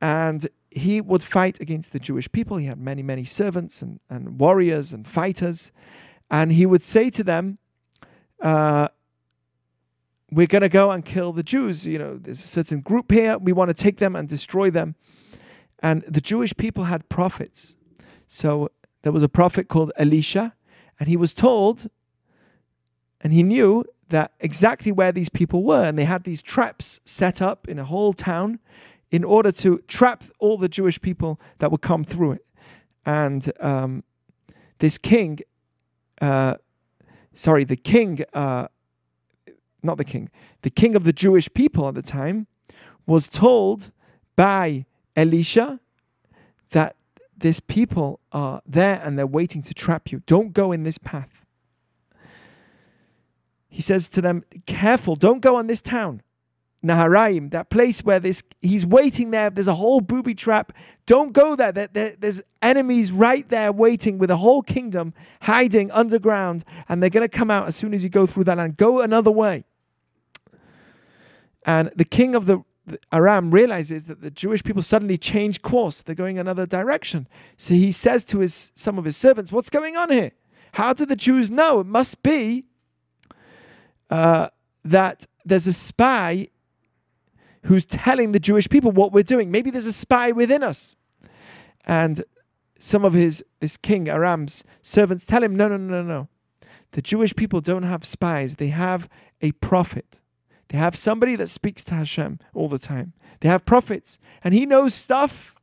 And 0.00 0.48
he 0.70 1.00
would 1.00 1.22
fight 1.22 1.60
against 1.60 1.92
the 1.92 1.98
Jewish 1.98 2.30
people. 2.30 2.56
He 2.56 2.66
had 2.66 2.78
many, 2.78 3.02
many 3.02 3.24
servants 3.24 3.82
and, 3.82 4.00
and 4.08 4.38
warriors 4.38 4.92
and 4.92 5.06
fighters. 5.06 5.72
And 6.30 6.52
he 6.52 6.66
would 6.66 6.84
say 6.84 7.10
to 7.10 7.24
them, 7.24 7.58
uh, 8.40 8.88
We're 10.30 10.46
going 10.46 10.62
to 10.62 10.68
go 10.68 10.90
and 10.90 11.04
kill 11.04 11.32
the 11.32 11.42
Jews. 11.42 11.86
You 11.86 11.98
know, 11.98 12.18
there's 12.18 12.44
a 12.44 12.46
certain 12.46 12.80
group 12.80 13.10
here. 13.10 13.38
We 13.38 13.52
want 13.52 13.70
to 13.70 13.74
take 13.74 13.98
them 13.98 14.14
and 14.14 14.28
destroy 14.28 14.70
them. 14.70 14.94
And 15.80 16.02
the 16.06 16.20
Jewish 16.20 16.56
people 16.56 16.84
had 16.84 17.08
prophets. 17.08 17.76
So 18.26 18.70
there 19.02 19.12
was 19.12 19.22
a 19.22 19.28
prophet 19.28 19.68
called 19.68 19.92
Elisha, 19.96 20.54
and 21.00 21.08
he 21.08 21.16
was 21.16 21.32
told, 21.32 21.88
and 23.20 23.32
he 23.32 23.42
knew 23.42 23.84
that 24.08 24.32
exactly 24.40 24.92
where 24.92 25.12
these 25.12 25.28
people 25.28 25.62
were. 25.62 25.84
And 25.84 25.98
they 25.98 26.04
had 26.04 26.24
these 26.24 26.42
traps 26.42 27.00
set 27.04 27.40
up 27.40 27.68
in 27.68 27.78
a 27.78 27.84
whole 27.84 28.12
town 28.12 28.58
in 29.10 29.24
order 29.24 29.52
to 29.52 29.78
trap 29.88 30.24
all 30.38 30.58
the 30.58 30.68
Jewish 30.68 31.00
people 31.00 31.40
that 31.58 31.70
would 31.70 31.80
come 31.80 32.04
through 32.04 32.32
it. 32.32 32.46
And 33.06 33.50
um, 33.60 34.04
this 34.80 34.98
king, 34.98 35.38
uh, 36.20 36.56
sorry, 37.32 37.64
the 37.64 37.76
king, 37.76 38.24
uh, 38.34 38.68
not 39.82 39.98
the 39.98 40.04
king, 40.04 40.30
the 40.62 40.70
king 40.70 40.96
of 40.96 41.04
the 41.04 41.12
Jewish 41.12 41.52
people 41.52 41.88
at 41.88 41.94
the 41.94 42.02
time 42.02 42.46
was 43.06 43.28
told 43.28 43.90
by 44.36 44.86
Elisha 45.16 45.80
that 46.70 46.96
this 47.36 47.60
people 47.60 48.20
are 48.32 48.60
there 48.66 49.00
and 49.02 49.18
they're 49.18 49.26
waiting 49.26 49.62
to 49.62 49.74
trap 49.74 50.10
you. 50.10 50.22
Don't 50.26 50.52
go 50.52 50.72
in 50.72 50.82
this 50.82 50.98
path. 50.98 51.44
He 53.68 53.82
says 53.82 54.08
to 54.08 54.20
them, 54.20 54.44
Careful, 54.66 55.14
don't 55.14 55.40
go 55.40 55.56
on 55.56 55.68
this 55.68 55.80
town. 55.80 56.22
Naharaim, 56.84 57.50
that 57.50 57.70
place 57.70 58.04
where 58.04 58.20
this 58.20 58.42
he's 58.60 58.86
waiting 58.86 59.32
there. 59.32 59.50
There's 59.50 59.68
a 59.68 59.74
whole 59.74 60.00
booby 60.00 60.34
trap. 60.34 60.72
Don't 61.06 61.32
go 61.32 61.56
there. 61.56 61.72
there, 61.72 61.88
there 61.92 62.14
there's 62.16 62.42
enemies 62.62 63.10
right 63.10 63.48
there 63.48 63.72
waiting 63.72 64.18
with 64.18 64.30
a 64.30 64.36
whole 64.36 64.62
kingdom 64.62 65.12
hiding 65.42 65.90
underground, 65.90 66.64
and 66.88 67.02
they're 67.02 67.10
going 67.10 67.28
to 67.28 67.36
come 67.36 67.50
out 67.50 67.66
as 67.66 67.74
soon 67.74 67.94
as 67.94 68.04
you 68.04 68.10
go 68.10 68.26
through 68.26 68.44
that 68.44 68.58
land. 68.58 68.76
Go 68.76 69.00
another 69.00 69.30
way. 69.32 69.64
And 71.64 71.90
the 71.96 72.04
king 72.04 72.36
of 72.36 72.46
the, 72.46 72.62
the 72.86 73.00
Aram 73.12 73.50
realizes 73.50 74.06
that 74.06 74.20
the 74.20 74.30
Jewish 74.30 74.62
people 74.62 74.82
suddenly 74.82 75.18
change 75.18 75.62
course. 75.62 76.00
They're 76.00 76.14
going 76.14 76.38
another 76.38 76.64
direction. 76.64 77.26
So 77.56 77.74
he 77.74 77.90
says 77.90 78.22
to 78.24 78.38
his 78.38 78.70
some 78.76 78.98
of 78.98 79.04
his 79.04 79.16
servants, 79.16 79.50
"What's 79.50 79.68
going 79.68 79.96
on 79.96 80.12
here? 80.12 80.30
How 80.74 80.92
do 80.92 81.04
the 81.04 81.16
Jews 81.16 81.50
know? 81.50 81.80
It 81.80 81.86
must 81.86 82.22
be 82.22 82.66
uh, 84.10 84.50
that 84.84 85.26
there's 85.44 85.66
a 85.66 85.72
spy." 85.72 86.50
Who's 87.64 87.84
telling 87.84 88.32
the 88.32 88.40
Jewish 88.40 88.68
people 88.68 88.92
what 88.92 89.12
we're 89.12 89.22
doing. 89.22 89.50
Maybe 89.50 89.70
there's 89.70 89.86
a 89.86 89.92
spy 89.92 90.32
within 90.32 90.62
us. 90.62 90.96
And 91.84 92.24
some 92.78 93.04
of 93.04 93.14
his 93.14 93.44
this 93.60 93.76
king 93.76 94.08
Aram's 94.08 94.64
servants 94.82 95.24
tell 95.24 95.42
him, 95.42 95.56
no, 95.56 95.68
no, 95.68 95.76
no, 95.76 96.02
no, 96.02 96.02
no. 96.02 96.28
The 96.92 97.02
Jewish 97.02 97.34
people 97.34 97.60
don't 97.60 97.82
have 97.82 98.04
spies. 98.04 98.56
They 98.56 98.68
have 98.68 99.08
a 99.42 99.52
prophet. 99.52 100.20
They 100.68 100.78
have 100.78 100.96
somebody 100.96 101.36
that 101.36 101.48
speaks 101.48 101.84
to 101.84 101.94
Hashem 101.94 102.38
all 102.54 102.68
the 102.68 102.78
time. 102.78 103.12
They 103.40 103.48
have 103.48 103.64
prophets, 103.64 104.18
and 104.42 104.52
he 104.52 104.66
knows 104.66 104.94
stuff 104.94 105.54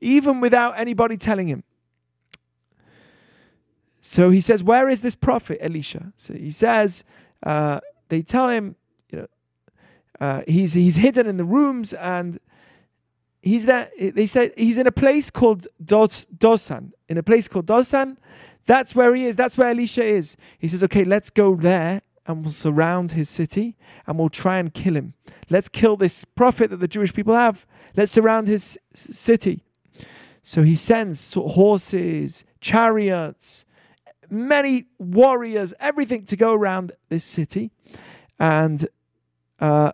even 0.00 0.40
without 0.40 0.78
anybody 0.78 1.16
telling 1.16 1.48
him. 1.48 1.64
So 4.00 4.30
he 4.30 4.40
says, 4.40 4.62
Where 4.62 4.88
is 4.88 5.02
this 5.02 5.14
prophet, 5.14 5.58
Elisha? 5.60 6.12
So 6.16 6.34
he 6.34 6.50
says, 6.50 7.04
uh, 7.42 7.80
They 8.08 8.22
tell 8.22 8.48
him, 8.48 8.76
uh, 10.20 10.42
he's 10.46 10.74
he's 10.74 10.96
hidden 10.96 11.26
in 11.26 11.36
the 11.36 11.44
rooms 11.44 11.92
and 11.92 12.38
he's 13.42 13.66
there. 13.66 13.90
They 13.98 14.26
say 14.26 14.52
he's 14.56 14.78
in 14.78 14.86
a 14.86 14.92
place 14.92 15.30
called 15.30 15.66
Dos, 15.84 16.26
Dosan. 16.26 16.92
In 17.08 17.18
a 17.18 17.22
place 17.22 17.48
called 17.48 17.66
Dosan, 17.66 18.16
that's 18.66 18.94
where 18.94 19.14
he 19.14 19.24
is. 19.24 19.36
That's 19.36 19.58
where 19.58 19.70
Elisha 19.70 20.04
is. 20.04 20.36
He 20.58 20.68
says, 20.68 20.82
"Okay, 20.84 21.04
let's 21.04 21.30
go 21.30 21.54
there 21.54 22.02
and 22.26 22.42
we'll 22.42 22.52
surround 22.52 23.12
his 23.12 23.28
city 23.28 23.76
and 24.06 24.18
we'll 24.18 24.30
try 24.30 24.58
and 24.58 24.72
kill 24.72 24.96
him. 24.96 25.14
Let's 25.50 25.68
kill 25.68 25.96
this 25.96 26.24
prophet 26.24 26.70
that 26.70 26.78
the 26.78 26.88
Jewish 26.88 27.12
people 27.12 27.34
have. 27.34 27.66
Let's 27.96 28.12
surround 28.12 28.46
his 28.46 28.78
city." 28.94 29.64
So 30.42 30.62
he 30.62 30.74
sends 30.74 31.34
horses, 31.34 32.44
chariots, 32.60 33.64
many 34.30 34.84
warriors, 34.98 35.72
everything 35.80 36.24
to 36.26 36.36
go 36.36 36.54
around 36.54 36.92
this 37.08 37.24
city, 37.24 37.72
and. 38.38 38.86
Uh, 39.60 39.92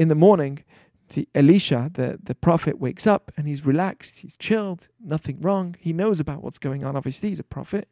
in 0.00 0.08
the 0.08 0.14
morning, 0.14 0.64
the 1.10 1.28
Elisha, 1.34 1.90
the, 1.92 2.18
the 2.22 2.34
prophet, 2.34 2.80
wakes 2.80 3.06
up 3.06 3.30
and 3.36 3.46
he's 3.46 3.66
relaxed, 3.66 4.20
he's 4.20 4.34
chilled, 4.38 4.88
nothing 4.98 5.38
wrong. 5.42 5.76
He 5.78 5.92
knows 5.92 6.20
about 6.20 6.42
what's 6.42 6.58
going 6.58 6.84
on. 6.84 6.96
Obviously, 6.96 7.28
he's 7.28 7.38
a 7.38 7.44
prophet. 7.44 7.86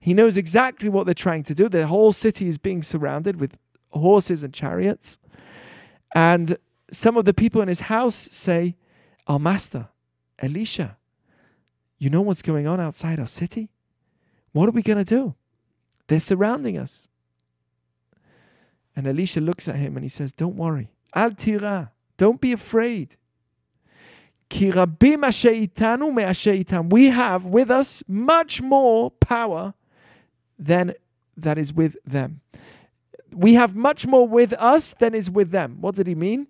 He 0.00 0.12
knows 0.12 0.36
exactly 0.36 0.88
what 0.88 1.06
they're 1.06 1.14
trying 1.14 1.44
to 1.44 1.54
do. 1.54 1.68
The 1.68 1.86
whole 1.86 2.12
city 2.12 2.48
is 2.48 2.58
being 2.58 2.82
surrounded 2.82 3.38
with 3.38 3.58
horses 3.90 4.42
and 4.42 4.52
chariots. 4.52 5.18
And 6.16 6.56
some 6.90 7.16
of 7.16 7.26
the 7.26 7.34
people 7.34 7.62
in 7.62 7.68
his 7.68 7.82
house 7.82 8.16
say, 8.32 8.74
Our 9.28 9.38
master, 9.38 9.86
Elisha, 10.40 10.96
you 11.96 12.10
know 12.10 12.22
what's 12.22 12.42
going 12.42 12.66
on 12.66 12.80
outside 12.80 13.20
our 13.20 13.28
city? 13.28 13.70
What 14.50 14.68
are 14.68 14.72
we 14.72 14.82
going 14.82 14.98
to 14.98 15.04
do? 15.04 15.36
They're 16.08 16.18
surrounding 16.18 16.76
us. 16.76 17.08
And 18.96 19.06
Elisha 19.06 19.40
looks 19.40 19.68
at 19.68 19.76
him 19.76 19.96
and 19.96 20.02
he 20.04 20.08
says, 20.08 20.32
Don't 20.32 20.56
worry. 20.56 20.90
Al 21.14 21.32
tira. 21.32 21.92
Don't 22.16 22.40
be 22.40 22.52
afraid. 22.52 23.16
We 24.50 24.70
have 27.10 27.46
with 27.46 27.70
us 27.70 28.02
much 28.06 28.62
more 28.62 29.10
power 29.10 29.74
than 30.58 30.94
that 31.36 31.58
is 31.58 31.72
with 31.72 31.96
them. 32.04 32.40
We 33.32 33.54
have 33.54 33.74
much 33.74 34.06
more 34.06 34.28
with 34.28 34.52
us 34.54 34.94
than 34.98 35.14
is 35.14 35.30
with 35.30 35.50
them. 35.50 35.78
What 35.80 35.94
did 35.94 36.06
he 36.06 36.14
mean? 36.14 36.48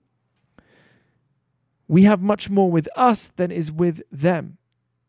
We 1.87 2.03
have 2.05 2.21
much 2.21 2.51
more 2.51 2.71
with 2.71 2.89
us 2.97 3.31
than 3.37 3.51
is 3.51 3.71
with 3.71 4.03
them. 4.11 4.59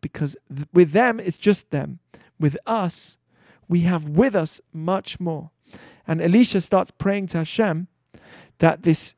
Because 0.01 0.35
th- 0.53 0.67
with 0.73 0.91
them, 0.91 1.19
it's 1.19 1.37
just 1.37 1.71
them. 1.71 1.99
With 2.39 2.57
us, 2.67 3.17
we 3.67 3.81
have 3.81 4.09
with 4.09 4.35
us 4.35 4.61
much 4.71 5.19
more. 5.19 5.49
And 6.05 6.21
Elisha 6.21 6.61
starts 6.61 6.91
praying 6.91 7.27
to 7.27 7.39
Hashem 7.39 7.87
that 8.59 8.83
this 8.83 9.15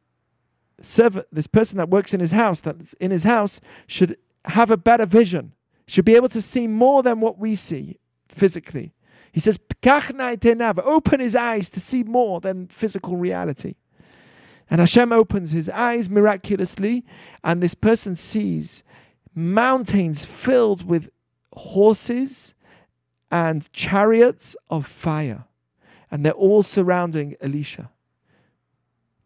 servant, 0.81 1.27
this 1.31 1.47
person 1.47 1.77
that 1.77 1.89
works 1.89 2.13
in 2.13 2.19
his 2.19 2.31
house, 2.31 2.61
that's 2.61 2.93
in 2.93 3.11
his 3.11 3.23
house, 3.23 3.61
should 3.87 4.17
have 4.45 4.71
a 4.71 4.77
better 4.77 5.05
vision, 5.05 5.53
should 5.87 6.05
be 6.05 6.15
able 6.15 6.29
to 6.29 6.41
see 6.41 6.67
more 6.67 7.03
than 7.03 7.19
what 7.19 7.37
we 7.37 7.55
see 7.55 7.99
physically. 8.27 8.93
He 9.31 9.39
says, 9.39 9.59
open 9.85 11.19
his 11.19 11.35
eyes 11.35 11.69
to 11.71 11.79
see 11.79 12.03
more 12.03 12.39
than 12.39 12.67
physical 12.67 13.17
reality. 13.17 13.75
And 14.69 14.79
Hashem 14.79 15.11
opens 15.11 15.51
his 15.51 15.69
eyes 15.69 16.09
miraculously, 16.09 17.05
and 17.43 17.61
this 17.61 17.75
person 17.75 18.15
sees 18.15 18.83
mountains 19.35 20.25
filled 20.25 20.87
with 20.87 21.09
horses 21.53 22.55
and 23.29 23.71
chariots 23.73 24.55
of 24.69 24.85
fire. 24.85 25.45
And 26.09 26.25
they're 26.25 26.31
all 26.31 26.63
surrounding 26.63 27.35
Elisha 27.41 27.91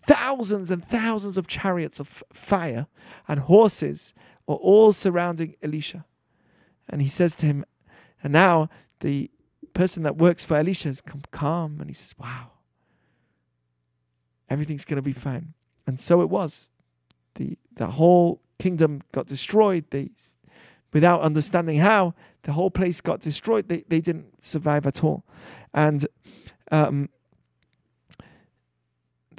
thousands 0.09 0.71
and 0.71 0.83
thousands 0.83 1.37
of 1.37 1.45
chariots 1.45 1.99
of 1.99 2.23
fire 2.33 2.87
and 3.27 3.41
horses 3.41 4.15
are 4.47 4.55
all 4.55 4.91
surrounding 4.91 5.55
Elisha. 5.61 6.03
And 6.89 6.99
he 6.99 7.07
says 7.07 7.35
to 7.35 7.45
him, 7.45 7.63
and 8.23 8.33
now 8.33 8.69
the 9.01 9.29
person 9.75 10.01
that 10.01 10.17
works 10.17 10.43
for 10.43 10.57
Elisha 10.57 10.89
has 10.89 10.99
come 10.99 11.21
calm 11.29 11.77
and 11.79 11.91
he 11.91 11.93
says, 11.93 12.15
Wow, 12.17 12.53
everything's 14.49 14.83
going 14.83 14.95
to 14.95 15.03
be 15.03 15.13
fine. 15.13 15.53
And 15.85 15.99
so 15.99 16.21
it 16.21 16.29
was. 16.29 16.71
The, 17.35 17.55
the 17.75 17.87
whole 17.87 18.41
kingdom 18.57 19.03
got 19.11 19.27
destroyed. 19.27 19.85
They, 19.91 20.09
without 20.91 21.21
understanding 21.21 21.77
how, 21.77 22.15
the 22.43 22.53
whole 22.53 22.71
place 22.71 22.99
got 22.99 23.21
destroyed. 23.21 23.67
They, 23.67 23.83
they 23.87 24.01
didn't 24.01 24.43
survive 24.43 24.87
at 24.87 25.03
all. 25.03 25.23
And 25.71 26.07
um, 26.71 27.09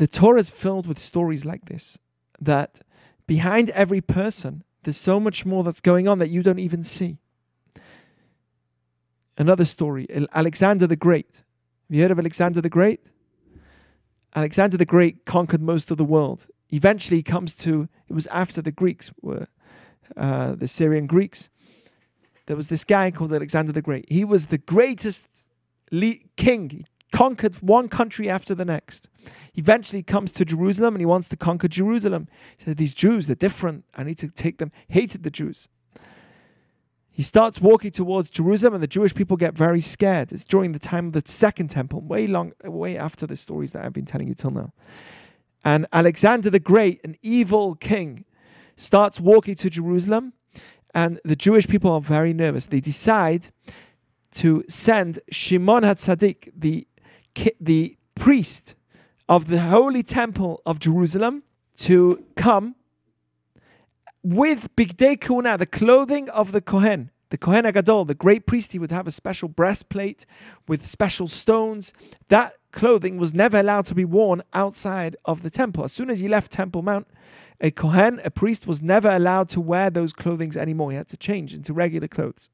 the 0.00 0.06
Torah 0.06 0.40
is 0.40 0.48
filled 0.48 0.86
with 0.86 0.98
stories 0.98 1.44
like 1.44 1.66
this 1.66 1.98
that 2.40 2.80
behind 3.26 3.68
every 3.70 4.00
person, 4.00 4.64
there's 4.82 4.96
so 4.96 5.20
much 5.20 5.44
more 5.44 5.62
that's 5.62 5.82
going 5.82 6.08
on 6.08 6.18
that 6.20 6.30
you 6.30 6.42
don't 6.42 6.58
even 6.58 6.82
see. 6.82 7.18
Another 9.36 9.66
story 9.66 10.06
Alexander 10.34 10.86
the 10.86 10.96
Great. 10.96 11.42
Have 11.86 11.94
you 11.94 12.00
heard 12.00 12.10
of 12.12 12.18
Alexander 12.18 12.62
the 12.62 12.70
Great? 12.70 13.10
Alexander 14.34 14.78
the 14.78 14.86
Great 14.86 15.26
conquered 15.26 15.60
most 15.60 15.90
of 15.90 15.98
the 15.98 16.04
world. 16.04 16.46
eventually 16.70 17.18
he 17.18 17.22
comes 17.22 17.54
to, 17.56 17.86
it 18.08 18.14
was 18.14 18.26
after 18.28 18.62
the 18.62 18.72
Greeks 18.72 19.10
were, 19.20 19.48
uh, 20.16 20.54
the 20.54 20.66
Syrian 20.66 21.06
Greeks. 21.06 21.50
There 22.46 22.56
was 22.56 22.68
this 22.68 22.84
guy 22.84 23.10
called 23.10 23.34
Alexander 23.34 23.72
the 23.72 23.82
Great. 23.82 24.06
He 24.08 24.24
was 24.24 24.46
the 24.46 24.56
greatest 24.56 25.46
le- 25.92 26.24
king. 26.38 26.70
He 26.70 26.86
conquered 27.12 27.56
one 27.56 27.90
country 27.90 28.30
after 28.30 28.54
the 28.54 28.64
next. 28.64 29.10
Eventually 29.54 30.02
comes 30.02 30.32
to 30.32 30.44
Jerusalem 30.44 30.94
and 30.94 31.00
he 31.00 31.06
wants 31.06 31.28
to 31.28 31.36
conquer 31.36 31.68
Jerusalem. 31.68 32.28
He 32.56 32.64
said, 32.64 32.76
These 32.76 32.94
Jews, 32.94 33.26
they're 33.26 33.36
different. 33.36 33.84
I 33.94 34.04
need 34.04 34.18
to 34.18 34.28
take 34.28 34.58
them. 34.58 34.72
Hated 34.88 35.22
the 35.22 35.30
Jews. 35.30 35.68
He 37.12 37.22
starts 37.22 37.60
walking 37.60 37.90
towards 37.90 38.30
Jerusalem, 38.30 38.72
and 38.72 38.82
the 38.82 38.86
Jewish 38.86 39.14
people 39.14 39.36
get 39.36 39.54
very 39.54 39.80
scared. 39.80 40.32
It's 40.32 40.44
during 40.44 40.72
the 40.72 40.78
time 40.78 41.08
of 41.08 41.12
the 41.12 41.22
second 41.26 41.68
temple, 41.68 42.00
way 42.00 42.26
long, 42.26 42.52
way 42.64 42.96
after 42.96 43.26
the 43.26 43.36
stories 43.36 43.72
that 43.72 43.84
I've 43.84 43.92
been 43.92 44.06
telling 44.06 44.28
you 44.28 44.34
till 44.34 44.52
now. 44.52 44.72
And 45.64 45.86
Alexander 45.92 46.48
the 46.48 46.60
Great, 46.60 47.00
an 47.04 47.16
evil 47.20 47.74
king, 47.74 48.24
starts 48.76 49.20
walking 49.20 49.54
to 49.56 49.68
Jerusalem, 49.68 50.32
and 50.94 51.20
the 51.24 51.36
Jewish 51.36 51.68
people 51.68 51.92
are 51.92 52.00
very 52.00 52.32
nervous. 52.32 52.66
They 52.66 52.80
decide 52.80 53.48
to 54.32 54.64
send 54.68 55.18
Shimon 55.30 55.82
HaTzadik, 55.82 56.50
the, 56.56 56.86
the 57.60 57.98
priest 58.14 58.74
of 59.30 59.46
the 59.46 59.60
holy 59.60 60.02
temple 60.02 60.60
of 60.66 60.80
Jerusalem, 60.80 61.44
to 61.76 62.24
come 62.34 62.74
with 64.24 64.74
Bigdei 64.74 65.20
Kuna, 65.20 65.56
the 65.56 65.66
clothing 65.66 66.28
of 66.30 66.50
the 66.50 66.60
Kohen. 66.60 67.10
The 67.30 67.38
Kohen 67.38 67.64
HaGadol, 67.64 68.08
the 68.08 68.14
great 68.14 68.44
priest, 68.44 68.72
he 68.72 68.80
would 68.80 68.90
have 68.90 69.06
a 69.06 69.12
special 69.12 69.48
breastplate 69.48 70.26
with 70.66 70.88
special 70.88 71.28
stones. 71.28 71.92
That 72.26 72.54
clothing 72.72 73.18
was 73.18 73.32
never 73.32 73.60
allowed 73.60 73.86
to 73.86 73.94
be 73.94 74.04
worn 74.04 74.42
outside 74.52 75.14
of 75.24 75.42
the 75.42 75.50
temple. 75.50 75.84
As 75.84 75.92
soon 75.92 76.10
as 76.10 76.18
he 76.18 76.26
left 76.26 76.50
Temple 76.50 76.82
Mount, 76.82 77.06
a 77.60 77.70
Kohen, 77.70 78.20
a 78.24 78.32
priest, 78.32 78.66
was 78.66 78.82
never 78.82 79.08
allowed 79.08 79.48
to 79.50 79.60
wear 79.60 79.90
those 79.90 80.12
clothings 80.12 80.56
anymore. 80.56 80.90
He 80.90 80.96
had 80.96 81.06
to 81.06 81.16
change 81.16 81.54
into 81.54 81.72
regular 81.72 82.08
clothes. 82.08 82.50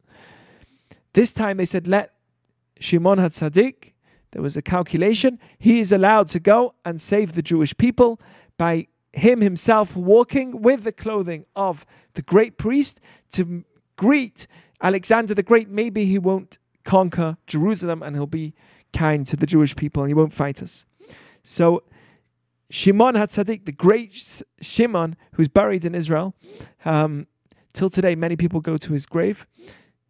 This 1.14 1.32
time 1.32 1.56
they 1.56 1.64
said, 1.64 1.88
let 1.88 2.12
Shimon 2.78 3.18
HaTzadik, 3.18 3.92
there 4.36 4.42
was 4.42 4.54
a 4.54 4.60
calculation, 4.60 5.38
he 5.58 5.80
is 5.80 5.92
allowed 5.92 6.28
to 6.28 6.38
go 6.38 6.74
and 6.84 7.00
save 7.00 7.32
the 7.32 7.40
Jewish 7.40 7.74
people 7.78 8.20
by 8.58 8.86
him 9.14 9.40
himself 9.40 9.96
walking 9.96 10.60
with 10.60 10.84
the 10.84 10.92
clothing 10.92 11.46
of 11.56 11.86
the 12.12 12.20
great 12.20 12.58
priest 12.58 13.00
to 13.30 13.64
greet 13.96 14.46
Alexander 14.82 15.32
the 15.32 15.42
Great. 15.42 15.70
Maybe 15.70 16.04
he 16.04 16.18
won't 16.18 16.58
conquer 16.84 17.38
Jerusalem 17.46 18.02
and 18.02 18.14
he'll 18.14 18.26
be 18.26 18.52
kind 18.92 19.26
to 19.26 19.36
the 19.36 19.46
Jewish 19.46 19.74
people 19.74 20.02
and 20.02 20.10
he 20.10 20.14
won't 20.14 20.34
fight 20.34 20.62
us. 20.62 20.84
So 21.42 21.82
Shimon 22.68 23.14
HaTzadik, 23.14 23.64
the 23.64 23.72
great 23.72 24.42
Shimon, 24.60 25.16
who's 25.32 25.48
buried 25.48 25.86
in 25.86 25.94
Israel, 25.94 26.34
um, 26.84 27.26
till 27.72 27.88
today 27.88 28.14
many 28.14 28.36
people 28.36 28.60
go 28.60 28.76
to 28.76 28.92
his 28.92 29.06
grave. 29.06 29.46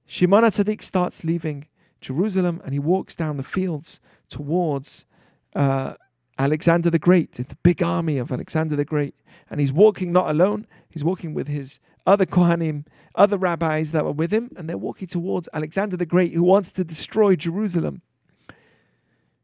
Shimon 0.05 0.43
HaTzadik 0.43 0.83
starts 0.83 1.23
leaving 1.23 1.69
Jerusalem 2.01 2.61
and 2.65 2.73
he 2.73 2.81
walks 2.81 3.15
down 3.15 3.37
the 3.37 3.45
fields 3.45 4.01
towards 4.29 5.07
uh, 5.55 5.95
Alexander 6.39 6.91
the 6.91 6.99
Great, 6.99 7.33
the 7.33 7.57
big 7.63 7.83
army 7.83 8.19
of 8.19 8.31
Alexander 8.31 8.77
the 8.77 8.85
Great. 8.85 9.15
And 9.51 9.61
he's 9.61 9.73
walking 9.73 10.13
not 10.13 10.29
alone, 10.29 10.67
he's 10.89 11.05
walking 11.05 11.35
with 11.35 11.49
his 11.49 11.81
other 12.07 12.27
Kohanim, 12.27 12.85
other 13.15 13.39
rabbis 13.39 13.93
that 13.93 14.05
were 14.05 14.13
with 14.13 14.33
him, 14.33 14.51
and 14.57 14.69
they're 14.69 14.79
walking 14.79 15.09
towards 15.09 15.49
Alexander 15.53 15.97
the 15.97 16.07
Great, 16.07 16.33
who 16.33 16.43
wants 16.43 16.71
to 16.73 16.85
destroy 16.85 17.37
Jerusalem. 17.37 18.03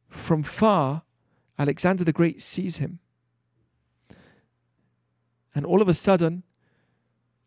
From 0.08 0.42
far, 0.42 1.02
Alexander 1.58 2.04
the 2.04 2.12
Great 2.12 2.42
sees 2.42 2.76
him. 2.76 3.00
And 5.54 5.66
all 5.66 5.82
of 5.82 5.88
a 5.88 5.94
sudden, 5.94 6.44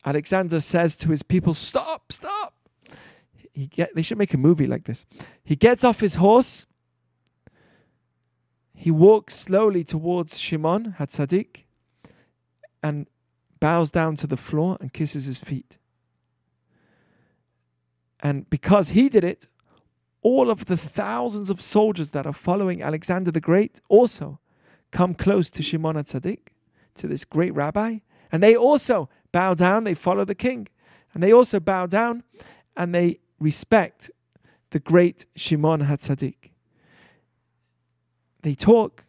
Alexander 0.06 0.60
says 0.60 0.96
to 0.98 1.10
his 1.10 1.24
people, 1.24 1.54
Stop, 1.54 2.12
stop. 2.12 2.54
He 3.54 3.68
get, 3.68 3.96
they 3.96 4.02
should 4.02 4.18
make 4.18 4.34
a 4.34 4.38
movie 4.38 4.68
like 4.68 4.84
this. 4.84 5.06
He 5.44 5.56
gets 5.56 5.84
off 5.84 6.02
his 6.02 6.16
horse 6.16 6.66
he 8.76 8.92
walks 8.92 9.36
slowly 9.36 9.84
towards 9.84 10.38
Shimon 10.38 10.96
Hatzadik 11.00 11.64
and 12.84 13.08
bows 13.60 13.90
down 13.90 14.16
to 14.18 14.28
the 14.28 14.38
floor 14.38 14.78
and 14.80 14.94
kisses 14.94 15.26
his 15.26 15.40
feet. 15.40 15.78
And 18.20 18.50
because 18.50 18.90
he 18.90 19.10
did 19.10 19.24
it, 19.24 19.48
all 20.22 20.50
of 20.50 20.66
the 20.66 20.78
thousands 20.78 21.50
of 21.50 21.62
soldiers 21.62 22.12
that 22.12 22.26
are 22.26 22.34
following 22.34 22.82
Alexander 22.82 23.32
the 23.32 23.40
Great 23.40 23.80
also 23.90 24.40
come 24.92 25.14
close 25.14 25.50
to 25.52 25.62
Shimon 25.62 25.96
Hatzadik, 25.96 26.48
to 26.96 27.08
this 27.08 27.26
great 27.26 27.54
rabbi, 27.54 28.00
and 28.32 28.42
they 28.42 28.56
also 28.56 29.10
bow 29.32 29.54
down, 29.54 29.84
they 29.84 29.94
follow 29.94 30.26
the 30.26 30.36
king, 30.36 30.68
and 31.14 31.22
they 31.22 31.32
also 31.32 31.60
bow 31.60 31.86
down 31.86 32.24
and 32.76 32.94
they 32.94 33.20
respect 33.40 34.10
the 34.72 34.80
great 34.80 35.26
Shimon 35.36 35.82
Hatzadik. 35.82 36.52
They 38.46 38.54
talk. 38.54 39.04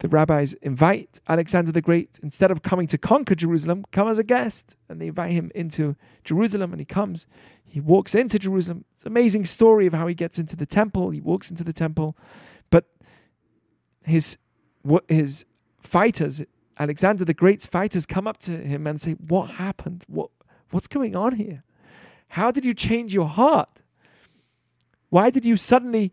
The 0.00 0.08
rabbis 0.08 0.52
invite 0.60 1.18
Alexander 1.26 1.72
the 1.72 1.80
Great, 1.80 2.20
instead 2.22 2.50
of 2.50 2.60
coming 2.60 2.86
to 2.88 2.98
conquer 2.98 3.34
Jerusalem, 3.34 3.86
come 3.90 4.06
as 4.06 4.18
a 4.18 4.22
guest. 4.22 4.76
And 4.86 5.00
they 5.00 5.06
invite 5.06 5.32
him 5.32 5.50
into 5.54 5.96
Jerusalem, 6.24 6.70
and 6.70 6.78
he 6.78 6.84
comes. 6.84 7.26
He 7.64 7.80
walks 7.80 8.14
into 8.14 8.38
Jerusalem. 8.38 8.84
It's 8.96 9.04
an 9.04 9.12
amazing 9.12 9.46
story 9.46 9.86
of 9.86 9.94
how 9.94 10.06
he 10.08 10.14
gets 10.14 10.38
into 10.38 10.56
the 10.56 10.66
temple. 10.66 11.08
He 11.08 11.22
walks 11.22 11.50
into 11.50 11.64
the 11.64 11.72
temple, 11.72 12.18
but 12.68 12.84
his 14.02 14.36
his 15.08 15.46
fighters, 15.80 16.42
Alexander 16.78 17.24
the 17.24 17.32
Great's 17.32 17.64
fighters, 17.64 18.04
come 18.04 18.26
up 18.26 18.36
to 18.40 18.58
him 18.58 18.86
and 18.86 19.00
say, 19.00 19.12
"What 19.12 19.52
happened? 19.52 20.04
What 20.06 20.28
what's 20.70 20.86
going 20.86 21.16
on 21.16 21.36
here? 21.36 21.64
How 22.28 22.50
did 22.50 22.66
you 22.66 22.74
change 22.74 23.14
your 23.14 23.28
heart? 23.28 23.80
Why 25.08 25.30
did 25.30 25.46
you 25.46 25.56
suddenly?" 25.56 26.12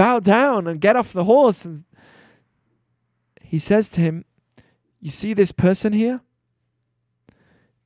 Bow 0.00 0.18
down 0.18 0.66
and 0.66 0.80
get 0.80 0.96
off 0.96 1.12
the 1.12 1.24
horse. 1.24 1.66
And 1.66 1.84
he 3.42 3.58
says 3.58 3.90
to 3.90 4.00
him, 4.00 4.24
You 4.98 5.10
see 5.10 5.34
this 5.34 5.52
person 5.52 5.92
here? 5.92 6.22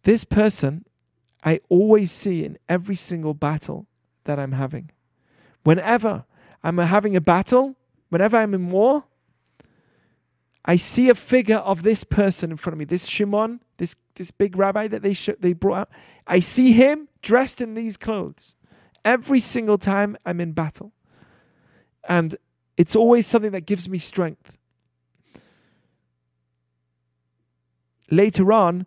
This 0.05 0.23
person 0.23 0.85
I 1.43 1.59
always 1.69 2.13
see 2.13 2.45
in 2.45 2.57
every 2.69 2.95
single 2.95 3.35
battle 3.35 3.89
that 4.27 4.39
I'm 4.39 4.53
having. 4.53 4.93
Whenever 5.65 6.25
I'm 6.63 6.79
having 6.79 7.17
a 7.17 7.21
battle, 7.21 7.75
whenever 8.11 8.37
I'm 8.37 8.55
in 8.55 8.71
war, 8.71 9.03
I 10.65 10.77
see 10.77 11.09
a 11.09 11.17
figure 11.17 11.57
of 11.57 11.83
this 11.83 12.05
person 12.05 12.53
in 12.53 12.59
front 12.59 12.75
of 12.75 12.79
me, 12.79 12.85
this 12.85 13.07
Shimon, 13.07 13.61
this, 13.79 13.97
this 14.15 14.31
big 14.31 14.57
rabbi 14.57 14.87
that 14.87 15.03
they, 15.03 15.15
sh- 15.15 15.41
they 15.41 15.53
brought 15.53 15.79
out. 15.79 15.91
I 16.29 16.39
see 16.39 16.75
him 16.75 17.09
dressed 17.23 17.61
in 17.61 17.75
these 17.75 17.97
clothes 17.97 18.55
every 19.05 19.41
single 19.41 19.79
time 19.79 20.17
I'm 20.25 20.41
in 20.41 20.53
battle. 20.53 20.93
And 22.09 22.37
it's 22.77 22.97
always 22.97 23.27
something 23.27 23.53
that 23.53 23.67
gives 23.67 23.89
me 23.89 23.99
strength. 23.99 24.57
Later 28.11 28.53
on, 28.53 28.87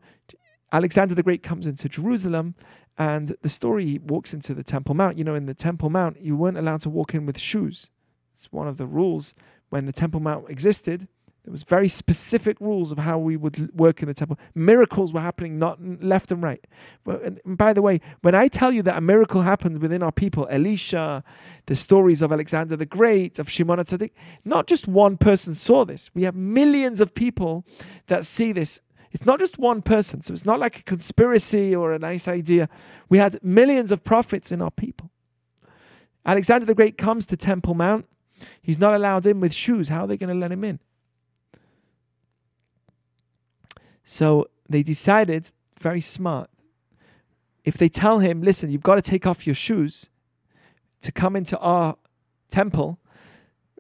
Alexander 0.72 1.16
the 1.16 1.24
Great 1.24 1.44
comes 1.44 1.66
into 1.66 1.90
Jerusalem, 1.90 2.56
and 2.98 3.36
the 3.42 3.50
story 3.50 3.86
he 3.86 4.00
walks 4.00 4.34
into 4.34 4.54
the 4.54 4.64
Temple 4.64 4.96
Mount. 4.96 5.18
You 5.18 5.24
know, 5.24 5.36
in 5.36 5.46
the 5.46 5.54
Temple 5.54 5.90
Mount, 5.90 6.22
you 6.22 6.36
weren't 6.36 6.58
allowed 6.58 6.82
to 6.82 6.90
walk 6.90 7.14
in 7.14 7.26
with 7.26 7.38
shoes. 7.38 7.90
It's 8.34 8.52
one 8.52 8.68
of 8.68 8.78
the 8.78 8.86
rules 8.86 9.34
when 9.70 9.86
the 9.86 9.92
Temple 9.94 10.20
Mount 10.20 10.50
existed. 10.50 11.08
There 11.48 11.54
was 11.54 11.64
very 11.64 11.88
specific 11.88 12.60
rules 12.60 12.92
of 12.92 12.98
how 12.98 13.18
we 13.18 13.38
would 13.38 13.74
work 13.74 14.02
in 14.02 14.10
the 14.10 14.14
temple. 14.14 14.38
Miracles 14.54 15.14
were 15.14 15.22
happening 15.22 15.58
not 15.58 15.82
left 16.04 16.30
and 16.30 16.44
right. 16.44 16.68
And 17.06 17.40
by 17.46 17.72
the 17.72 17.82
way, 17.82 18.02
when 18.20 18.36
I 18.36 18.50
tell 18.50 18.74
you 18.74 18.82
that 18.82 18.98
a 18.98 19.00
miracle 19.00 19.44
happened 19.44 19.82
within 19.82 20.04
our 20.04 20.12
people, 20.12 20.46
Elisha, 20.52 21.24
the 21.68 21.76
stories 21.78 22.22
of 22.22 22.34
Alexander 22.34 22.76
the 22.76 22.86
Great, 22.86 23.40
of 23.40 23.50
Shimon 23.50 23.80
Tzadik, 23.80 24.12
not 24.44 24.68
just 24.68 24.90
one 24.90 25.16
person 25.16 25.56
saw 25.56 25.86
this. 25.86 26.10
We 26.14 26.24
have 26.24 26.36
millions 26.36 27.00
of 27.00 27.14
people 27.16 27.66
that 28.08 28.26
see 28.26 28.52
this. 28.52 28.82
It's 29.14 29.26
not 29.26 29.40
just 29.40 29.58
one 29.58 29.82
person, 29.82 30.20
so 30.20 30.34
it's 30.34 30.44
not 30.44 30.60
like 30.60 30.80
a 30.80 30.84
conspiracy 30.84 31.74
or 31.74 31.94
a 31.94 32.00
nice 32.00 32.28
idea. 32.28 32.68
We 33.08 33.20
had 33.20 33.42
millions 33.42 33.94
of 33.94 34.04
prophets 34.04 34.52
in 34.52 34.62
our 34.62 34.72
people. 34.72 35.12
Alexander 36.26 36.66
the 36.66 36.76
Great 36.76 36.98
comes 36.98 37.26
to 37.28 37.38
Temple 37.38 37.74
Mount. 37.74 38.06
He's 38.62 38.80
not 38.80 38.94
allowed 38.94 39.26
in 39.26 39.40
with 39.40 39.54
shoes. 39.54 39.88
How 39.88 40.04
are 40.04 40.08
they 40.08 40.18
going 40.18 40.34
to 40.34 40.38
let 40.38 40.52
him 40.52 40.66
in? 40.66 40.82
So 44.10 44.48
they 44.70 44.84
decided, 44.84 45.50
very 45.82 46.00
smart, 46.00 46.50
if 47.66 47.76
they 47.76 47.90
tell 47.90 48.20
him, 48.20 48.42
listen, 48.42 48.72
you've 48.72 48.82
got 48.82 48.96
to 48.96 49.02
take 49.02 49.28
off 49.28 49.46
your 49.46 49.54
shoes 49.54 50.10
to 51.02 51.12
come 51.12 51.36
into 51.36 51.60
our 51.60 51.98
temple, 52.50 53.00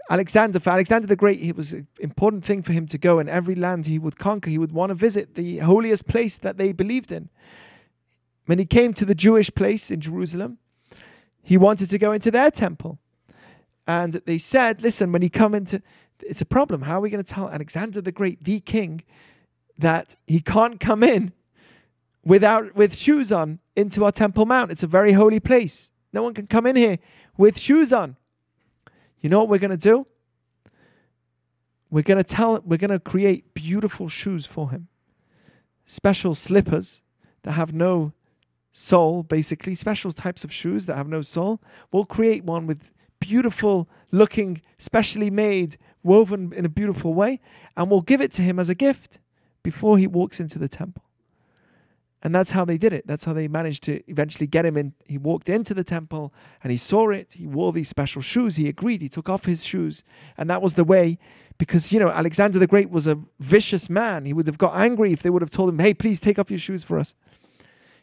Alexander, 0.09 0.59
for 0.59 0.71
Alexander 0.71 1.07
the 1.07 1.15
Great, 1.15 1.39
it 1.39 1.55
was 1.55 1.71
an 1.71 1.87
important 2.01 2.43
thing 2.43 2.61
for 2.61 2.73
him 2.73 2.87
to 2.87 2.97
go, 2.97 3.19
and 3.19 3.29
every 3.29 3.55
land 3.55 3.85
he 3.85 3.97
would 3.97 4.17
conquer, 4.17 4.49
he 4.49 4.57
would 4.57 4.73
want 4.73 4.89
to 4.89 4.95
visit 4.95 5.35
the 5.35 5.59
holiest 5.59 6.07
place 6.07 6.37
that 6.37 6.57
they 6.57 6.73
believed 6.73 7.13
in. 7.13 7.29
When 8.47 8.59
he 8.59 8.65
came 8.65 8.93
to 8.95 9.05
the 9.05 9.15
Jewish 9.15 9.49
place 9.55 9.89
in 9.89 10.01
Jerusalem, 10.01 10.57
he 11.41 11.55
wanted 11.55 11.89
to 11.89 11.97
go 11.97 12.11
into 12.11 12.31
their 12.31 12.51
temple. 12.51 12.99
And 13.87 14.13
they 14.25 14.37
said, 14.37 14.81
listen, 14.81 15.13
when 15.13 15.21
you 15.21 15.29
come 15.29 15.55
into, 15.55 15.81
it's 16.19 16.41
a 16.41 16.45
problem. 16.45 16.81
How 16.81 16.97
are 16.97 17.01
we 17.01 17.09
going 17.09 17.23
to 17.23 17.33
tell 17.33 17.49
Alexander 17.49 18.01
the 18.01 18.11
Great, 18.11 18.43
the 18.43 18.59
king, 18.59 19.03
that 19.77 20.15
he 20.25 20.41
can't 20.41 20.79
come 20.79 21.03
in 21.03 21.31
without 22.23 22.75
with 22.75 22.95
shoes 22.95 23.31
on 23.31 23.59
into 23.75 24.03
our 24.03 24.11
Temple 24.11 24.45
Mount. 24.45 24.71
It's 24.71 24.83
a 24.83 24.87
very 24.87 25.13
holy 25.13 25.39
place. 25.39 25.91
No 26.11 26.23
one 26.23 26.33
can 26.33 26.47
come 26.47 26.65
in 26.65 26.75
here 26.75 26.99
with 27.37 27.59
shoes 27.59 27.93
on. 27.93 28.15
You 29.21 29.29
know 29.29 29.39
what 29.39 29.49
we're 29.49 29.59
going 29.59 29.71
to 29.71 29.77
do? 29.77 30.07
We're 31.89 32.03
going 32.03 32.17
to 32.17 32.23
tell 32.23 32.61
we're 32.65 32.77
going 32.77 32.91
to 32.91 32.99
create 32.99 33.53
beautiful 33.53 34.09
shoes 34.09 34.45
for 34.45 34.71
him. 34.71 34.87
Special 35.85 36.35
slippers 36.35 37.01
that 37.43 37.53
have 37.53 37.73
no 37.73 38.13
sole, 38.71 39.23
basically, 39.23 39.73
special 39.73 40.11
types 40.11 40.43
of 40.43 40.51
shoes 40.51 40.85
that 40.85 40.97
have 40.97 41.07
no 41.07 41.21
sole. 41.21 41.61
We'll 41.91 42.05
create 42.05 42.43
one 42.43 42.67
with 42.67 42.91
beautiful 43.19 43.87
looking, 44.11 44.61
specially 44.77 45.29
made, 45.29 45.77
woven 46.03 46.51
in 46.53 46.65
a 46.65 46.69
beautiful 46.69 47.13
way, 47.13 47.39
and 47.75 47.89
we'll 47.89 48.01
give 48.01 48.21
it 48.21 48.31
to 48.33 48.41
him 48.41 48.59
as 48.59 48.69
a 48.69 48.75
gift 48.75 49.19
before 49.67 49.97
he 49.97 50.07
walks 50.07 50.39
into 50.39 50.57
the 50.57 50.69
temple. 50.69 51.03
And 52.23 52.33
that's 52.33 52.51
how 52.51 52.63
they 52.63 52.77
did 52.77 52.93
it. 52.93 53.05
That's 53.05 53.25
how 53.25 53.33
they 53.33 53.49
managed 53.49 53.83
to 53.83 54.01
eventually 54.09 54.47
get 54.47 54.65
him 54.65 54.77
in. 54.77 54.93
He 55.05 55.17
walked 55.17 55.49
into 55.49 55.73
the 55.73 55.83
temple 55.83 56.33
and 56.63 56.71
he 56.71 56.77
saw 56.77 57.09
it. 57.09 57.33
He 57.33 57.45
wore 57.45 57.73
these 57.73 57.89
special 57.89 58.21
shoes. 58.21 58.55
He 58.55 58.69
agreed. 58.69 59.01
He 59.01 59.09
took 59.09 59.27
off 59.27 59.43
his 59.43 59.65
shoes. 59.65 60.05
And 60.37 60.49
that 60.49 60.61
was 60.61 60.75
the 60.75 60.85
way, 60.85 61.19
because, 61.57 61.91
you 61.91 61.99
know, 61.99 62.09
Alexander 62.09 62.59
the 62.59 62.65
Great 62.65 62.89
was 62.89 63.07
a 63.07 63.19
vicious 63.41 63.89
man. 63.89 64.23
He 64.23 64.31
would 64.31 64.47
have 64.47 64.57
got 64.57 64.73
angry 64.73 65.11
if 65.11 65.21
they 65.21 65.29
would 65.29 65.41
have 65.41 65.51
told 65.51 65.67
him, 65.67 65.79
hey, 65.79 65.93
please 65.93 66.21
take 66.21 66.39
off 66.39 66.49
your 66.49 66.59
shoes 66.59 66.85
for 66.85 66.97
us. 66.97 67.13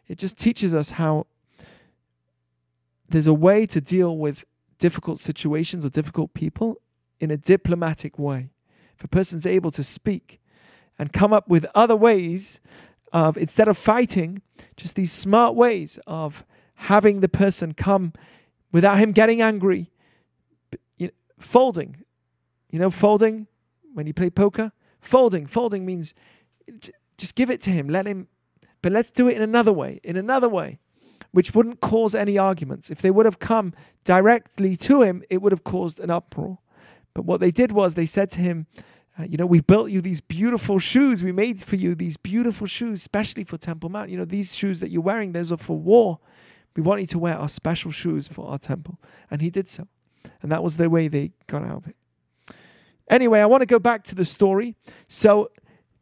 It 0.07 0.19
just 0.19 0.37
teaches 0.37 0.75
us 0.75 0.91
how 0.91 1.27
there's 3.09 3.27
a 3.27 3.33
way 3.33 3.65
to 3.65 3.81
deal 3.81 4.19
with 4.19 4.45
difficult 4.79 5.19
situations 5.19 5.83
or 5.83 5.89
difficult 5.89 6.35
people 6.35 6.83
in 7.21 7.31
a 7.31 7.39
diplomatic 7.39 8.19
way. 8.19 8.51
If 8.99 9.05
a 9.05 9.09
person's 9.09 9.47
able 9.47 9.71
to 9.71 9.83
speak 9.83 10.41
and 10.99 11.13
come 11.13 11.33
up 11.33 11.49
with 11.49 11.67
other 11.75 11.97
ways 11.97 12.61
of, 13.13 13.37
instead 13.37 13.69
of 13.69 13.79
fighting, 13.79 14.43
just 14.77 14.97
these 14.97 15.13
smart 15.13 15.55
ways 15.55 15.99
of 16.07 16.45
having 16.75 17.21
the 17.21 17.29
person 17.29 17.75
come 17.75 18.13
without 18.73 18.99
him 18.99 19.13
getting 19.13 19.41
angry, 19.41 19.91
you 20.97 21.07
know, 21.07 21.13
folding. 21.39 21.97
You 22.71 22.81
know, 22.81 22.91
folding 22.91 23.47
when 23.93 24.07
you 24.07 24.15
play 24.15 24.31
poker? 24.31 24.73
Folding. 25.01 25.47
Folding 25.47 25.87
means 25.87 26.15
just 27.19 27.35
give 27.35 27.51
it 27.51 27.61
to 27.63 27.71
him, 27.71 27.89
let 27.89 28.07
him, 28.07 28.27
but 28.83 28.91
let's 28.91 29.11
do 29.11 29.29
it 29.29 29.37
in 29.37 29.43
another 29.43 29.73
way, 29.73 30.01
in 30.03 30.17
another 30.17 30.49
way 30.49 30.81
which 31.35 31.53
wouldn't 31.53 31.81
cause 31.81 32.15
any 32.15 32.39
arguments. 32.39 32.93
If 32.93 33.03
they 33.03 33.11
would 33.11 33.27
have 33.27 33.41
come 33.41 33.75
directly 34.05 34.77
to 34.77 35.03
him, 35.03 35.25
it 35.29 35.43
would 35.43 35.51
have 35.51 35.65
caused 35.65 35.99
an 35.99 36.09
uproar. 36.09 36.59
But 37.13 37.25
what 37.25 37.41
they 37.41 37.51
did 37.51 37.73
was 37.73 37.97
they 37.97 38.07
said 38.07 38.31
to 38.33 38.41
him, 38.41 38.69
uh, 39.19 39.25
You 39.25 39.37
know, 39.37 39.47
we 39.47 39.61
built 39.61 39.91
you 39.91 40.01
these 40.01 40.21
beautiful 40.21 40.79
shoes. 40.79 41.23
We 41.23 41.33
made 41.33 41.63
for 41.63 41.77
you 41.77 41.95
these 41.95 42.17
beautiful 42.17 42.67
shoes, 42.67 43.01
especially 43.01 43.45
for 43.45 43.57
Temple 43.57 43.91
Mount. 43.91 44.11
You 44.11 44.19
know, 44.19 44.25
these 44.25 44.55
shoes 44.55 44.81
that 44.81 44.91
you're 44.91 45.03
wearing, 45.03 45.33
those 45.33 45.53
are 45.53 45.57
for 45.57 45.79
war. 45.79 46.19
We 46.77 46.83
want 46.83 47.01
you 47.01 47.07
to 47.09 47.19
wear 47.19 47.37
our 47.37 47.49
special 47.49 47.93
shoes 47.93 48.27
for 48.27 48.49
our 48.49 48.59
temple. 48.59 48.99
And 49.31 49.41
he 49.41 49.51
did 49.51 49.69
so. 49.69 49.87
And 50.43 50.51
that 50.51 50.63
was 50.63 50.77
the 50.77 50.91
way 50.91 51.09
they 51.09 51.33
got 51.47 51.63
out 51.63 51.77
of 51.77 51.87
it. 51.87 51.97
Anyway, 53.09 53.41
I 53.41 53.47
want 53.47 53.61
to 53.61 53.67
go 53.67 53.79
back 53.79 54.03
to 54.05 54.15
the 54.15 54.25
story. 54.25 54.75
So 55.09 55.51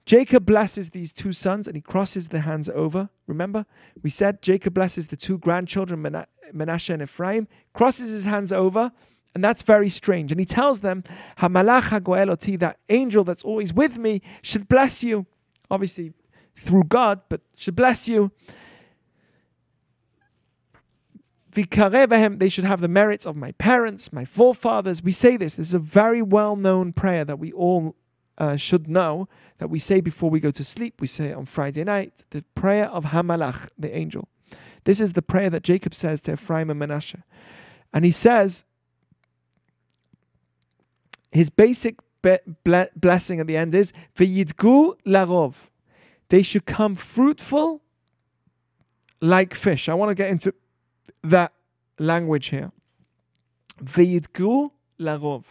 Jacob 0.07 0.47
blesses 0.47 0.91
these 0.91 1.13
two 1.13 1.33
sons 1.33 1.67
and 1.67 1.77
he 1.77 1.83
crosses 1.83 2.29
their 2.31 2.43
hands 2.43 2.69
over. 2.69 3.11
Remember, 3.27 3.67
we 4.03 4.11
said 4.11 4.41
Jacob 4.41 4.75
blesses 4.75 5.09
the 5.09 5.17
two 5.17 5.39
grandchildren, 5.39 6.25
Manasseh 6.53 6.93
and 6.93 7.03
Ephraim, 7.03 7.49
crosses 7.73 8.13
his 8.13 8.25
hands 8.25 8.53
over, 8.53 8.93
and 9.35 9.43
that's 9.43 9.63
very 9.63 9.89
strange. 9.89 10.31
And 10.31 10.39
he 10.39 10.45
tells 10.45 10.81
them, 10.81 11.05
Hamalach 11.39 11.85
HaGoel 11.85 12.31
Oti, 12.31 12.57
that 12.57 12.79
angel 12.89 13.25
that's 13.25 13.43
always 13.43 13.73
with 13.73 13.99
me, 13.99 14.21
should 14.43 14.69
bless 14.69 15.03
you. 15.03 15.27
Obviously, 15.71 16.13
through 16.57 16.85
God, 16.85 17.23
but 17.29 17.41
should 17.57 17.77
bless 17.77 18.09
you. 18.09 18.31
They 21.55 22.49
should 22.49 22.65
have 22.65 22.81
the 22.81 22.89
merits 22.89 23.27
of 23.27 23.37
my 23.37 23.53
parents, 23.53 24.13
my 24.13 24.25
forefathers. 24.25 25.03
We 25.03 25.13
say 25.13 25.37
this. 25.37 25.57
This 25.57 25.69
is 25.69 25.75
a 25.75 25.79
very 25.79 26.23
well 26.23 26.57
known 26.57 26.93
prayer 26.93 27.25
that 27.25 27.39
we 27.39 27.53
all 27.53 27.95
uh, 28.39 28.57
should 28.57 28.89
know 28.89 29.29
that 29.59 29.69
we 29.69 29.79
say 29.79 30.01
before 30.01 30.31
we 30.31 30.41
go 30.41 30.51
to 30.51 30.65
sleep. 30.65 31.01
We 31.01 31.07
say 31.07 31.33
on 31.33 31.47
Friday 31.47 31.85
night 31.85 32.25
the 32.31 32.43
prayer 32.55 32.87
of 32.87 33.07
Hamalach, 33.07 33.69
the 33.79 33.95
angel. 33.95 34.29
This 34.85 35.01
is 35.01 35.13
the 35.13 35.23
prayer 35.23 35.51
that 35.51 35.63
Jacob 35.63 35.95
says 35.95 36.21
to 36.23 36.33
Ephraim 36.33 36.71
and 36.71 36.79
Manasseh. 36.79 37.23
And 37.93 38.05
he 38.05 38.11
says, 38.11 38.65
his 41.33 41.51
basic 41.51 41.97
be- 42.23 42.39
ble- 42.63 42.91
blessing 42.95 43.41
at 43.41 43.47
the 43.47 43.57
end 43.57 43.75
is, 43.75 43.93
V'yidgu 44.17 44.95
larov. 45.05 45.55
They 46.29 46.43
should 46.43 46.67
come 46.67 46.95
fruitful 46.95 47.83
like 49.21 49.55
fish. 49.55 49.89
I 49.89 49.95
want 49.95 50.11
to 50.11 50.15
get 50.15 50.31
into 50.31 50.55
that 51.23 51.53
language 51.99 52.47
here. 52.47 52.71
V'yidgu 53.83 54.71
larov. 55.01 55.45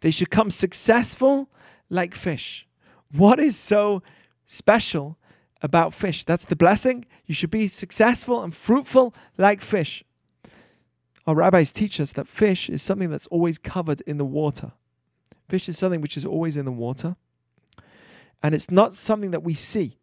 They 0.00 0.10
should 0.10 0.30
come 0.30 0.50
successful 0.50 1.48
like 1.88 2.14
fish. 2.14 2.66
What 3.12 3.38
is 3.40 3.56
so 3.56 4.02
special 4.46 5.16
about 5.62 5.94
fish? 5.94 6.24
That's 6.24 6.44
the 6.44 6.56
blessing. 6.56 7.04
You 7.26 7.34
should 7.34 7.50
be 7.50 7.68
successful 7.68 8.42
and 8.42 8.54
fruitful 8.54 9.14
like 9.38 9.60
fish. 9.60 10.04
Our 11.26 11.34
rabbis 11.34 11.70
teach 11.72 12.00
us 12.00 12.12
that 12.14 12.26
fish 12.26 12.68
is 12.68 12.82
something 12.82 13.10
that's 13.10 13.26
always 13.28 13.58
covered 13.58 14.00
in 14.02 14.18
the 14.18 14.24
water. 14.24 14.72
Fish 15.50 15.68
is 15.68 15.76
something 15.76 16.00
which 16.00 16.16
is 16.16 16.24
always 16.24 16.56
in 16.56 16.64
the 16.64 16.72
water. 16.72 17.16
And 18.40 18.54
it's 18.54 18.70
not 18.70 18.94
something 18.94 19.32
that 19.32 19.42
we 19.42 19.52
see. 19.52 19.98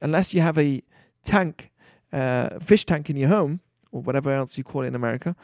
Unless 0.00 0.32
you 0.32 0.40
have 0.40 0.56
a 0.56 0.82
tank, 1.22 1.70
uh, 2.12 2.58
fish 2.58 2.86
tank 2.86 3.10
in 3.10 3.16
your 3.16 3.28
home, 3.28 3.60
or 3.92 4.00
whatever 4.00 4.32
else 4.32 4.56
you 4.56 4.64
call 4.64 4.82
it 4.82 4.86
in 4.86 4.94
America, 4.94 5.36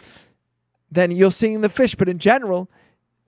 then 0.91 1.11
you're 1.11 1.31
seeing 1.31 1.61
the 1.61 1.69
fish. 1.69 1.95
But 1.95 2.09
in 2.09 2.19
general, 2.19 2.71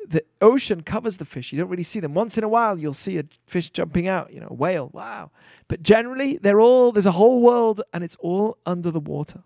the 0.09 0.24
ocean 0.41 0.83
covers 0.83 1.18
the 1.18 1.27
fish. 1.27 1.53
You 1.53 1.59
don't 1.59 1.68
really 1.68 1.83
see 1.83 2.01
them. 2.01 2.14
Once 2.14 2.39
in 2.39 2.45
a 2.45 2.49
while, 2.49 2.79
you'll 2.79 2.95
see 2.95 3.18
a 3.18 3.24
fish 3.47 3.68
jumping 3.68 4.09
out, 4.09 4.33
you 4.33 4.41
know, 4.41 4.49
a 4.51 4.55
whale. 4.55 4.91
Wow. 4.95 5.31
But 5.68 5.83
generally, 5.83 6.39
they're 6.39 6.61
all, 6.61 6.91
there's 6.91 7.07
a 7.07 7.12
whole 7.12 7.43
world 7.43 7.83
and 7.93 8.03
it's 8.03 8.16
all 8.16 8.57
under 8.64 8.91
the 8.91 9.01
water. 9.01 9.43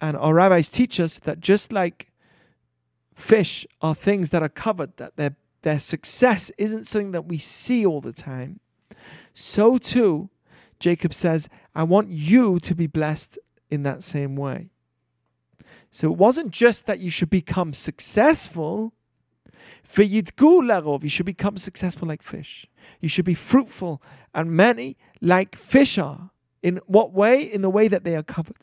And 0.00 0.16
our 0.16 0.34
rabbis 0.34 0.68
teach 0.68 0.98
us 0.98 1.20
that 1.20 1.40
just 1.40 1.72
like 1.72 2.10
fish 3.14 3.66
are 3.80 3.94
things 3.94 4.30
that 4.30 4.42
are 4.42 4.48
covered, 4.48 4.96
that 4.96 5.16
their, 5.16 5.36
their 5.62 5.78
success 5.78 6.50
isn't 6.58 6.86
something 6.86 7.12
that 7.12 7.26
we 7.26 7.38
see 7.38 7.86
all 7.86 8.00
the 8.00 8.12
time, 8.12 8.60
so 9.34 9.78
too, 9.78 10.30
Jacob 10.78 11.12
says, 11.12 11.48
I 11.74 11.82
want 11.82 12.10
you 12.10 12.60
to 12.60 12.74
be 12.74 12.86
blessed 12.86 13.38
in 13.70 13.82
that 13.82 14.02
same 14.02 14.36
way. 14.36 14.70
So 15.90 16.10
it 16.10 16.16
wasn't 16.16 16.50
just 16.50 16.86
that 16.86 17.00
you 17.00 17.10
should 17.10 17.30
become 17.30 17.72
successful. 17.72 18.92
You 19.96 21.08
should 21.08 21.26
become 21.26 21.56
successful 21.56 22.08
like 22.08 22.22
fish. 22.22 22.66
You 23.00 23.08
should 23.08 23.24
be 23.24 23.34
fruitful 23.34 24.02
and 24.34 24.52
many 24.52 24.96
like 25.20 25.56
fish 25.56 25.98
are. 25.98 26.30
In 26.62 26.80
what 26.86 27.12
way? 27.12 27.42
In 27.42 27.62
the 27.62 27.70
way 27.70 27.88
that 27.88 28.04
they 28.04 28.16
are 28.16 28.22
covered. 28.22 28.56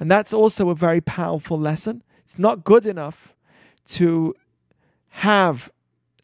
And 0.00 0.10
that's 0.10 0.32
also 0.34 0.70
a 0.70 0.74
very 0.74 1.00
powerful 1.00 1.58
lesson. 1.58 2.02
It's 2.32 2.38
not 2.38 2.64
good 2.64 2.86
enough 2.86 3.34
to 3.88 4.34
have 5.08 5.70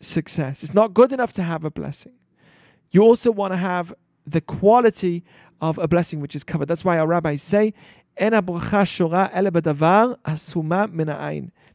success. 0.00 0.62
It's 0.62 0.72
not 0.72 0.94
good 0.94 1.12
enough 1.12 1.34
to 1.34 1.42
have 1.42 1.66
a 1.66 1.70
blessing. 1.70 2.14
You 2.90 3.02
also 3.02 3.30
want 3.30 3.52
to 3.52 3.58
have 3.58 3.92
the 4.26 4.40
quality 4.40 5.22
of 5.60 5.76
a 5.76 5.86
blessing 5.86 6.20
which 6.20 6.34
is 6.34 6.44
covered. 6.44 6.66
That's 6.66 6.82
why 6.82 6.98
our 6.98 7.06
rabbis 7.06 7.42
say 7.42 7.74
they 8.16 8.30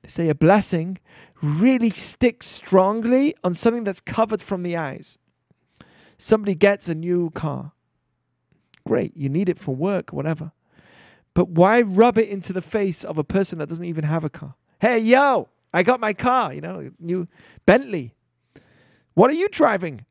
say 0.08 0.30
a 0.30 0.36
blessing 0.36 0.98
really 1.44 1.90
sticks 1.92 2.48
strongly 2.48 3.36
on 3.44 3.54
something 3.54 3.84
that's 3.84 4.02
covered 4.02 4.42
from 4.42 4.64
the 4.64 4.76
eyes. 4.76 5.20
Somebody 6.18 6.56
gets 6.56 6.90
a 6.90 6.96
new 6.96 7.30
car. 7.30 7.74
Great, 8.88 9.16
you 9.16 9.30
need 9.30 9.48
it 9.48 9.60
for 9.60 9.76
work, 9.76 10.12
whatever. 10.12 10.54
But 11.34 11.50
why 11.50 11.82
rub 11.82 12.18
it 12.18 12.30
into 12.30 12.54
the 12.54 12.62
face 12.62 13.04
of 13.04 13.18
a 13.18 13.24
person 13.24 13.58
that 13.60 13.70
doesn't 13.70 13.86
even 13.86 14.04
have 14.04 14.24
a 14.24 14.30
car? 14.30 14.56
Hey, 14.80 15.00
yo, 15.00 15.50
I 15.74 15.84
got 15.84 16.00
my 16.00 16.14
car, 16.14 16.54
you 16.54 16.62
know, 16.62 16.92
new 17.00 17.28
Bentley. 17.66 18.14
What 19.14 19.32
are 19.32 19.36
you 19.36 19.50
driving? 19.50 20.06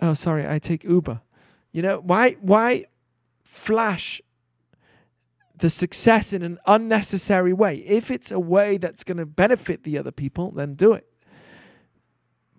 Oh, 0.00 0.14
sorry, 0.14 0.46
I 0.46 0.58
take 0.58 0.84
Uber. 0.84 1.20
You 1.72 1.82
know, 1.82 2.00
why 2.00 2.32
why 2.40 2.86
flash 3.42 4.20
the 5.58 5.70
success 5.70 6.32
in 6.32 6.42
an 6.42 6.58
unnecessary 6.66 7.52
way. 7.52 7.76
If 7.78 8.10
it's 8.10 8.30
a 8.30 8.40
way 8.40 8.76
that's 8.76 9.04
going 9.04 9.18
to 9.18 9.26
benefit 9.26 9.84
the 9.84 9.98
other 9.98 10.12
people, 10.12 10.52
then 10.52 10.74
do 10.74 10.92
it. 10.92 11.06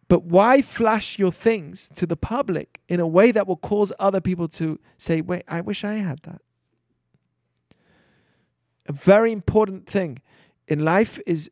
But 0.08 0.24
why 0.24 0.62
flash 0.62 1.20
your 1.20 1.32
things 1.32 1.90
to 1.96 2.06
the 2.06 2.18
public 2.18 2.82
in 2.90 3.00
a 3.00 3.08
way 3.08 3.32
that 3.32 3.48
will 3.48 3.58
cause 3.58 3.94
other 4.00 4.20
people 4.20 4.48
to 4.50 4.80
say, 4.98 5.22
wait, 5.22 5.44
I 5.48 5.62
wish 5.62 5.84
I 5.84 5.94
had 5.94 6.20
that? 6.24 6.42
A 8.90 8.92
very 8.92 9.32
important 9.32 9.88
thing 9.88 10.20
in 10.68 10.80
life 10.84 11.20
is. 11.26 11.50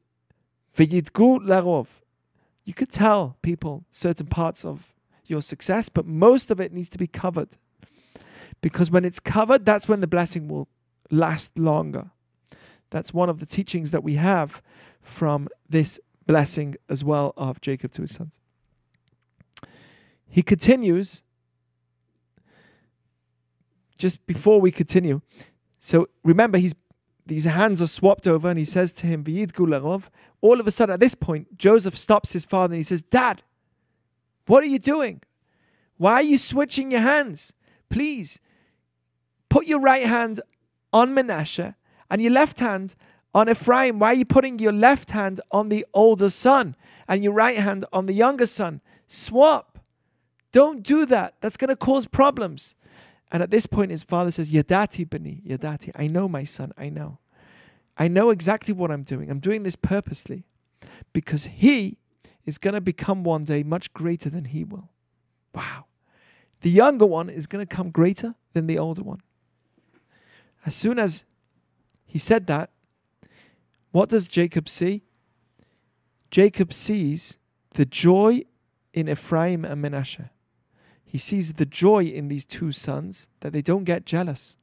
You 0.80 2.74
could 2.76 2.92
tell 2.92 3.38
people 3.42 3.86
certain 3.90 4.28
parts 4.28 4.66
of, 4.66 4.94
your 5.30 5.42
success, 5.42 5.90
but 5.90 6.06
most 6.06 6.52
of 6.52 6.60
it 6.60 6.72
needs 6.74 6.90
to 6.90 6.98
be 6.98 7.08
covered. 7.08 7.50
Because 8.62 8.90
when 8.90 9.06
it's 9.06 9.20
covered, 9.20 9.66
that's 9.66 9.88
when 9.88 10.00
the 10.00 10.08
blessing 10.08 10.48
will 10.48 10.68
last 11.12 11.58
longer. 11.58 12.12
That's 12.90 13.14
one 13.14 13.30
of 13.30 13.40
the 13.40 13.46
teachings 13.46 13.92
that 13.92 14.04
we 14.04 14.16
have 14.16 14.62
from 15.02 15.48
this 15.70 16.00
blessing 16.26 16.76
as 16.90 17.04
well 17.04 17.34
of 17.38 17.62
Jacob 17.62 17.92
to 17.94 18.04
his 18.04 18.14
sons. 18.14 18.40
He 20.30 20.44
continues, 20.44 21.24
just 23.98 24.26
before 24.28 24.62
we 24.62 24.72
continue. 24.72 25.22
So 25.80 26.08
remember, 26.24 26.58
he's 26.58 26.76
these 27.28 27.46
hands 27.46 27.82
are 27.82 27.88
swapped 27.88 28.28
over, 28.28 28.50
and 28.50 28.58
he 28.58 28.66
says 28.66 28.92
to 28.94 29.08
him, 29.08 29.24
All 30.42 30.60
of 30.60 30.68
a 30.68 30.72
sudden, 30.72 30.94
at 30.94 31.00
this 31.00 31.16
point, 31.16 31.58
Joseph 31.58 31.98
stops 31.98 32.34
his 32.34 32.46
father 32.46 32.74
and 32.74 32.80
he 32.80 32.84
says, 32.84 33.02
Dad, 33.02 33.44
what 34.46 34.64
are 34.64 34.68
you 34.68 34.80
doing? 34.80 35.22
Why 35.98 36.14
are 36.14 36.24
you 36.24 36.38
switching 36.38 36.92
your 36.92 37.02
hands? 37.02 37.54
Please 37.90 38.40
put 39.50 39.68
your 39.68 39.80
right 39.80 40.06
hand 40.06 40.42
on 40.94 41.14
Manasseh 41.14 41.76
and 42.10 42.22
your 42.22 42.32
left 42.32 42.60
hand 42.60 42.96
on 43.34 43.50
Ephraim. 43.50 44.00
Why 44.00 44.10
are 44.10 44.16
you 44.16 44.26
putting 44.26 44.60
your 44.60 44.72
left 44.72 45.12
hand 45.12 45.42
on 45.52 45.70
the 45.70 45.86
older 45.94 46.30
son 46.30 46.76
and 47.08 47.24
your 47.24 47.34
right 47.34 47.58
hand 47.58 47.86
on 47.92 48.06
the 48.06 48.14
younger 48.14 48.46
son? 48.46 48.82
Swap. 49.06 49.80
Don't 50.52 50.82
do 50.82 51.06
that. 51.06 51.36
That's 51.42 51.58
going 51.58 51.70
to 51.70 51.76
cause 51.76 52.06
problems. 52.06 52.76
And 53.32 53.44
at 53.44 53.52
this 53.52 53.66
point, 53.66 53.92
his 53.92 54.04
father 54.04 54.32
says, 54.32 54.50
Yadati 54.50 55.10
bani, 55.10 55.42
Yadati. 55.46 55.92
I 55.96 56.08
know 56.08 56.28
my 56.28 56.44
son. 56.44 56.72
I 56.78 56.90
know. 56.90 57.20
I 57.98 58.08
know 58.08 58.30
exactly 58.30 58.74
what 58.74 58.92
I'm 58.92 59.04
doing. 59.04 59.30
I'm 59.30 59.40
doing 59.40 59.64
this 59.64 59.76
purposely 59.76 60.46
because 61.14 61.46
he 61.46 61.98
is 62.46 62.58
going 62.58 62.74
to 62.74 62.82
become 62.82 63.24
one 63.24 63.44
day 63.44 63.64
much 63.64 63.92
greater 63.94 64.30
than 64.30 64.46
he 64.46 64.64
will. 64.64 64.90
Wow. 65.54 65.86
The 66.62 66.70
younger 66.70 67.06
one 67.06 67.30
is 67.30 67.48
going 67.48 67.66
to 67.66 67.76
come 67.76 67.90
greater 67.90 68.36
than 68.54 68.68
the 68.68 68.78
older 68.78 69.04
one. 69.04 69.22
As 70.66 70.76
soon 70.76 71.00
as 71.00 71.26
he 72.06 72.18
said 72.18 72.48
that, 72.48 72.70
what 73.92 74.10
does 74.10 74.28
Jacob 74.28 74.70
see? 74.70 75.04
Jacob 76.32 76.74
sees 76.74 77.38
the 77.72 77.86
joy 77.86 78.44
in 78.94 79.10
Ephraim 79.10 79.66
and 79.66 79.82
Manasseh. 79.82 80.32
He 81.08 81.18
sees 81.18 81.54
the 81.54 81.66
joy 81.66 82.04
in 82.04 82.28
these 82.28 82.44
two 82.44 82.74
sons 82.74 83.30
that 83.40 83.54
they 83.54 83.62
don't 83.62 83.86
get 83.86 84.06
jealous. 84.06 84.58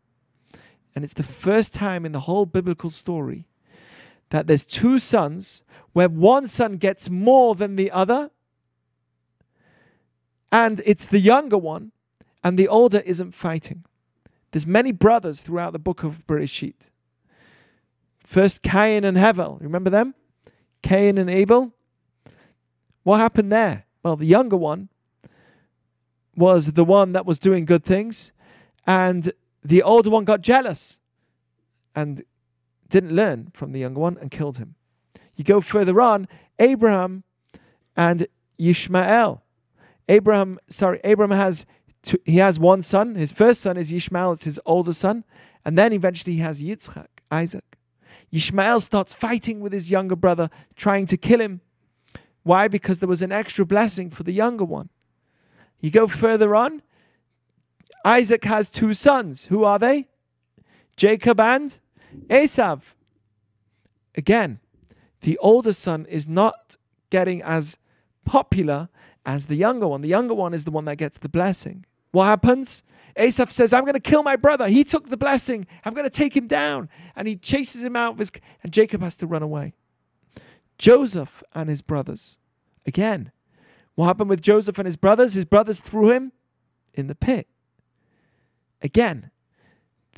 And 0.94 1.02
it's 1.02 1.14
the 1.14 1.22
first 1.22 1.74
time 1.74 2.04
in 2.04 2.12
the 2.12 2.20
whole 2.20 2.44
biblical 2.46 2.90
story 2.90 3.46
that 4.30 4.46
there's 4.46 4.64
two 4.64 4.98
sons 4.98 5.62
where 5.92 6.08
one 6.08 6.46
son 6.46 6.76
gets 6.76 7.08
more 7.08 7.54
than 7.54 7.76
the 7.76 7.90
other, 7.90 8.30
and 10.52 10.82
it's 10.84 11.06
the 11.06 11.18
younger 11.18 11.58
one, 11.58 11.92
and 12.42 12.58
the 12.58 12.68
older 12.68 13.00
isn't 13.00 13.32
fighting. 13.32 13.84
There's 14.50 14.66
many 14.66 14.92
brothers 14.92 15.40
throughout 15.40 15.72
the 15.72 15.78
book 15.78 16.04
of 16.04 16.26
Bereshit. 16.26 16.88
First 18.20 18.62
Cain 18.62 19.04
and 19.04 19.16
Hevel, 19.16 19.60
remember 19.60 19.90
them? 19.90 20.14
Cain 20.82 21.16
and 21.18 21.30
Abel. 21.30 21.72
What 23.02 23.20
happened 23.20 23.50
there? 23.50 23.86
Well, 24.02 24.16
the 24.16 24.26
younger 24.26 24.56
one 24.56 24.90
was 26.36 26.72
the 26.72 26.84
one 26.84 27.12
that 27.12 27.26
was 27.26 27.38
doing 27.38 27.64
good 27.64 27.84
things, 27.84 28.32
and 28.86 29.32
the 29.62 29.82
older 29.82 30.10
one 30.10 30.24
got 30.24 30.40
jealous 30.40 31.00
and 31.94 32.22
didn't 32.88 33.14
learn 33.14 33.50
from 33.54 33.72
the 33.72 33.80
younger 33.80 34.00
one 34.00 34.18
and 34.20 34.30
killed 34.30 34.58
him. 34.58 34.74
You 35.36 35.44
go 35.44 35.60
further 35.60 36.00
on, 36.00 36.28
Abraham 36.58 37.24
and 37.96 38.26
Ishmael. 38.58 39.42
Abraham, 40.08 40.58
sorry, 40.68 41.00
Abraham 41.02 41.36
has 41.36 41.66
two, 42.02 42.18
he 42.24 42.36
has 42.36 42.58
one 42.58 42.82
son. 42.82 43.14
His 43.14 43.32
first 43.32 43.62
son 43.62 43.76
is 43.76 43.92
Ishmael, 43.92 44.32
it's 44.32 44.44
his 44.44 44.60
older 44.66 44.92
son, 44.92 45.24
and 45.64 45.78
then 45.78 45.92
eventually 45.92 46.34
he 46.34 46.40
has 46.40 46.62
Yitzchak, 46.62 47.06
Isaac. 47.30 47.64
Ishmael 48.30 48.80
starts 48.80 49.14
fighting 49.14 49.60
with 49.60 49.72
his 49.72 49.90
younger 49.90 50.16
brother, 50.16 50.50
trying 50.76 51.06
to 51.06 51.16
kill 51.16 51.40
him. 51.40 51.60
Why? 52.42 52.68
Because 52.68 53.00
there 53.00 53.08
was 53.08 53.22
an 53.22 53.32
extra 53.32 53.64
blessing 53.64 54.10
for 54.10 54.24
the 54.24 54.32
younger 54.32 54.64
one. 54.64 54.90
You 55.84 55.90
go 55.90 56.06
further 56.06 56.54
on, 56.54 56.80
Isaac 58.06 58.42
has 58.44 58.70
two 58.70 58.94
sons. 58.94 59.48
Who 59.48 59.64
are 59.64 59.78
they? 59.78 60.08
Jacob 60.96 61.38
and 61.38 61.76
Esav. 62.28 62.94
Again, 64.14 64.60
the 65.20 65.36
older 65.36 65.74
son 65.74 66.06
is 66.06 66.26
not 66.26 66.78
getting 67.10 67.42
as 67.42 67.76
popular 68.24 68.88
as 69.26 69.48
the 69.48 69.56
younger 69.56 69.86
one. 69.86 70.00
The 70.00 70.08
younger 70.08 70.32
one 70.32 70.54
is 70.54 70.64
the 70.64 70.70
one 70.70 70.86
that 70.86 70.96
gets 70.96 71.18
the 71.18 71.28
blessing. 71.28 71.84
What 72.12 72.24
happens? 72.24 72.82
Esav 73.14 73.50
says, 73.50 73.74
I'm 73.74 73.84
going 73.84 73.92
to 73.92 74.00
kill 74.00 74.22
my 74.22 74.36
brother. 74.36 74.68
He 74.68 74.84
took 74.84 75.10
the 75.10 75.18
blessing. 75.18 75.66
I'm 75.84 75.92
going 75.92 76.08
to 76.08 76.18
take 76.18 76.34
him 76.34 76.46
down. 76.46 76.88
And 77.14 77.28
he 77.28 77.36
chases 77.36 77.84
him 77.84 77.94
out 77.94 78.14
of 78.14 78.20
his. 78.20 78.32
And 78.62 78.72
Jacob 78.72 79.02
has 79.02 79.16
to 79.16 79.26
run 79.26 79.42
away. 79.42 79.74
Joseph 80.78 81.42
and 81.52 81.68
his 81.68 81.82
brothers. 81.82 82.38
Again, 82.86 83.32
what 83.94 84.06
happened 84.06 84.30
with 84.30 84.42
Joseph 84.42 84.78
and 84.78 84.86
his 84.86 84.96
brothers? 84.96 85.34
His 85.34 85.44
brothers 85.44 85.80
threw 85.80 86.10
him 86.10 86.32
in 86.92 87.06
the 87.06 87.14
pit. 87.14 87.48
Again, 88.82 89.30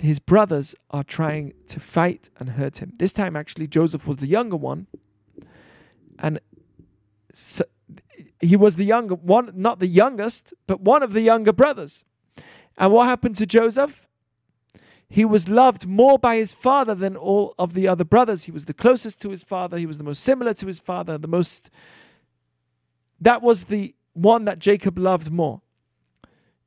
his 0.00 0.18
brothers 0.18 0.74
are 0.90 1.04
trying 1.04 1.54
to 1.68 1.80
fight 1.80 2.30
and 2.38 2.50
hurt 2.50 2.78
him. 2.78 2.92
This 2.98 3.12
time, 3.12 3.36
actually, 3.36 3.66
Joseph 3.66 4.06
was 4.06 4.18
the 4.18 4.26
younger 4.26 4.56
one, 4.56 4.86
and 6.18 6.40
so 7.32 7.64
he 8.40 8.56
was 8.56 8.76
the 8.76 8.84
younger 8.84 9.14
one, 9.14 9.52
not 9.54 9.78
the 9.78 9.86
youngest, 9.86 10.52
but 10.66 10.80
one 10.80 11.02
of 11.02 11.12
the 11.12 11.20
younger 11.20 11.52
brothers. 11.52 12.04
And 12.76 12.92
what 12.92 13.06
happened 13.06 13.36
to 13.36 13.46
Joseph? 13.46 14.06
He 15.08 15.24
was 15.24 15.48
loved 15.48 15.86
more 15.86 16.18
by 16.18 16.36
his 16.36 16.52
father 16.52 16.94
than 16.94 17.16
all 17.16 17.54
of 17.58 17.74
the 17.74 17.86
other 17.86 18.04
brothers. 18.04 18.44
He 18.44 18.50
was 18.50 18.66
the 18.66 18.74
closest 18.74 19.20
to 19.22 19.30
his 19.30 19.42
father. 19.42 19.78
He 19.78 19.86
was 19.86 19.98
the 19.98 20.04
most 20.04 20.22
similar 20.22 20.52
to 20.54 20.66
his 20.66 20.80
father. 20.80 21.16
The 21.16 21.28
most. 21.28 21.70
That 23.20 23.42
was 23.42 23.64
the 23.64 23.94
one 24.12 24.44
that 24.44 24.58
Jacob 24.58 24.98
loved 24.98 25.30
more 25.30 25.62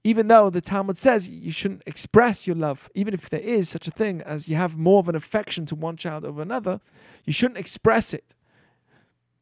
even 0.03 0.27
though 0.27 0.49
the 0.49 0.61
Talmud 0.61 0.97
says 0.97 1.27
you 1.27 1.51
shouldn't 1.51 1.83
express 1.85 2.47
your 2.47 2.55
love, 2.55 2.89
even 2.95 3.13
if 3.13 3.29
there 3.29 3.39
is 3.39 3.67
such 3.67 3.87
a 3.87 3.91
thing 3.91 4.21
as 4.21 4.47
you 4.47 4.55
have 4.55 4.77
more 4.77 4.99
of 4.99 5.09
an 5.09 5.15
affection 5.15 5.65
to 5.67 5.75
one 5.75 5.97
child 5.97 6.23
over 6.23 6.41
another, 6.41 6.79
you 7.25 7.33
shouldn't 7.33 7.57
express 7.57 8.13
it. 8.13 8.33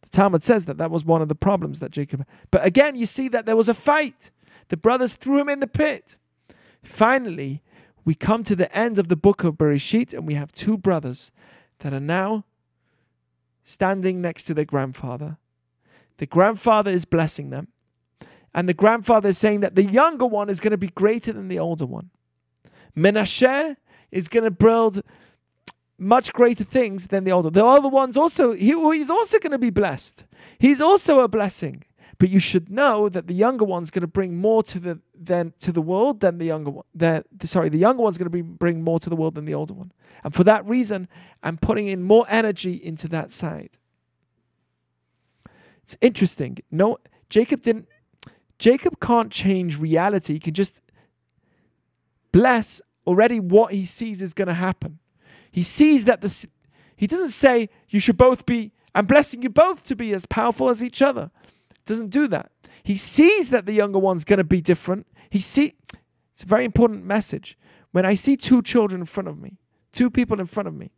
The 0.01 0.10
Talmud 0.10 0.43
says 0.43 0.66
that 0.66 0.78
that 0.78 0.89
was 0.89 1.05
one 1.05 1.22
of 1.22 1.30
the 1.30 1.36
problems 1.36 1.80
that 1.80 1.91
Jacob. 1.91 2.26
But 2.49 2.66
again, 2.66 2.95
you 2.95 3.05
see 3.05 3.28
that 3.30 3.45
there 3.45 3.55
was 3.55 3.70
a 3.70 3.74
fight. 3.74 4.32
The 4.70 4.78
brothers 4.78 5.16
threw 5.16 5.39
him 5.39 5.49
in 5.49 5.60
the 5.60 5.68
pit. 5.68 6.18
Finally, 6.84 7.62
we 8.03 8.16
come 8.16 8.43
to 8.45 8.55
the 8.55 8.74
end 8.76 8.97
of 8.97 9.10
the 9.10 9.16
book 9.16 9.43
of 9.43 9.55
Bereshit, 9.55 10.14
and 10.14 10.26
we 10.26 10.34
have 10.34 10.51
two 10.51 10.78
brothers 10.78 11.32
that 11.80 11.93
are 11.93 11.99
now 11.99 12.45
standing 13.64 14.22
next 14.22 14.45
to 14.45 14.53
their 14.53 14.66
grandfather. 14.66 15.38
The 16.18 16.26
grandfather 16.26 16.91
is 16.91 17.05
blessing 17.05 17.49
them. 17.49 17.68
And 18.53 18.68
the 18.68 18.74
grandfather 18.74 19.30
is 19.30 19.38
saying 19.38 19.59
that 19.59 19.76
the 19.76 19.84
younger 19.84 20.26
one 20.26 20.49
is 20.49 20.59
going 20.59 20.72
to 20.72 20.78
be 20.78 20.88
greater 20.89 21.32
than 21.32 21.47
the 21.47 21.59
older 21.59 21.86
one. 21.86 22.09
Menashe 22.95 23.76
is 24.11 24.28
going 24.28 24.45
to 24.45 24.51
build 24.51 25.03
much 25.99 26.34
greater 26.34 26.63
things 26.63 27.07
than 27.07 27.24
the 27.24 27.32
older. 27.32 27.49
The 27.49 27.65
other 27.65 27.89
one's 27.89 28.18
also, 28.18 28.53
he, 28.53 28.74
he's 28.95 29.09
also 29.09 29.39
going 29.39 29.51
to 29.51 29.57
be 29.59 29.70
blessed. 29.70 30.26
He's 30.57 30.82
also 30.82 31.20
a 31.20 31.28
blessing. 31.28 31.84
But 32.20 32.30
you 32.30 32.39
should 32.39 32.72
know 32.72 33.09
that 33.09 33.28
the 33.28 33.34
younger 33.34 33.63
one's 33.63 33.91
going 33.91 34.01
to 34.01 34.07
bring 34.07 34.38
more 34.38 34.63
to 34.63 34.80
the 34.80 34.99
than 35.13 35.53
to 35.59 35.72
the 35.72 35.82
world 35.82 36.20
than 36.20 36.39
the 36.39 36.45
younger 36.45 36.72
one. 36.72 36.86
That 36.95 37.28
sorry, 37.43 37.70
the 37.70 37.78
younger 37.78 38.01
one's 38.01 38.18
going 38.18 38.26
to 38.26 38.32
be, 38.32 38.41
bring 38.41 38.84
more 38.84 38.99
to 38.99 39.09
the 39.09 39.15
world 39.15 39.36
than 39.36 39.45
the 39.45 39.53
older 39.53 39.74
one. 39.74 39.91
And 40.24 40.34
for 40.34 40.43
that 40.45 40.65
reason, 40.65 41.07
I'm 41.43 41.57
putting 41.57 41.88
in 41.88 42.01
more 42.01 42.26
energy 42.28 42.74
into 42.74 43.07
that 43.09 43.32
side. 43.32 43.78
It's 45.88 45.96
interesting. 46.02 46.58
No, 46.70 46.98
Jacob 47.30 47.62
didn't 47.62 47.88
Jacob 48.60 49.00
can't 49.00 49.32
change 49.32 49.80
reality. 49.80 50.34
He 50.34 50.40
can 50.40 50.54
just 50.54 50.82
bless 52.34 52.82
already 53.06 53.40
what 53.40 53.74
he 53.74 53.86
sees 53.86 54.22
is 54.22 54.34
going 54.34 54.50
to 54.50 54.54
happen. 54.54 55.00
He 55.50 55.64
sees 55.64 56.04
that 56.04 56.20
the 56.20 56.48
he 56.98 57.08
doesn't 57.08 57.30
say 57.30 57.70
you 57.88 58.02
should 58.02 58.18
both 58.18 58.46
be 58.46 58.74
I'm 58.94 59.06
blessing 59.06 59.42
you 59.44 59.50
both 59.50 59.86
to 59.86 59.96
be 59.96 60.14
as 60.14 60.26
powerful 60.26 60.70
as 60.70 60.84
each 60.84 61.02
other. 61.02 61.32
Doesn't 61.86 62.10
do 62.10 62.28
that. 62.28 62.52
He 62.84 62.98
sees 62.98 63.50
that 63.52 63.66
the 63.66 63.72
younger 63.72 64.00
one's 64.00 64.26
going 64.26 64.40
to 64.40 64.44
be 64.44 64.60
different. 64.60 65.08
He 65.30 65.40
see 65.40 65.76
it's 66.34 66.44
a 66.44 66.48
very 66.48 66.66
important 66.66 67.06
message. 67.06 67.58
When 67.94 68.06
I 68.06 68.16
see 68.16 68.36
two 68.36 68.62
children 68.62 69.00
in 69.00 69.06
front 69.06 69.30
of 69.30 69.40
me, 69.40 69.58
two 69.94 70.10
people 70.10 70.42
in 70.42 70.48
front 70.48 70.68
of 70.68 70.76
me, 70.76 70.92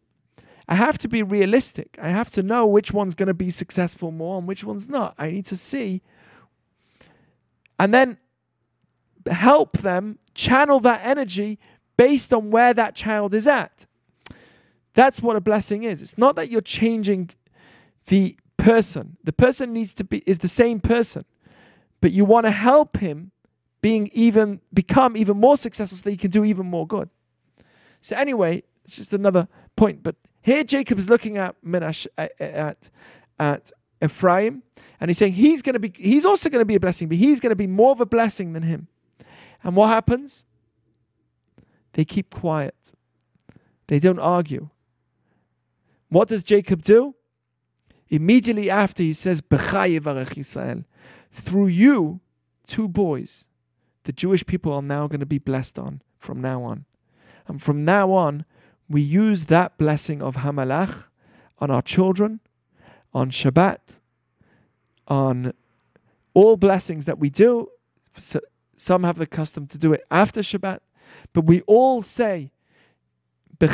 I 0.69 0.75
have 0.75 0.97
to 0.99 1.07
be 1.07 1.23
realistic. 1.23 1.97
I 1.99 2.09
have 2.09 2.29
to 2.31 2.43
know 2.43 2.65
which 2.65 2.93
one's 2.93 3.15
going 3.15 3.27
to 3.27 3.33
be 3.33 3.49
successful 3.49 4.11
more 4.11 4.37
and 4.37 4.47
which 4.47 4.63
one's 4.63 4.87
not. 4.87 5.15
I 5.17 5.31
need 5.31 5.45
to 5.47 5.57
see 5.57 6.01
and 7.79 7.93
then 7.93 8.17
help 9.25 9.79
them 9.79 10.19
channel 10.35 10.79
that 10.81 11.01
energy 11.03 11.57
based 11.97 12.33
on 12.33 12.51
where 12.51 12.73
that 12.73 12.93
child 12.93 13.33
is 13.33 13.47
at. 13.47 13.85
That's 14.93 15.21
what 15.21 15.35
a 15.35 15.41
blessing 15.41 15.83
is. 15.83 16.01
It's 16.01 16.17
not 16.17 16.35
that 16.35 16.49
you're 16.51 16.61
changing 16.61 17.31
the 18.07 18.37
person. 18.57 19.17
The 19.23 19.33
person 19.33 19.73
needs 19.73 19.93
to 19.95 20.03
be 20.03 20.19
is 20.25 20.39
the 20.39 20.47
same 20.47 20.79
person, 20.79 21.25
but 22.01 22.11
you 22.11 22.25
want 22.25 22.45
to 22.45 22.51
help 22.51 22.97
him 22.97 23.31
being 23.81 24.09
even 24.13 24.59
become 24.73 25.15
even 25.15 25.37
more 25.37 25.57
successful 25.57 25.97
so 25.97 26.03
that 26.03 26.11
he 26.11 26.17
can 26.17 26.31
do 26.31 26.43
even 26.43 26.65
more 26.65 26.85
good. 26.85 27.09
So 28.01 28.15
anyway, 28.15 28.63
it's 28.83 28.97
just 28.97 29.13
another 29.13 29.47
point. 29.75 30.03
But 30.03 30.15
here 30.41 30.63
Jacob 30.63 30.99
is 30.99 31.09
looking 31.09 31.37
at 31.37 31.55
Menash 31.63 32.07
at 32.17 32.89
at 33.39 33.71
Ephraim, 34.03 34.63
and 34.99 35.09
he's 35.09 35.17
saying 35.17 35.33
he's 35.33 35.61
going 35.61 35.73
to 35.73 35.79
be 35.79 35.93
he's 35.95 36.25
also 36.25 36.49
going 36.49 36.61
to 36.61 36.65
be 36.65 36.75
a 36.75 36.79
blessing, 36.79 37.07
but 37.07 37.17
he's 37.17 37.39
going 37.39 37.51
to 37.51 37.55
be 37.55 37.67
more 37.67 37.91
of 37.91 38.01
a 38.01 38.05
blessing 38.05 38.53
than 38.53 38.63
him. 38.63 38.87
And 39.63 39.75
what 39.75 39.89
happens? 39.89 40.45
They 41.93 42.05
keep 42.05 42.33
quiet. 42.33 42.93
They 43.87 43.99
don't 43.99 44.19
argue. 44.19 44.69
What 46.09 46.27
does 46.27 46.43
Jacob 46.43 46.81
do? 46.81 47.15
Immediately 48.09 48.69
after 48.69 49.03
he 49.03 49.13
says, 49.13 49.41
Israel. 49.51 50.83
Through 51.31 51.67
you, 51.67 52.19
two 52.65 52.87
boys, 52.87 53.47
the 54.03 54.13
Jewish 54.13 54.45
people 54.45 54.73
are 54.73 54.81
now 54.81 55.07
going 55.07 55.19
to 55.19 55.25
be 55.25 55.37
blessed 55.37 55.77
on 55.77 56.01
from 56.17 56.41
now 56.41 56.63
on. 56.63 56.85
And 57.47 57.61
from 57.61 57.83
now 57.83 58.11
on, 58.11 58.45
we 58.89 59.01
use 59.01 59.45
that 59.45 59.77
blessing 59.77 60.21
of 60.21 60.37
Hamalach 60.37 61.05
on 61.59 61.69
our 61.69 61.81
children, 61.81 62.39
on 63.13 63.29
Shabbat, 63.31 63.79
on 65.07 65.53
all 66.33 66.57
blessings 66.57 67.05
that 67.05 67.19
we 67.19 67.29
do. 67.29 67.69
Some 68.75 69.03
have 69.03 69.17
the 69.17 69.27
custom 69.27 69.67
to 69.67 69.77
do 69.77 69.93
it 69.93 70.03
after 70.09 70.41
Shabbat, 70.41 70.79
but 71.33 71.41
we 71.45 71.61
all 71.61 72.01
say, 72.01 72.51
when 73.59 73.69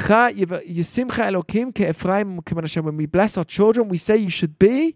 we 2.97 3.05
bless 3.05 3.37
our 3.37 3.43
children, 3.43 3.87
we 3.87 3.97
say 3.99 4.17
you 4.17 4.29
should 4.29 4.57
be 4.57 4.95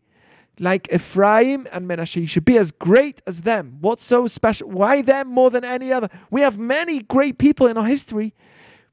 like 0.60 0.92
Ephraim 0.92 1.68
and 1.72 1.88
Menashe. 1.88 2.20
You 2.20 2.28
should 2.28 2.44
be 2.44 2.58
as 2.58 2.72
great 2.72 3.22
as 3.28 3.42
them. 3.42 3.78
What's 3.82 4.04
so 4.04 4.26
special? 4.26 4.68
Why 4.70 5.02
them 5.02 5.28
more 5.30 5.52
than 5.52 5.64
any 5.64 5.94
other? 5.94 6.10
We 6.32 6.42
have 6.42 6.58
many 6.58 7.04
great 7.04 7.38
people 7.38 7.68
in 7.68 7.78
our 7.78 7.86
history. 7.86 8.34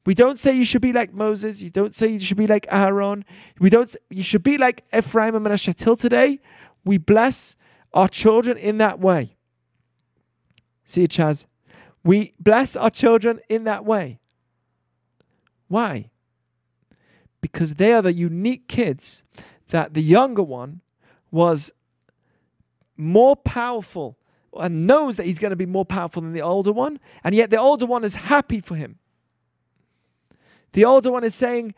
We 0.07 0.15
don't 0.15 0.39
say 0.39 0.57
you 0.57 0.65
should 0.65 0.83
be 0.83 0.93
like 0.93 1.13
Moses. 1.13 1.61
You 1.61 1.69
don't 1.69 1.95
say 1.95 2.07
you 2.07 2.21
should 2.21 2.37
be 2.37 2.47
like 2.47 2.67
Aaron. 2.71 3.25
We 3.59 3.71
don't. 3.71 3.95
You 4.09 4.23
should 4.23 4.45
be 4.45 4.57
like 4.57 4.85
Ephraim 4.97 5.35
and 5.35 5.43
Manasseh. 5.43 5.75
Till 5.75 5.97
today, 5.97 6.39
we 6.85 6.97
bless 6.97 7.57
our 7.93 8.09
children 8.09 8.57
in 8.57 8.79
that 8.79 9.01
way. 9.01 9.37
See 10.85 11.03
it, 11.03 11.11
Chaz. 11.11 11.47
We 12.05 12.35
bless 12.39 12.77
our 12.77 12.89
children 12.89 13.41
in 13.49 13.65
that 13.65 13.85
way. 13.85 14.21
Why? 15.67 16.11
Because 17.41 17.75
they 17.75 17.93
are 17.93 18.03
the 18.03 18.13
unique 18.13 18.69
kids 18.69 19.25
that 19.71 19.95
the 19.95 20.03
younger 20.03 20.43
one 20.43 20.83
was 21.33 21.73
more 22.97 23.35
powerful 23.35 24.17
and 24.55 24.87
knows 24.87 25.17
that 25.17 25.27
he's 25.27 25.41
going 25.41 25.51
to 25.51 25.57
be 25.57 25.67
more 25.67 25.85
powerful 25.85 26.23
than 26.23 26.33
the 26.33 26.41
older 26.41 26.73
one, 26.73 27.01
and 27.25 27.35
yet 27.35 27.51
the 27.51 27.57
older 27.57 27.87
one 27.87 28.05
is 28.05 28.15
happy 28.15 28.61
for 28.61 28.77
him. 28.77 29.01
The 30.77 30.85
older 30.85 31.11
one 31.11 31.25
is 31.25 31.35
saying, 31.35 31.75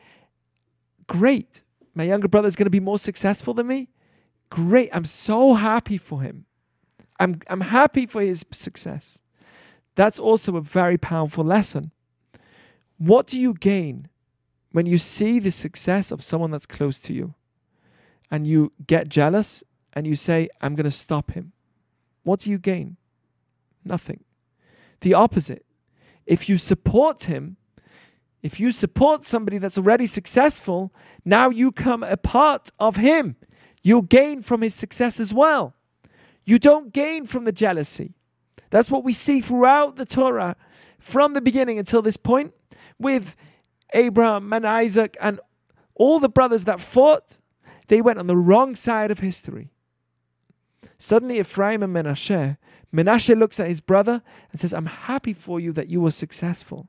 Great, 1.07 1.62
my 1.94 2.03
younger 2.03 2.26
brother 2.26 2.49
is 2.49 2.57
going 2.57 2.66
to 2.66 2.70
be 2.70 2.80
more 2.80 2.99
successful 2.99 3.55
than 3.55 3.68
me. 3.68 3.90
Great, 4.51 4.90
I'm 4.92 5.05
so 5.05 5.55
happy 5.55 5.99
for 5.99 6.22
him. 6.22 6.46
I'm, 7.20 7.40
I'm 7.49 7.61
happy 7.61 8.07
for 8.07 8.20
his 8.20 8.44
success. 8.51 9.20
That's 9.94 10.18
also 10.18 10.57
a 10.57 10.61
very 10.61 10.99
powerful 10.99 11.44
lesson. 11.44 11.92
What 12.96 13.28
do 13.28 13.38
you 13.38 13.55
gain 13.55 14.09
when 14.72 14.86
you 14.86 14.99
see 14.99 15.38
the 15.38 15.53
success 15.53 16.11
of 16.11 16.22
someone 16.22 16.51
that's 16.51 16.66
close 16.66 16.99
to 17.01 17.12
you? 17.12 17.34
and 18.30 18.46
you 18.46 18.72
get 18.86 19.09
jealous 19.09 19.64
and 19.92 20.07
you 20.07 20.16
say, 20.16 20.49
I'm 20.61 20.74
going 20.74 20.84
to 20.84 20.90
stop 20.90 21.32
him, 21.32 21.53
what 22.22 22.40
do 22.40 22.51
you 22.51 22.59
gain? 22.59 22.96
Nothing. 23.84 24.24
The 25.01 25.14
opposite. 25.14 25.64
If 26.26 26.49
you 26.49 26.59
support 26.59 27.24
him, 27.24 27.57
if 28.43 28.61
you 28.61 28.70
support 28.72 29.24
somebody 29.24 29.59
that's 29.59 29.78
already 29.78 30.07
successful, 30.07 30.93
now 31.24 31.51
you 31.51 31.72
come 31.72 32.03
a 32.03 32.16
part 32.16 32.70
of 32.78 32.97
him. 32.97 33.36
You'll 33.82 34.03
gain 34.03 34.43
from 34.43 34.62
his 34.62 34.74
success 34.74 35.18
as 35.18 35.34
well. 35.34 35.74
You 36.45 36.59
don't 36.59 36.93
gain 36.93 37.26
from 37.26 37.45
the 37.45 37.53
jealousy. 37.53 38.14
That's 38.70 38.91
what 38.91 39.05
we 39.05 39.12
see 39.12 39.41
throughout 39.41 39.97
the 39.97 40.07
Torah 40.07 40.57
from 40.99 41.34
the 41.34 41.41
beginning 41.41 41.78
until 41.78 42.03
this 42.03 42.16
point 42.16 42.53
with 42.99 43.34
Abraham 43.95 44.53
and 44.53 44.66
Isaac 44.66 45.16
and 45.20 45.41
all 45.95 46.20
the 46.20 46.28
brothers 46.28 46.64
that 46.64 46.80
fought 46.80 47.39
they 47.89 48.01
went 48.01 48.18
on 48.18 48.26
the 48.26 48.36
wrong 48.36 48.74
side 48.74 49.11
of 49.11 49.20
history. 49.20 49.70
Suddenly, 50.99 51.39
Ephraim 51.39 51.82
and 51.82 51.95
Menashe, 51.95 52.57
Menashe 52.95 53.39
looks 53.39 53.61
at 53.61 53.68
his 53.68 53.80
brother 53.80 54.22
and 54.51 54.61
says, 54.61 54.72
I'm 54.72 54.86
happy 54.86 55.32
for 55.32 55.61
you 55.61 55.72
that 55.72 55.89
you 55.89 56.01
were 56.01 56.11
successful. 56.11 56.89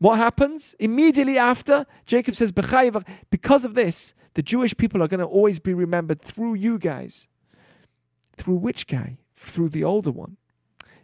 What 0.00 0.16
happens? 0.16 0.74
Immediately 0.78 1.36
after, 1.36 1.86
Jacob 2.06 2.34
says, 2.34 2.52
because 2.52 3.64
of 3.66 3.74
this, 3.74 4.14
the 4.32 4.42
Jewish 4.42 4.74
people 4.74 5.02
are 5.02 5.08
going 5.08 5.20
to 5.20 5.26
always 5.26 5.58
be 5.58 5.74
remembered 5.74 6.22
through 6.22 6.54
you 6.54 6.78
guys. 6.78 7.28
Through 8.38 8.56
which 8.56 8.86
guy? 8.86 9.18
Through 9.36 9.68
the 9.68 9.84
older 9.84 10.10
one. 10.10 10.38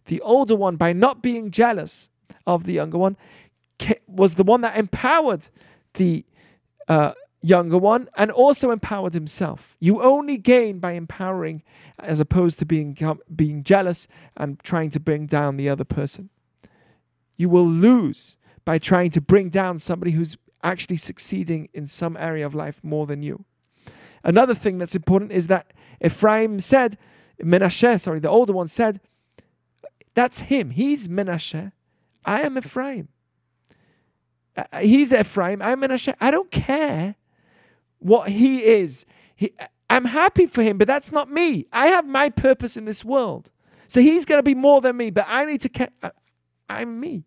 The 0.07 0.23
older 0.23 0.57
one, 0.57 0.77
by 0.77 0.95
not 0.95 1.23
being 1.23 1.51
jealous 1.51 2.09
of 2.47 2.65
the 2.65 2.73
younger 2.73 2.97
one, 2.97 3.19
was 4.07 4.37
the 4.37 4.45
one 4.45 4.63
that 4.63 4.79
empowered 4.79 5.49
the 5.95 6.25
uh, 6.89 7.13
younger 7.43 7.77
one 7.77 8.09
and 8.17 8.31
also 8.31 8.71
empowered 8.71 9.13
himself. 9.13 9.77
You 9.79 10.01
only 10.03 10.39
gain 10.39 10.79
by 10.79 10.93
empowering 10.93 11.63
as 11.99 12.19
opposed 12.19 12.59
to 12.61 12.65
being, 12.65 12.97
being 13.35 13.63
jealous 13.63 14.09
and 14.39 14.59
trying 14.61 14.89
to 14.91 15.01
bring 15.01 15.27
down 15.27 15.59
the 15.59 15.69
other 15.69 15.85
person. 15.85 16.31
You 17.37 17.51
will 17.51 17.67
lose 17.67 18.39
by 18.67 18.79
trying 18.79 19.11
to 19.11 19.21
bring 19.23 19.49
down 19.49 19.79
somebody 19.79 20.11
who's 20.11 20.37
actually 20.63 20.97
succeeding 20.99 21.71
in 21.73 21.87
some 21.87 22.17
area 22.19 22.45
of 22.45 22.55
life 22.55 22.83
more 22.83 23.07
than 23.07 23.23
you. 23.23 23.47
Another 24.25 24.55
thing 24.55 24.77
that's 24.77 24.97
important 24.97 25.31
is 25.31 25.47
that 25.47 25.73
Ephraim 26.05 26.59
said, 26.61 26.99
Menashe, 27.41 28.01
sorry, 28.01 28.19
the 28.19 28.29
older 28.29 28.53
one 28.53 28.67
said, 28.67 29.01
that's 30.15 30.41
him. 30.41 30.71
He's 30.71 31.07
Menashe. 31.07 31.71
I 32.25 32.43
am 32.43 32.59
Ephraim. 32.59 33.09
Uh, 34.57 34.65
uh 34.73 34.81
he's 34.81 35.13
Ephraim. 35.13 35.63
I'm 35.63 35.81
Menashe. 35.81 36.13
I 36.21 36.33
don't 36.33 36.51
care 36.51 37.15
what 38.01 38.31
he 38.31 38.65
is. 38.65 39.07
He, 39.37 39.53
uh, 39.61 39.67
I'm 39.89 40.07
happy 40.07 40.47
for 40.47 40.65
him, 40.65 40.77
but 40.79 40.89
that's 40.89 41.13
not 41.13 41.31
me. 41.31 41.67
I 41.73 41.89
have 41.89 42.07
my 42.07 42.31
purpose 42.31 42.77
in 42.77 42.85
this 42.85 43.05
world. 43.05 43.53
So 43.87 44.01
he's 44.01 44.25
going 44.25 44.41
to 44.41 44.43
be 44.43 44.57
more 44.57 44.81
than 44.81 44.97
me, 44.97 45.11
but 45.11 45.27
I 45.29 45.45
need 45.45 45.61
to. 45.61 45.69
Ca- 45.69 45.89
uh, 46.03 46.11
I'm 46.69 46.99
me. 46.99 47.25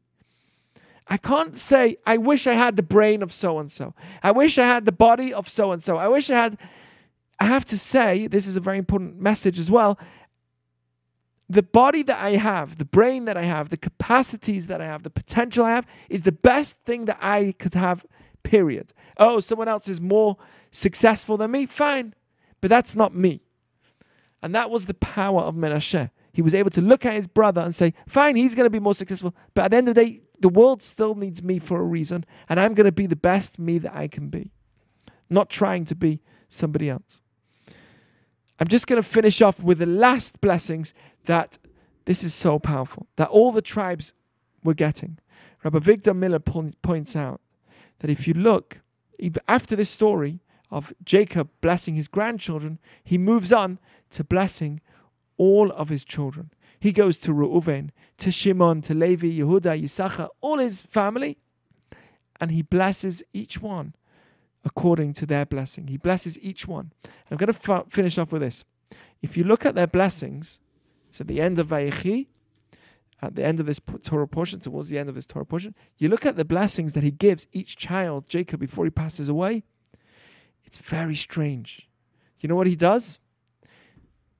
I 1.09 1.17
can't 1.17 1.57
say, 1.57 1.97
I 2.05 2.17
wish 2.17 2.45
I 2.45 2.53
had 2.53 2.75
the 2.75 2.83
brain 2.83 3.23
of 3.23 3.33
so 3.33 3.57
and 3.57 3.71
so. 3.71 3.95
I 4.21 4.31
wish 4.31 4.59
I 4.59 4.65
had 4.65 4.85
the 4.85 4.91
body 4.91 5.33
of 5.33 5.49
so 5.49 5.71
and 5.71 5.83
so. 5.83 5.97
I 5.97 6.07
wish 6.07 6.29
I 6.29 6.35
had. 6.35 6.57
I 7.39 7.45
have 7.45 7.65
to 7.65 7.77
say, 7.77 8.27
this 8.27 8.45
is 8.45 8.57
a 8.57 8.59
very 8.59 8.77
important 8.77 9.19
message 9.19 9.57
as 9.59 9.71
well. 9.71 9.97
The 11.49 11.63
body 11.63 12.03
that 12.03 12.19
I 12.19 12.31
have, 12.31 12.77
the 12.77 12.85
brain 12.85 13.25
that 13.25 13.37
I 13.37 13.43
have, 13.43 13.69
the 13.69 13.77
capacities 13.77 14.67
that 14.67 14.81
I 14.81 14.85
have, 14.85 15.01
the 15.01 15.09
potential 15.09 15.65
I 15.65 15.71
have 15.71 15.87
is 16.09 16.23
the 16.23 16.31
best 16.31 16.81
thing 16.81 17.05
that 17.05 17.17
I 17.21 17.55
could 17.57 17.73
have, 17.73 18.05
period. 18.43 18.93
Oh, 19.17 19.39
someone 19.39 19.67
else 19.67 19.87
is 19.87 19.99
more 19.99 20.37
successful 20.69 21.37
than 21.37 21.51
me, 21.51 21.65
fine. 21.65 22.13
But 22.61 22.69
that's 22.69 22.95
not 22.95 23.15
me. 23.15 23.41
And 24.43 24.53
that 24.53 24.69
was 24.69 24.85
the 24.85 24.93
power 24.93 25.41
of 25.41 25.55
Menashe. 25.55 26.11
He 26.33 26.41
was 26.41 26.53
able 26.53 26.69
to 26.71 26.81
look 26.81 27.05
at 27.05 27.13
his 27.13 27.25
brother 27.25 27.61
and 27.61 27.73
say, 27.73 27.93
fine, 28.07 28.35
he's 28.35 28.53
going 28.53 28.65
to 28.65 28.69
be 28.69 28.79
more 28.79 28.93
successful. 28.93 29.33
But 29.53 29.65
at 29.65 29.71
the 29.71 29.77
end 29.77 29.89
of 29.89 29.95
the 29.95 30.05
day, 30.05 30.21
the 30.39 30.49
world 30.49 30.81
still 30.81 31.15
needs 31.15 31.43
me 31.43 31.59
for 31.59 31.79
a 31.79 31.83
reason. 31.83 32.25
And 32.47 32.59
I'm 32.59 32.73
going 32.73 32.85
to 32.85 32.91
be 32.91 33.07
the 33.07 33.15
best 33.15 33.59
me 33.59 33.77
that 33.79 33.95
I 33.95 34.07
can 34.07 34.29
be, 34.29 34.51
not 35.29 35.49
trying 35.49 35.85
to 35.85 35.95
be 35.95 36.21
somebody 36.47 36.89
else. 36.89 37.21
I'm 38.59 38.67
just 38.67 38.87
going 38.87 39.01
to 39.01 39.07
finish 39.07 39.41
off 39.41 39.63
with 39.63 39.79
the 39.79 39.85
last 39.85 40.41
blessings 40.41 40.93
that 41.25 41.57
this 42.05 42.23
is 42.23 42.33
so 42.33 42.59
powerful, 42.59 43.07
that 43.15 43.29
all 43.29 43.51
the 43.51 43.61
tribes 43.61 44.13
were 44.63 44.73
getting. 44.73 45.17
Rabbi 45.63 45.79
Avigdor 45.79 46.15
Miller 46.15 46.39
points 46.39 47.15
out 47.15 47.39
that 47.99 48.09
if 48.09 48.27
you 48.27 48.33
look, 48.33 48.79
after 49.47 49.75
this 49.75 49.89
story, 49.89 50.39
of 50.71 50.93
Jacob 51.03 51.49
blessing 51.61 51.95
his 51.95 52.07
grandchildren, 52.07 52.79
he 53.03 53.17
moves 53.17 53.51
on 53.51 53.79
to 54.11 54.23
blessing 54.23 54.81
all 55.37 55.71
of 55.71 55.89
his 55.89 56.03
children. 56.03 56.51
He 56.79 56.91
goes 56.91 57.17
to 57.19 57.31
Reuven, 57.31 57.89
to 58.17 58.31
Shimon, 58.31 58.81
to 58.83 58.93
Levi, 58.93 59.27
Yehuda, 59.27 59.81
Yisachar, 59.81 60.29
all 60.41 60.59
his 60.59 60.81
family, 60.81 61.37
and 62.39 62.51
he 62.51 62.61
blesses 62.61 63.21
each 63.33 63.61
one 63.61 63.95
according 64.63 65.13
to 65.13 65.25
their 65.25 65.45
blessing. 65.45 65.87
He 65.87 65.97
blesses 65.97 66.39
each 66.39 66.67
one. 66.67 66.91
I'm 67.29 67.37
going 67.37 67.51
to 67.51 67.71
f- 67.71 67.85
finish 67.89 68.17
off 68.17 68.31
with 68.31 68.41
this. 68.41 68.63
If 69.21 69.35
you 69.35 69.43
look 69.43 69.65
at 69.65 69.75
their 69.75 69.87
blessings, 69.87 70.59
it's 71.07 71.19
at 71.19 71.27
the 71.27 71.41
end 71.41 71.59
of 71.59 71.67
Vayechi, 71.67 72.27
at 73.21 73.35
the 73.35 73.43
end 73.43 73.59
of 73.59 73.65
this 73.65 73.81
Torah 74.03 74.27
portion, 74.27 74.59
towards 74.59 74.89
the 74.89 74.97
end 74.97 75.09
of 75.09 75.15
this 75.15 75.25
Torah 75.25 75.45
portion, 75.45 75.75
you 75.97 76.07
look 76.07 76.25
at 76.25 76.37
the 76.37 76.45
blessings 76.45 76.93
that 76.93 77.03
he 77.03 77.11
gives 77.11 77.47
each 77.51 77.75
child, 77.75 78.29
Jacob, 78.29 78.59
before 78.59 78.85
he 78.85 78.91
passes 78.91 79.27
away. 79.27 79.63
It's 80.63 80.77
very 80.77 81.15
strange. 81.15 81.89
You 82.39 82.47
know 82.47 82.55
what 82.55 82.67
he 82.67 82.75
does? 82.75 83.19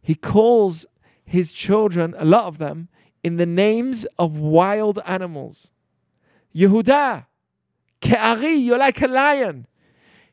He 0.02 0.16
calls 0.16 0.86
his 1.30 1.52
children, 1.52 2.16
a 2.18 2.26
lot 2.26 2.46
of 2.46 2.58
them, 2.58 2.90
in 3.24 3.38
the 3.38 3.46
names 3.46 4.06
of 4.18 4.40
wild 4.40 5.00
animals. 5.06 5.72
Yehuda, 6.56 7.28
Ke'ari, 8.02 8.64
you're 8.64 8.80
like 8.80 9.02
a 9.02 9.08
lion. 9.08 9.68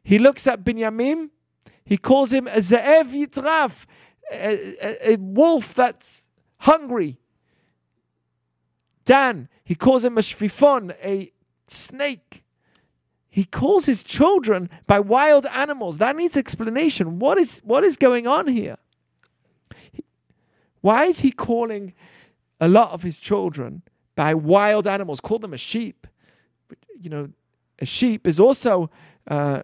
He 0.03 0.18
looks 0.18 0.47
at 0.47 0.64
Binyamin, 0.64 1.30
he 1.84 1.97
calls 1.99 2.32
him 2.32 2.47
a 2.49 2.59
Ze'ev 2.59 3.12
Yitraf, 3.12 3.84
a, 4.32 4.74
a, 4.82 5.12
a 5.12 5.16
wolf 5.16 5.74
that's 5.74 6.26
hungry. 6.61 7.18
Dan, 9.05 9.49
he 9.64 9.74
calls 9.74 10.05
him 10.05 10.16
a 10.16 10.22
Shfifon, 10.22 10.94
a 11.05 11.30
snake. 11.68 12.42
He 13.28 13.44
calls 13.44 13.84
his 13.84 14.03
children 14.03 14.70
by 14.86 14.99
wild 14.99 15.44
animals. 15.47 15.99
That 15.99 16.16
needs 16.16 16.36
explanation. 16.36 17.18
What 17.18 17.36
is, 17.36 17.61
what 17.64 17.84
is 17.84 17.97
going 17.97 18.26
on 18.26 18.49
here? 18.49 18.78
Why 20.80 21.06
is 21.06 21.20
he 21.20 21.30
calling 21.30 21.94
a 22.60 22.68
lot 22.68 22.90
of 22.92 23.02
his 23.02 23.18
children 23.18 23.82
by 24.14 24.34
wild 24.34 24.86
animals? 24.86 25.20
Call 25.20 25.38
them 25.38 25.52
a 25.52 25.58
sheep. 25.58 26.06
You 27.00 27.10
know, 27.10 27.28
a 27.78 27.86
sheep 27.86 28.26
is 28.26 28.40
also 28.40 28.90
uh, 29.28 29.62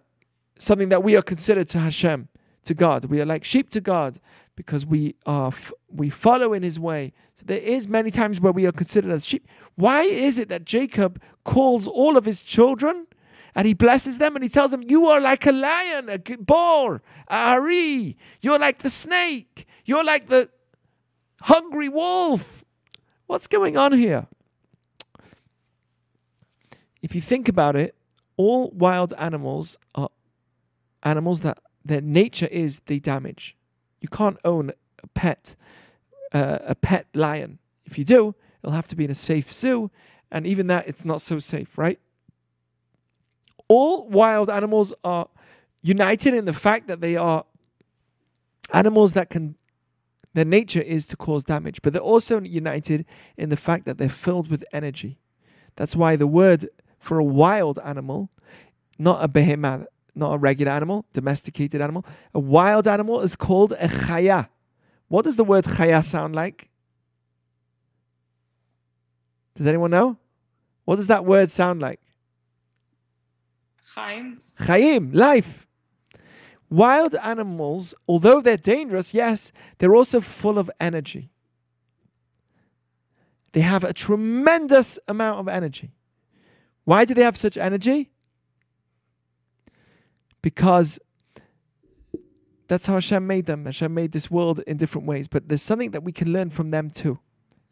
something 0.57 0.89
that 0.89 1.03
we 1.03 1.15
are 1.15 1.21
considered 1.21 1.67
to 1.69 1.79
Hashem, 1.79 2.27
to 2.65 2.73
God. 2.73 3.05
We 3.05 3.21
are 3.21 3.25
like 3.25 3.43
sheep 3.43 3.69
to 3.71 3.81
God 3.81 4.19
because 4.55 4.85
we 4.85 5.15
are 5.25 5.47
f- 5.47 5.73
we 5.89 6.09
follow 6.09 6.53
in 6.53 6.63
His 6.63 6.79
way. 6.79 7.13
So 7.35 7.43
there 7.45 7.59
is 7.59 7.87
many 7.87 8.11
times 8.11 8.39
where 8.39 8.53
we 8.53 8.65
are 8.65 8.71
considered 8.71 9.11
as 9.11 9.25
sheep. 9.25 9.47
Why 9.75 10.03
is 10.03 10.37
it 10.37 10.49
that 10.49 10.65
Jacob 10.65 11.21
calls 11.43 11.87
all 11.87 12.17
of 12.17 12.25
his 12.25 12.43
children 12.43 13.07
and 13.55 13.67
he 13.67 13.73
blesses 13.73 14.19
them 14.19 14.35
and 14.35 14.43
he 14.43 14.49
tells 14.49 14.71
them, 14.71 14.83
"You 14.83 15.07
are 15.07 15.19
like 15.19 15.45
a 15.45 15.51
lion, 15.51 16.09
a 16.09 16.19
boar, 16.37 17.01
a 17.27 17.35
ari. 17.35 18.17
You're 18.41 18.59
like 18.59 18.79
the 18.79 18.89
snake. 18.89 19.65
You're 19.85 20.03
like 20.03 20.29
the 20.29 20.49
hungry 21.43 21.89
wolf." 21.89 22.63
What's 23.27 23.47
going 23.47 23.77
on 23.77 23.93
here? 23.93 24.27
If 27.01 27.15
you 27.15 27.21
think 27.21 27.47
about 27.47 27.75
it, 27.75 27.95
all 28.37 28.71
wild 28.71 29.13
animals 29.17 29.77
are 29.95 30.09
animals 31.03 31.41
that 31.41 31.59
their 31.83 32.01
nature 32.01 32.47
is 32.47 32.81
they 32.85 32.99
damage. 32.99 33.55
You 33.99 34.07
can't 34.07 34.37
own 34.43 34.71
a 35.01 35.07
pet, 35.07 35.55
uh, 36.31 36.59
a 36.61 36.75
pet 36.75 37.07
lion. 37.13 37.59
If 37.85 37.97
you 37.97 38.03
do, 38.03 38.35
it'll 38.61 38.73
have 38.73 38.87
to 38.87 38.95
be 38.95 39.05
in 39.05 39.11
a 39.11 39.15
safe 39.15 39.51
zoo, 39.51 39.91
and 40.31 40.47
even 40.47 40.67
that, 40.67 40.87
it's 40.87 41.05
not 41.05 41.21
so 41.21 41.39
safe, 41.39 41.77
right? 41.77 41.99
All 43.67 44.07
wild 44.07 44.49
animals 44.49 44.93
are 45.03 45.27
united 45.81 46.33
in 46.33 46.45
the 46.45 46.53
fact 46.53 46.87
that 46.87 47.01
they 47.01 47.15
are 47.15 47.45
animals 48.73 49.13
that 49.13 49.29
can, 49.29 49.55
their 50.33 50.45
nature 50.45 50.81
is 50.81 51.05
to 51.05 51.17
cause 51.17 51.43
damage, 51.43 51.81
but 51.81 51.93
they're 51.93 52.01
also 52.01 52.41
united 52.41 53.05
in 53.37 53.49
the 53.49 53.57
fact 53.57 53.85
that 53.85 53.97
they're 53.97 54.09
filled 54.09 54.49
with 54.49 54.65
energy. 54.73 55.19
That's 55.75 55.95
why 55.95 56.15
the 56.15 56.27
word 56.27 56.69
for 56.99 57.19
a 57.19 57.23
wild 57.23 57.79
animal, 57.83 58.29
not 58.97 59.23
a 59.23 59.27
behemoth, 59.27 59.87
not 60.15 60.33
a 60.33 60.37
regular 60.37 60.71
animal, 60.71 61.05
domesticated 61.13 61.81
animal. 61.81 62.05
A 62.33 62.39
wild 62.39 62.87
animal 62.87 63.21
is 63.21 63.35
called 63.35 63.73
a 63.73 63.87
chaya. 63.87 64.49
What 65.07 65.25
does 65.25 65.35
the 65.35 65.43
word 65.43 65.65
chaya 65.65 66.03
sound 66.03 66.35
like? 66.35 66.69
Does 69.55 69.67
anyone 69.67 69.91
know? 69.91 70.17
What 70.85 70.95
does 70.95 71.07
that 71.07 71.25
word 71.25 71.51
sound 71.51 71.81
like? 71.81 71.99
Chaim. 73.93 74.41
Chaim, 74.57 75.11
life. 75.11 75.67
Wild 76.73 77.15
animals, 77.15 77.93
although 78.07 78.41
they're 78.41 78.57
dangerous, 78.57 79.13
yes, 79.13 79.51
they're 79.77 79.95
also 79.95 80.19
full 80.19 80.57
of 80.57 80.71
energy. 80.79 81.29
They 83.51 83.61
have 83.61 83.83
a 83.83 83.93
tremendous 83.93 84.97
amount 85.07 85.39
of 85.39 85.47
energy. 85.47 85.91
Why 86.85 87.05
do 87.05 87.13
they 87.13 87.21
have 87.21 87.37
such 87.37 87.57
energy? 87.57 88.09
because 90.43 90.99
that's 92.67 92.85
how 92.85 92.93
Hashem 92.93 93.25
made 93.25 93.47
them. 93.47 93.65
Hashem 93.65 93.91
made 93.91 94.11
this 94.11 94.29
world 94.29 94.59
in 94.67 94.77
different 94.77 95.07
ways, 95.07 95.27
but 95.27 95.49
there's 95.49 95.63
something 95.63 95.89
that 95.91 96.03
we 96.03 96.11
can 96.11 96.31
learn 96.31 96.51
from 96.51 96.69
them 96.69 96.91
too, 96.91 97.17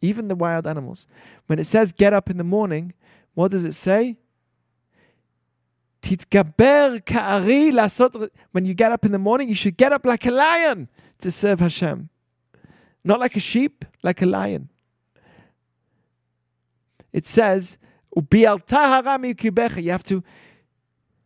even 0.00 0.26
the 0.26 0.34
wild 0.34 0.66
animals. 0.66 1.06
When 1.46 1.60
it 1.60 1.64
says 1.64 1.92
get 1.92 2.12
up 2.12 2.28
in 2.28 2.38
the 2.38 2.44
morning, 2.44 2.94
what 3.34 3.52
does 3.52 3.64
it 3.64 3.74
say? 3.74 4.16
When 6.02 6.18
you 8.64 8.74
get 8.74 8.92
up 8.92 9.04
in 9.04 9.12
the 9.12 9.18
morning, 9.18 9.48
you 9.48 9.54
should 9.54 9.76
get 9.76 9.92
up 9.92 10.04
like 10.04 10.26
a 10.26 10.30
lion 10.30 10.88
to 11.20 11.30
serve 11.30 11.60
Hashem. 11.60 12.08
Not 13.04 13.20
like 13.20 13.36
a 13.36 13.40
sheep, 13.40 13.84
like 14.02 14.22
a 14.22 14.26
lion. 14.26 14.68
It 17.12 17.26
says, 17.26 17.78
You 18.14 18.46
have 18.46 18.66
to 20.04 20.24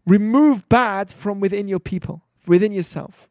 remove 0.07 0.69
bad 0.69 1.11
from 1.11 1.41
within 1.41 1.69
your 1.69 1.81
people, 1.81 2.23
within 2.47 2.73
yourself. 2.73 3.29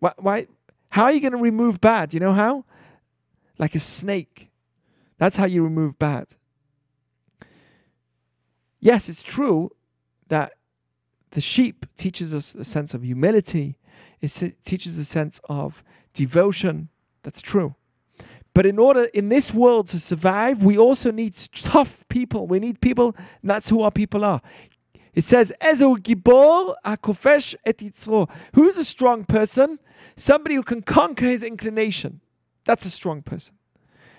Why? 0.00 0.12
why 0.18 0.46
how 0.94 1.04
are 1.04 1.12
you 1.12 1.18
going 1.18 1.32
to 1.32 1.38
remove 1.38 1.80
bad? 1.80 2.14
You 2.14 2.20
know 2.20 2.32
how? 2.32 2.64
Like 3.58 3.74
a 3.74 3.80
snake. 3.80 4.52
That's 5.18 5.36
how 5.36 5.44
you 5.44 5.64
remove 5.64 5.98
bad. 5.98 6.36
Yes, 8.78 9.08
it's 9.08 9.24
true 9.24 9.72
that 10.28 10.52
the 11.34 11.40
sheep 11.40 11.86
teaches 11.96 12.32
us 12.32 12.54
a 12.54 12.64
sense 12.64 12.94
of 12.94 13.02
humility. 13.02 13.76
It 14.20 14.54
teaches 14.64 14.98
a 14.98 15.04
sense 15.04 15.40
of 15.48 15.84
devotion. 16.14 16.88
That's 17.22 17.42
true. 17.42 17.74
But 18.54 18.66
in 18.66 18.78
order 18.78 19.04
in 19.12 19.28
this 19.28 19.52
world 19.52 19.88
to 19.88 19.98
survive, 19.98 20.62
we 20.62 20.78
also 20.78 21.10
need 21.10 21.34
tough 21.52 22.04
people. 22.08 22.46
We 22.46 22.60
need 22.60 22.80
people, 22.80 23.16
and 23.42 23.50
that's 23.50 23.68
who 23.68 23.82
our 23.82 23.90
people 23.90 24.24
are. 24.24 24.40
It 25.12 25.24
says, 25.24 25.52
Ezo 25.60 25.96
Gibor 25.96 26.74
HaKovesh 26.84 27.56
et 27.64 27.78
Yitzro. 27.78 28.30
Who's 28.54 28.78
a 28.78 28.84
strong 28.84 29.24
person? 29.24 29.78
Somebody 30.16 30.54
who 30.54 30.62
can 30.62 30.82
conquer 30.82 31.26
his 31.26 31.42
inclination. 31.42 32.20
That's 32.64 32.86
a 32.86 32.90
strong 32.90 33.22
person. 33.22 33.56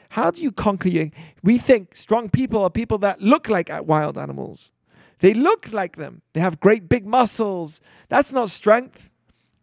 How 0.09 0.32
do 0.32 0.41
you 0.41 0.51
conquer 0.51 0.89
your? 0.89 1.09
We 1.43 1.57
think 1.57 1.95
strong 1.95 2.30
people 2.30 2.63
are 2.63 2.70
people 2.70 2.97
that 2.99 3.22
look 3.22 3.49
like 3.49 3.70
wild 3.88 4.18
animals. 4.18 4.72
They 5.20 5.34
look 5.34 5.72
like 5.72 5.95
them. 5.95 6.22
They 6.34 6.41
have 6.41 6.59
great 6.59 6.89
big 6.89 7.05
muscles. 7.05 7.80
That's 8.09 8.32
not 8.32 8.49
strength, 8.49 9.09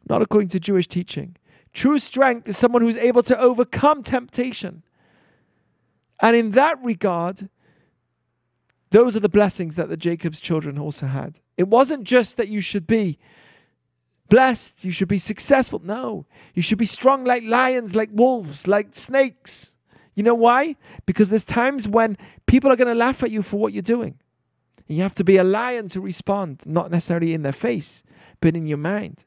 not 0.09 0.23
according 0.23 0.49
to 0.51 0.61
Jewish 0.61 0.89
teaching. 0.89 1.37
True 1.73 1.99
strength 1.99 2.49
is 2.49 2.57
someone 2.57 2.83
who's 2.83 2.97
able 2.97 3.23
to 3.25 3.39
overcome 3.39 4.03
temptation. 4.03 4.83
And 6.21 6.37
in 6.37 6.53
that 6.53 6.83
regard, 6.83 7.49
those 8.91 9.17
are 9.17 9.21
the 9.21 9.29
blessings 9.29 9.77
that 9.77 9.89
the 9.89 9.97
Jacob's 9.97 10.41
children 10.41 10.79
also 10.79 11.07
had. 11.07 11.41
It 11.57 11.69
wasn't 11.69 12.05
just 12.05 12.37
that 12.37 12.49
you 12.49 12.61
should 12.61 12.87
be 12.87 13.19
blessed, 14.29 14.85
you 14.85 14.93
should 14.93 15.09
be 15.09 15.19
successful. 15.19 15.81
No, 15.85 16.27
you 16.55 16.63
should 16.63 16.79
be 16.79 16.87
strong 16.87 17.25
like 17.25 17.43
lions, 17.43 17.95
like 17.95 18.11
wolves, 18.13 18.67
like 18.67 18.95
snakes. 18.95 19.73
You 20.15 20.23
know 20.23 20.35
why? 20.35 20.77
Because 21.07 21.31
there's 21.31 21.45
times 21.45 21.89
when 21.89 22.19
people 22.47 22.71
are 22.71 22.77
going 22.77 22.89
to 22.89 22.95
laugh 22.95 23.23
at 23.23 23.31
you 23.31 23.43
for 23.43 23.59
what 23.59 23.73
you're 23.73 23.83
doing. 23.83 24.19
And 24.89 24.97
you 24.97 25.03
have 25.03 25.15
to 25.15 25.25
be 25.25 25.37
a 25.37 25.45
lion 25.45 25.89
to 25.89 26.01
respond, 26.01 26.61
not 26.65 26.91
necessarily 26.91 27.35
in 27.35 27.43
their 27.43 27.53
face, 27.53 28.03
but 28.41 28.57
in 28.57 28.67
your 28.67 28.79
mind. 28.79 29.25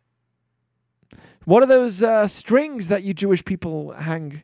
What 1.45 1.61
are 1.63 1.67
those 1.67 2.01
uh, 2.01 2.27
strings 2.27 2.87
that 2.87 3.03
you 3.03 3.13
Jewish 3.13 3.45
people 3.45 3.93
hang? 3.93 4.43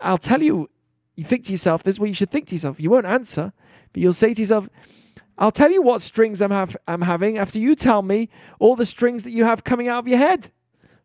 I'll 0.00 0.18
tell 0.18 0.42
you, 0.42 0.68
you 1.14 1.24
think 1.24 1.44
to 1.46 1.52
yourself, 1.52 1.82
this 1.82 1.96
is 1.96 2.00
what 2.00 2.08
you 2.08 2.14
should 2.14 2.30
think 2.30 2.48
to 2.48 2.54
yourself. 2.54 2.80
You 2.80 2.90
won't 2.90 3.06
answer, 3.06 3.52
but 3.92 4.02
you'll 4.02 4.12
say 4.12 4.34
to 4.34 4.40
yourself, 4.40 4.68
I'll 5.38 5.52
tell 5.52 5.70
you 5.70 5.80
what 5.80 6.02
strings 6.02 6.42
I'm, 6.42 6.50
have, 6.50 6.76
I'm 6.86 7.02
having 7.02 7.38
after 7.38 7.58
you 7.58 7.74
tell 7.74 8.02
me 8.02 8.28
all 8.58 8.76
the 8.76 8.84
strings 8.84 9.24
that 9.24 9.30
you 9.30 9.44
have 9.44 9.64
coming 9.64 9.88
out 9.88 10.00
of 10.00 10.08
your 10.08 10.18
head. 10.18 10.50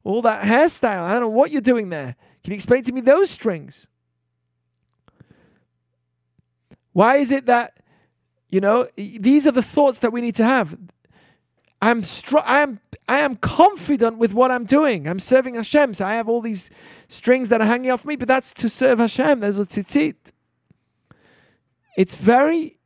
All 0.03 0.21
that 0.23 0.43
hairstyle. 0.43 1.01
I 1.01 1.13
don't 1.13 1.21
know 1.21 1.29
what 1.29 1.51
you're 1.51 1.61
doing 1.61 1.89
there. 1.89 2.15
Can 2.43 2.51
you 2.51 2.55
explain 2.55 2.83
to 2.83 2.91
me 2.91 3.01
those 3.01 3.29
strings? 3.29 3.87
Why 6.91 7.17
is 7.17 7.31
it 7.31 7.45
that, 7.47 7.79
you 8.49 8.61
know, 8.61 8.87
these 8.95 9.47
are 9.47 9.51
the 9.51 9.63
thoughts 9.63 9.99
that 9.99 10.11
we 10.11 10.21
need 10.21 10.35
to 10.35 10.43
have. 10.43 10.77
I'm 11.81 12.03
str- 12.03 12.39
I 12.45 12.61
am 12.61 12.79
I 13.07 13.19
am 13.19 13.35
confident 13.35 14.17
with 14.17 14.33
what 14.33 14.49
I'm 14.49 14.65
doing. 14.65 15.07
I'm 15.07 15.19
serving 15.19 15.55
Hashem. 15.55 15.93
So 15.93 16.05
I 16.05 16.15
have 16.15 16.27
all 16.27 16.41
these 16.41 16.69
strings 17.07 17.49
that 17.49 17.61
are 17.61 17.67
hanging 17.67 17.91
off 17.91 18.05
me, 18.05 18.15
but 18.15 18.27
that's 18.27 18.53
to 18.55 18.69
serve 18.69 18.99
Hashem. 18.99 19.41
There's 19.41 19.59
a 19.59 19.65
tzitzit 19.65 20.31
it's 21.95 22.15
very 22.15 22.77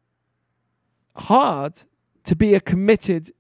hard 1.15 1.81
to 2.23 2.35
be 2.35 2.53
a 2.53 2.59
committed 2.59 3.31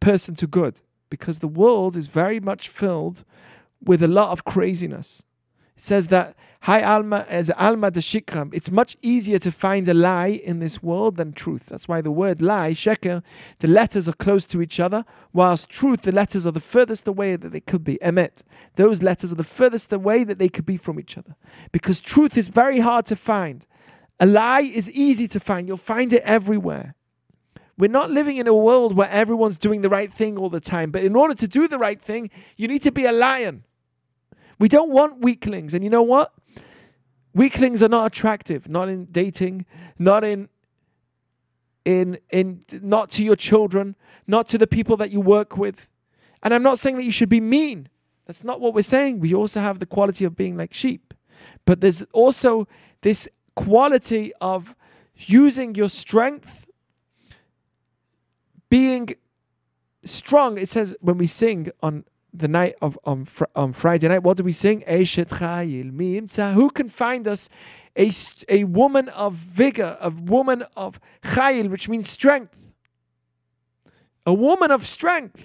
person 0.00 0.34
to 0.36 0.46
good 0.46 0.80
because 1.10 1.40
the 1.40 1.48
world 1.48 1.96
is 1.96 2.08
very 2.08 2.40
much 2.40 2.68
filled 2.68 3.24
with 3.82 4.02
a 4.02 4.08
lot 4.08 4.30
of 4.30 4.44
craziness. 4.44 5.22
Says 5.80 6.08
that 6.08 6.36
Hi 6.62 6.82
Alma 6.82 7.24
as 7.28 7.50
Alma 7.50 7.90
de 7.90 8.00
Shikram. 8.00 8.52
It's 8.52 8.70
much 8.70 8.96
easier 9.00 9.38
to 9.38 9.52
find 9.52 9.86
a 9.86 9.94
lie 9.94 10.40
in 10.42 10.58
this 10.58 10.82
world 10.82 11.16
than 11.16 11.32
truth. 11.32 11.66
That's 11.66 11.86
why 11.86 12.00
the 12.00 12.10
word 12.10 12.42
lie, 12.42 12.72
sheker, 12.72 13.22
the 13.60 13.68
letters 13.68 14.08
are 14.08 14.12
close 14.12 14.44
to 14.46 14.60
each 14.60 14.80
other, 14.80 15.04
whilst 15.32 15.70
truth, 15.70 16.02
the 16.02 16.12
letters 16.12 16.46
are 16.46 16.50
the 16.50 16.60
furthest 16.60 17.06
away 17.06 17.36
that 17.36 17.52
they 17.52 17.60
could 17.60 17.84
be. 17.84 17.96
Emet. 18.02 18.42
Those 18.74 19.02
letters 19.02 19.32
are 19.32 19.36
the 19.36 19.44
furthest 19.44 19.92
away 19.92 20.24
that 20.24 20.38
they 20.38 20.48
could 20.48 20.66
be 20.66 20.76
from 20.76 20.98
each 20.98 21.16
other. 21.16 21.36
Because 21.70 22.00
truth 22.00 22.36
is 22.36 22.48
very 22.48 22.80
hard 22.80 23.06
to 23.06 23.16
find. 23.16 23.64
A 24.18 24.26
lie 24.26 24.62
is 24.62 24.90
easy 24.90 25.28
to 25.28 25.38
find. 25.38 25.68
You'll 25.68 25.76
find 25.76 26.12
it 26.12 26.22
everywhere. 26.24 26.96
We're 27.78 27.88
not 27.88 28.10
living 28.10 28.38
in 28.38 28.48
a 28.48 28.54
world 28.54 28.96
where 28.96 29.08
everyone's 29.08 29.58
doing 29.58 29.82
the 29.82 29.88
right 29.88 30.12
thing 30.12 30.36
all 30.36 30.50
the 30.50 30.58
time. 30.58 30.90
But 30.90 31.04
in 31.04 31.14
order 31.14 31.34
to 31.34 31.46
do 31.46 31.68
the 31.68 31.78
right 31.78 32.00
thing, 32.00 32.30
you 32.56 32.66
need 32.66 32.82
to 32.82 32.90
be 32.90 33.04
a 33.04 33.12
lion. 33.12 33.62
We 34.58 34.68
don't 34.68 34.90
want 34.90 35.20
weaklings. 35.20 35.74
And 35.74 35.84
you 35.84 35.90
know 35.90 36.02
what? 36.02 36.32
Weaklings 37.34 37.82
are 37.82 37.88
not 37.88 38.06
attractive, 38.06 38.68
not 38.68 38.88
in 38.88 39.06
dating, 39.06 39.66
not 39.98 40.24
in 40.24 40.48
in 41.84 42.18
in 42.30 42.64
not 42.72 43.10
to 43.10 43.24
your 43.24 43.36
children, 43.36 43.96
not 44.26 44.48
to 44.48 44.58
the 44.58 44.66
people 44.66 44.96
that 44.96 45.10
you 45.10 45.20
work 45.20 45.56
with. 45.56 45.88
And 46.42 46.52
I'm 46.52 46.62
not 46.62 46.78
saying 46.78 46.96
that 46.96 47.04
you 47.04 47.12
should 47.12 47.28
be 47.28 47.40
mean. 47.40 47.88
That's 48.26 48.44
not 48.44 48.60
what 48.60 48.74
we're 48.74 48.82
saying. 48.82 49.20
We 49.20 49.34
also 49.34 49.60
have 49.60 49.78
the 49.78 49.86
quality 49.86 50.24
of 50.24 50.36
being 50.36 50.56
like 50.56 50.74
sheep. 50.74 51.14
But 51.64 51.80
there's 51.80 52.02
also 52.12 52.68
this 53.02 53.28
quality 53.54 54.32
of 54.40 54.74
using 55.16 55.74
your 55.74 55.88
strength, 55.88 56.66
being 58.68 59.10
strong. 60.04 60.58
It 60.58 60.68
says 60.68 60.94
when 61.00 61.18
we 61.18 61.26
sing 61.26 61.70
on 61.82 62.04
the 62.32 62.48
night 62.48 62.76
of 62.80 62.98
on, 63.04 63.24
fr- 63.24 63.44
on 63.54 63.72
Friday 63.72 64.08
night, 64.08 64.22
what 64.22 64.36
do 64.36 64.44
we 64.44 64.52
sing? 64.52 64.82
Who 64.86 66.70
can 66.70 66.88
find 66.88 67.26
us 67.26 67.48
a, 67.96 68.10
a 68.48 68.64
woman 68.64 69.08
of 69.10 69.34
vigor, 69.34 69.96
a 70.00 70.10
woman 70.10 70.64
of 70.76 71.00
Chayil, 71.22 71.68
which 71.68 71.88
means 71.88 72.08
strength? 72.08 72.72
A 74.26 74.34
woman 74.34 74.70
of 74.70 74.86
strength. 74.86 75.42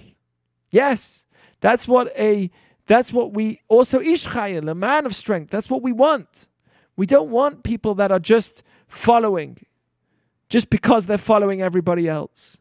Yes, 0.70 1.24
that's 1.60 1.88
what 1.88 2.12
a 2.18 2.50
that's 2.86 3.12
what 3.12 3.32
we 3.32 3.60
also 3.68 4.00
Ish 4.00 4.26
Chayil, 4.26 4.70
a 4.70 4.74
man 4.74 5.06
of 5.06 5.14
strength. 5.14 5.50
That's 5.50 5.70
what 5.70 5.82
we 5.82 5.92
want. 5.92 6.48
We 6.96 7.06
don't 7.06 7.30
want 7.30 7.62
people 7.64 7.94
that 7.96 8.12
are 8.12 8.18
just 8.20 8.62
following, 8.86 9.64
just 10.48 10.70
because 10.70 11.06
they're 11.06 11.18
following 11.18 11.62
everybody 11.62 12.08
else. 12.08 12.58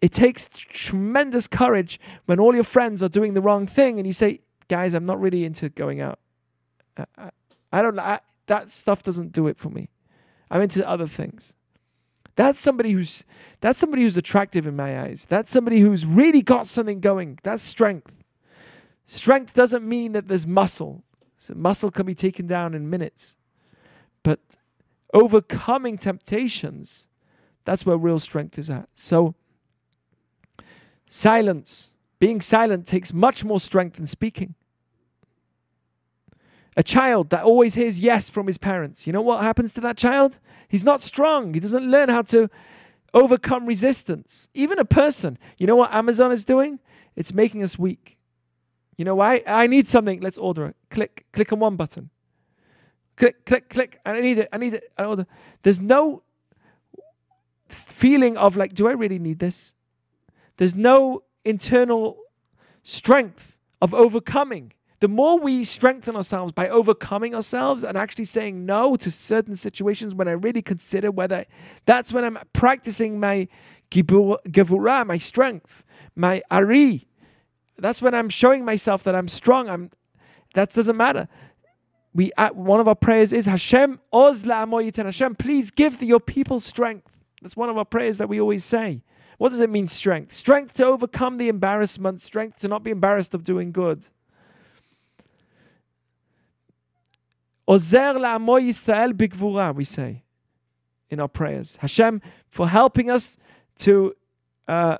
It 0.00 0.12
takes 0.12 0.48
tremendous 0.52 1.48
courage 1.48 1.98
when 2.26 2.38
all 2.38 2.54
your 2.54 2.64
friends 2.64 3.02
are 3.02 3.08
doing 3.08 3.34
the 3.34 3.40
wrong 3.40 3.66
thing 3.66 3.98
and 3.98 4.06
you 4.06 4.12
say, 4.12 4.40
guys, 4.68 4.94
I'm 4.94 5.06
not 5.06 5.20
really 5.20 5.44
into 5.44 5.68
going 5.68 6.00
out. 6.00 6.18
I, 6.96 7.04
I, 7.16 7.30
I 7.72 7.82
don't 7.82 7.98
I, 7.98 8.20
that 8.46 8.70
stuff 8.70 9.02
doesn't 9.02 9.32
do 9.32 9.46
it 9.46 9.58
for 9.58 9.70
me. 9.70 9.88
I'm 10.50 10.62
into 10.62 10.86
other 10.88 11.06
things. 11.06 11.54
That's 12.36 12.60
somebody 12.60 12.92
who's 12.92 13.24
that's 13.60 13.78
somebody 13.78 14.02
who's 14.02 14.16
attractive 14.16 14.66
in 14.66 14.76
my 14.76 15.00
eyes. 15.00 15.26
That's 15.28 15.50
somebody 15.50 15.80
who's 15.80 16.04
really 16.04 16.42
got 16.42 16.66
something 16.66 17.00
going. 17.00 17.38
That's 17.42 17.62
strength. 17.62 18.12
Strength 19.06 19.54
doesn't 19.54 19.86
mean 19.86 20.12
that 20.12 20.28
there's 20.28 20.46
muscle. 20.46 21.02
So 21.36 21.54
muscle 21.54 21.90
can 21.90 22.06
be 22.06 22.14
taken 22.14 22.46
down 22.46 22.74
in 22.74 22.90
minutes. 22.90 23.36
But 24.22 24.40
overcoming 25.14 25.96
temptations, 25.96 27.06
that's 27.64 27.86
where 27.86 27.96
real 27.96 28.18
strength 28.18 28.58
is 28.58 28.68
at. 28.68 28.88
So 28.94 29.34
Silence. 31.08 31.92
Being 32.18 32.40
silent 32.40 32.86
takes 32.86 33.12
much 33.12 33.44
more 33.44 33.60
strength 33.60 33.96
than 33.96 34.06
speaking. 34.06 34.54
A 36.76 36.82
child 36.82 37.30
that 37.30 37.44
always 37.44 37.74
hears 37.74 38.00
yes 38.00 38.28
from 38.28 38.46
his 38.46 38.58
parents, 38.58 39.06
you 39.06 39.12
know 39.12 39.22
what 39.22 39.42
happens 39.42 39.72
to 39.74 39.80
that 39.80 39.96
child? 39.96 40.38
He's 40.68 40.84
not 40.84 41.00
strong. 41.00 41.54
He 41.54 41.60
doesn't 41.60 41.90
learn 41.90 42.10
how 42.10 42.22
to 42.22 42.50
overcome 43.14 43.64
resistance. 43.64 44.48
Even 44.52 44.78
a 44.78 44.84
person, 44.84 45.38
you 45.56 45.66
know 45.66 45.76
what 45.76 45.94
Amazon 45.94 46.32
is 46.32 46.44
doing? 46.44 46.78
It's 47.14 47.32
making 47.32 47.62
us 47.62 47.78
weak. 47.78 48.18
You 48.98 49.04
know 49.04 49.14
why? 49.14 49.42
I 49.46 49.66
need 49.66 49.88
something. 49.88 50.20
Let's 50.20 50.38
order 50.38 50.66
it. 50.66 50.76
Click, 50.90 51.26
click 51.32 51.52
on 51.52 51.60
one 51.60 51.76
button. 51.76 52.10
Click, 53.16 53.46
click, 53.46 53.70
click. 53.70 53.98
I 54.04 54.20
need 54.20 54.38
it. 54.38 54.48
I 54.52 54.58
need 54.58 54.74
it. 54.74 54.92
I 54.98 55.04
order. 55.04 55.26
There's 55.62 55.80
no 55.80 56.22
feeling 57.68 58.36
of 58.36 58.56
like, 58.56 58.74
do 58.74 58.86
I 58.86 58.92
really 58.92 59.18
need 59.18 59.38
this? 59.38 59.74
There's 60.56 60.74
no 60.74 61.22
internal 61.44 62.18
strength 62.82 63.56
of 63.80 63.94
overcoming. 63.94 64.72
The 65.00 65.08
more 65.08 65.38
we 65.38 65.62
strengthen 65.64 66.16
ourselves 66.16 66.52
by 66.52 66.68
overcoming 66.68 67.34
ourselves 67.34 67.84
and 67.84 67.98
actually 67.98 68.24
saying 68.24 68.64
no 68.64 68.96
to 68.96 69.10
certain 69.10 69.54
situations 69.54 70.14
when 70.14 70.26
I 70.26 70.32
really 70.32 70.62
consider 70.62 71.10
whether 71.10 71.44
that's 71.84 72.12
when 72.12 72.24
I'm 72.24 72.38
practicing 72.54 73.20
my 73.20 73.48
gevura, 73.90 75.06
my 75.06 75.18
strength, 75.18 75.84
my 76.14 76.42
ari. 76.50 77.06
That's 77.78 78.00
when 78.00 78.14
I'm 78.14 78.30
showing 78.30 78.64
myself 78.64 79.04
that 79.04 79.14
I'm 79.14 79.28
strong. 79.28 79.68
I'm 79.68 79.90
that 80.54 80.72
doesn't 80.72 80.96
matter. 80.96 81.28
We 82.14 82.32
uh, 82.38 82.50
one 82.50 82.80
of 82.80 82.88
our 82.88 82.94
prayers 82.94 83.34
is 83.34 83.44
Hashem 83.44 84.00
oz 84.10 84.44
Hashem, 84.44 85.34
please 85.34 85.70
give 85.70 86.02
your 86.02 86.20
people 86.20 86.58
strength. 86.58 87.10
That's 87.42 87.56
one 87.56 87.68
of 87.68 87.76
our 87.76 87.84
prayers 87.84 88.16
that 88.16 88.30
we 88.30 88.40
always 88.40 88.64
say. 88.64 89.02
What 89.38 89.50
does 89.50 89.60
it 89.60 89.70
mean, 89.70 89.86
strength? 89.86 90.32
Strength 90.32 90.74
to 90.74 90.86
overcome 90.86 91.36
the 91.36 91.48
embarrassment, 91.48 92.22
strength 92.22 92.60
to 92.60 92.68
not 92.68 92.82
be 92.82 92.90
embarrassed 92.90 93.34
of 93.34 93.44
doing 93.44 93.70
good. 93.70 94.08
Ozer 97.68 98.14
la'amo 98.14 98.60
Yisrael 98.60 99.12
bigvura, 99.12 99.74
we 99.74 99.84
say 99.84 100.22
in 101.10 101.20
our 101.20 101.28
prayers. 101.28 101.76
Hashem, 101.80 102.22
for 102.48 102.68
helping 102.68 103.10
us 103.10 103.36
to 103.78 104.14
uh, 104.68 104.96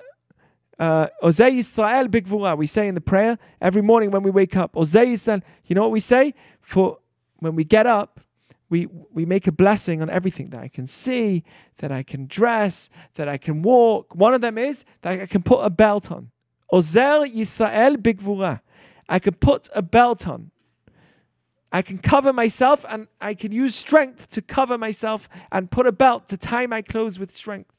uh, 0.79 1.07
Ozer 1.23 1.51
Yisrael 1.51 2.09
bigvura, 2.09 2.57
we 2.59 2.67
say 2.67 2.89
in 2.89 2.95
the 2.95 3.01
prayer 3.01 3.39
every 3.61 3.83
morning 3.83 4.11
when 4.11 4.23
we 4.23 4.31
wake 4.31 4.57
up. 4.57 4.77
Ozer 4.77 5.05
Yisrael, 5.05 5.43
you 5.65 5.75
know 5.75 5.83
what 5.83 5.93
we 5.93 6.01
say? 6.01 6.35
For 6.61 6.99
when 7.39 7.55
we 7.55 7.65
get 7.65 7.87
up, 7.87 8.21
we, 8.69 8.87
we 9.13 9.25
make 9.25 9.47
a 9.47 9.53
blessing 9.53 10.03
on 10.03 10.11
everything 10.11 10.51
that 10.51 10.61
I 10.61 10.69
can 10.69 10.87
see, 10.87 11.45
that 11.79 11.93
I 11.93 12.03
can 12.03 12.27
dress, 12.27 12.91
that 13.15 13.29
I 13.29 13.37
can 13.37 13.63
walk. 13.63 14.15
One 14.15 14.35
of 14.35 14.41
them 14.41 14.59
is 14.59 14.85
that 15.03 15.21
I 15.21 15.27
can 15.27 15.43
put 15.43 15.61
a 15.61 15.71
belt 15.71 16.11
on. 16.11 16.31
Ozer 16.73 17.27
Yisrael 17.27 17.97
Bigvura. 17.97 18.61
I 19.09 19.21
can 19.21 19.35
put 19.35 19.69
a 19.75 19.83
belt 19.83 20.27
on. 20.27 20.51
I 21.73 21.83
can 21.83 21.99
cover 21.99 22.33
myself 22.33 22.85
and 22.89 23.07
I 23.21 23.35
can 23.35 23.53
use 23.53 23.75
strength 23.75 24.31
to 24.31 24.43
cover 24.43 24.77
myself 24.79 25.29
and 25.53 25.71
put 25.71 25.87
a 25.87 25.93
belt 25.93 26.29
to 26.29 26.37
tie 26.37 26.67
my 26.67 26.83
clothes 26.83 27.19
with 27.19 27.31
strength. 27.31 27.73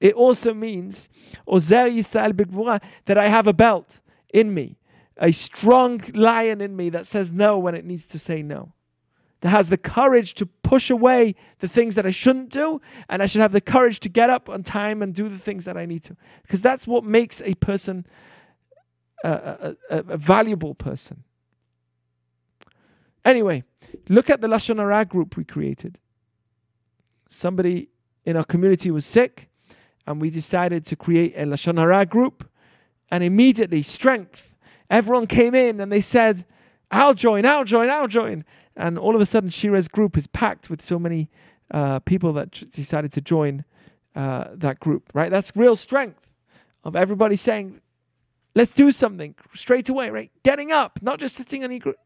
It 0.00 0.14
also 0.14 0.54
means 0.54 1.08
Ozer 1.46 1.88
Yisrael 1.90 2.32
Bigvura 2.32 2.82
that 3.04 3.18
I 3.18 3.28
have 3.28 3.46
a 3.46 3.52
belt 3.52 4.00
in 4.32 4.54
me, 4.54 4.78
a 5.18 5.32
strong 5.32 6.00
lion 6.14 6.62
in 6.62 6.74
me 6.74 6.88
that 6.90 7.04
says 7.04 7.32
no 7.32 7.58
when 7.58 7.74
it 7.74 7.84
needs 7.84 8.06
to 8.06 8.18
say 8.18 8.42
no 8.42 8.72
that 9.42 9.50
has 9.50 9.68
the 9.68 9.76
courage 9.76 10.34
to 10.34 10.46
push 10.46 10.88
away 10.88 11.34
the 11.58 11.68
things 11.68 11.94
that 11.96 12.06
I 12.06 12.10
shouldn't 12.10 12.48
do, 12.48 12.80
and 13.08 13.22
I 13.22 13.26
should 13.26 13.42
have 13.42 13.52
the 13.52 13.60
courage 13.60 14.00
to 14.00 14.08
get 14.08 14.30
up 14.30 14.48
on 14.48 14.62
time 14.62 15.02
and 15.02 15.12
do 15.12 15.28
the 15.28 15.38
things 15.38 15.64
that 15.66 15.76
I 15.76 15.84
need 15.84 16.02
to. 16.04 16.16
Because 16.42 16.62
that's 16.62 16.86
what 16.86 17.04
makes 17.04 17.42
a 17.42 17.54
person 17.54 18.06
a, 19.24 19.76
a, 19.90 19.96
a 20.08 20.16
valuable 20.16 20.74
person. 20.74 21.24
Anyway, 23.24 23.64
look 24.08 24.30
at 24.30 24.40
the 24.40 24.48
Lashon 24.48 24.78
Hara 24.78 25.04
group 25.04 25.36
we 25.36 25.44
created. 25.44 25.98
Somebody 27.28 27.88
in 28.24 28.36
our 28.36 28.44
community 28.44 28.90
was 28.90 29.04
sick, 29.04 29.48
and 30.06 30.20
we 30.20 30.30
decided 30.30 30.84
to 30.86 30.96
create 30.96 31.34
a 31.36 31.44
Lashon 31.44 31.78
Hara 31.78 32.06
group, 32.06 32.48
and 33.10 33.22
immediately, 33.22 33.82
strength. 33.82 34.54
Everyone 34.88 35.26
came 35.26 35.54
in 35.54 35.80
and 35.80 35.90
they 35.90 36.00
said, 36.00 36.44
I'll 36.90 37.14
join, 37.14 37.46
I'll 37.46 37.64
join, 37.64 37.90
I'll 37.90 38.08
join. 38.08 38.44
And 38.76 38.98
all 38.98 39.14
of 39.14 39.20
a 39.20 39.26
sudden, 39.26 39.50
Shira's 39.50 39.88
group 39.88 40.16
is 40.16 40.26
packed 40.26 40.70
with 40.70 40.80
so 40.80 40.98
many 40.98 41.28
uh, 41.70 42.00
people 42.00 42.32
that 42.34 42.50
decided 42.72 43.12
to 43.12 43.20
join 43.20 43.64
uh, 44.14 44.48
that 44.54 44.80
group, 44.80 45.10
right? 45.14 45.30
That's 45.30 45.52
real 45.56 45.76
strength 45.76 46.28
of 46.84 46.96
everybody 46.96 47.36
saying, 47.36 47.80
let's 48.54 48.72
do 48.72 48.92
something 48.92 49.34
straight 49.54 49.88
away, 49.88 50.10
right? 50.10 50.30
Getting 50.42 50.72
up, 50.72 50.98
not 51.02 51.18
just 51.18 51.36
sitting 51.36 51.64
on 51.64 51.70
your 51.70 51.80
group. 51.80 51.96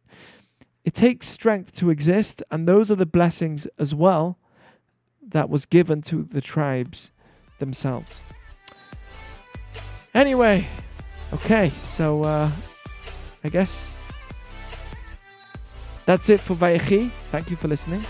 It 0.84 0.94
takes 0.94 1.28
strength 1.28 1.74
to 1.76 1.90
exist, 1.90 2.42
and 2.50 2.68
those 2.68 2.92
are 2.92 2.94
the 2.94 3.06
blessings 3.06 3.66
as 3.78 3.94
well 3.94 4.38
that 5.20 5.50
was 5.50 5.66
given 5.66 6.00
to 6.02 6.22
the 6.22 6.40
tribes 6.40 7.10
themselves. 7.58 8.20
Anyway, 10.14 10.66
okay, 11.32 11.70
so 11.82 12.22
uh, 12.22 12.50
I 13.42 13.48
guess 13.48 13.95
that's 16.06 16.30
it 16.30 16.40
for 16.40 16.54
Vayechi. 16.54 17.10
Thank 17.30 17.50
you 17.50 17.56
for 17.56 17.68
listening. 17.68 18.02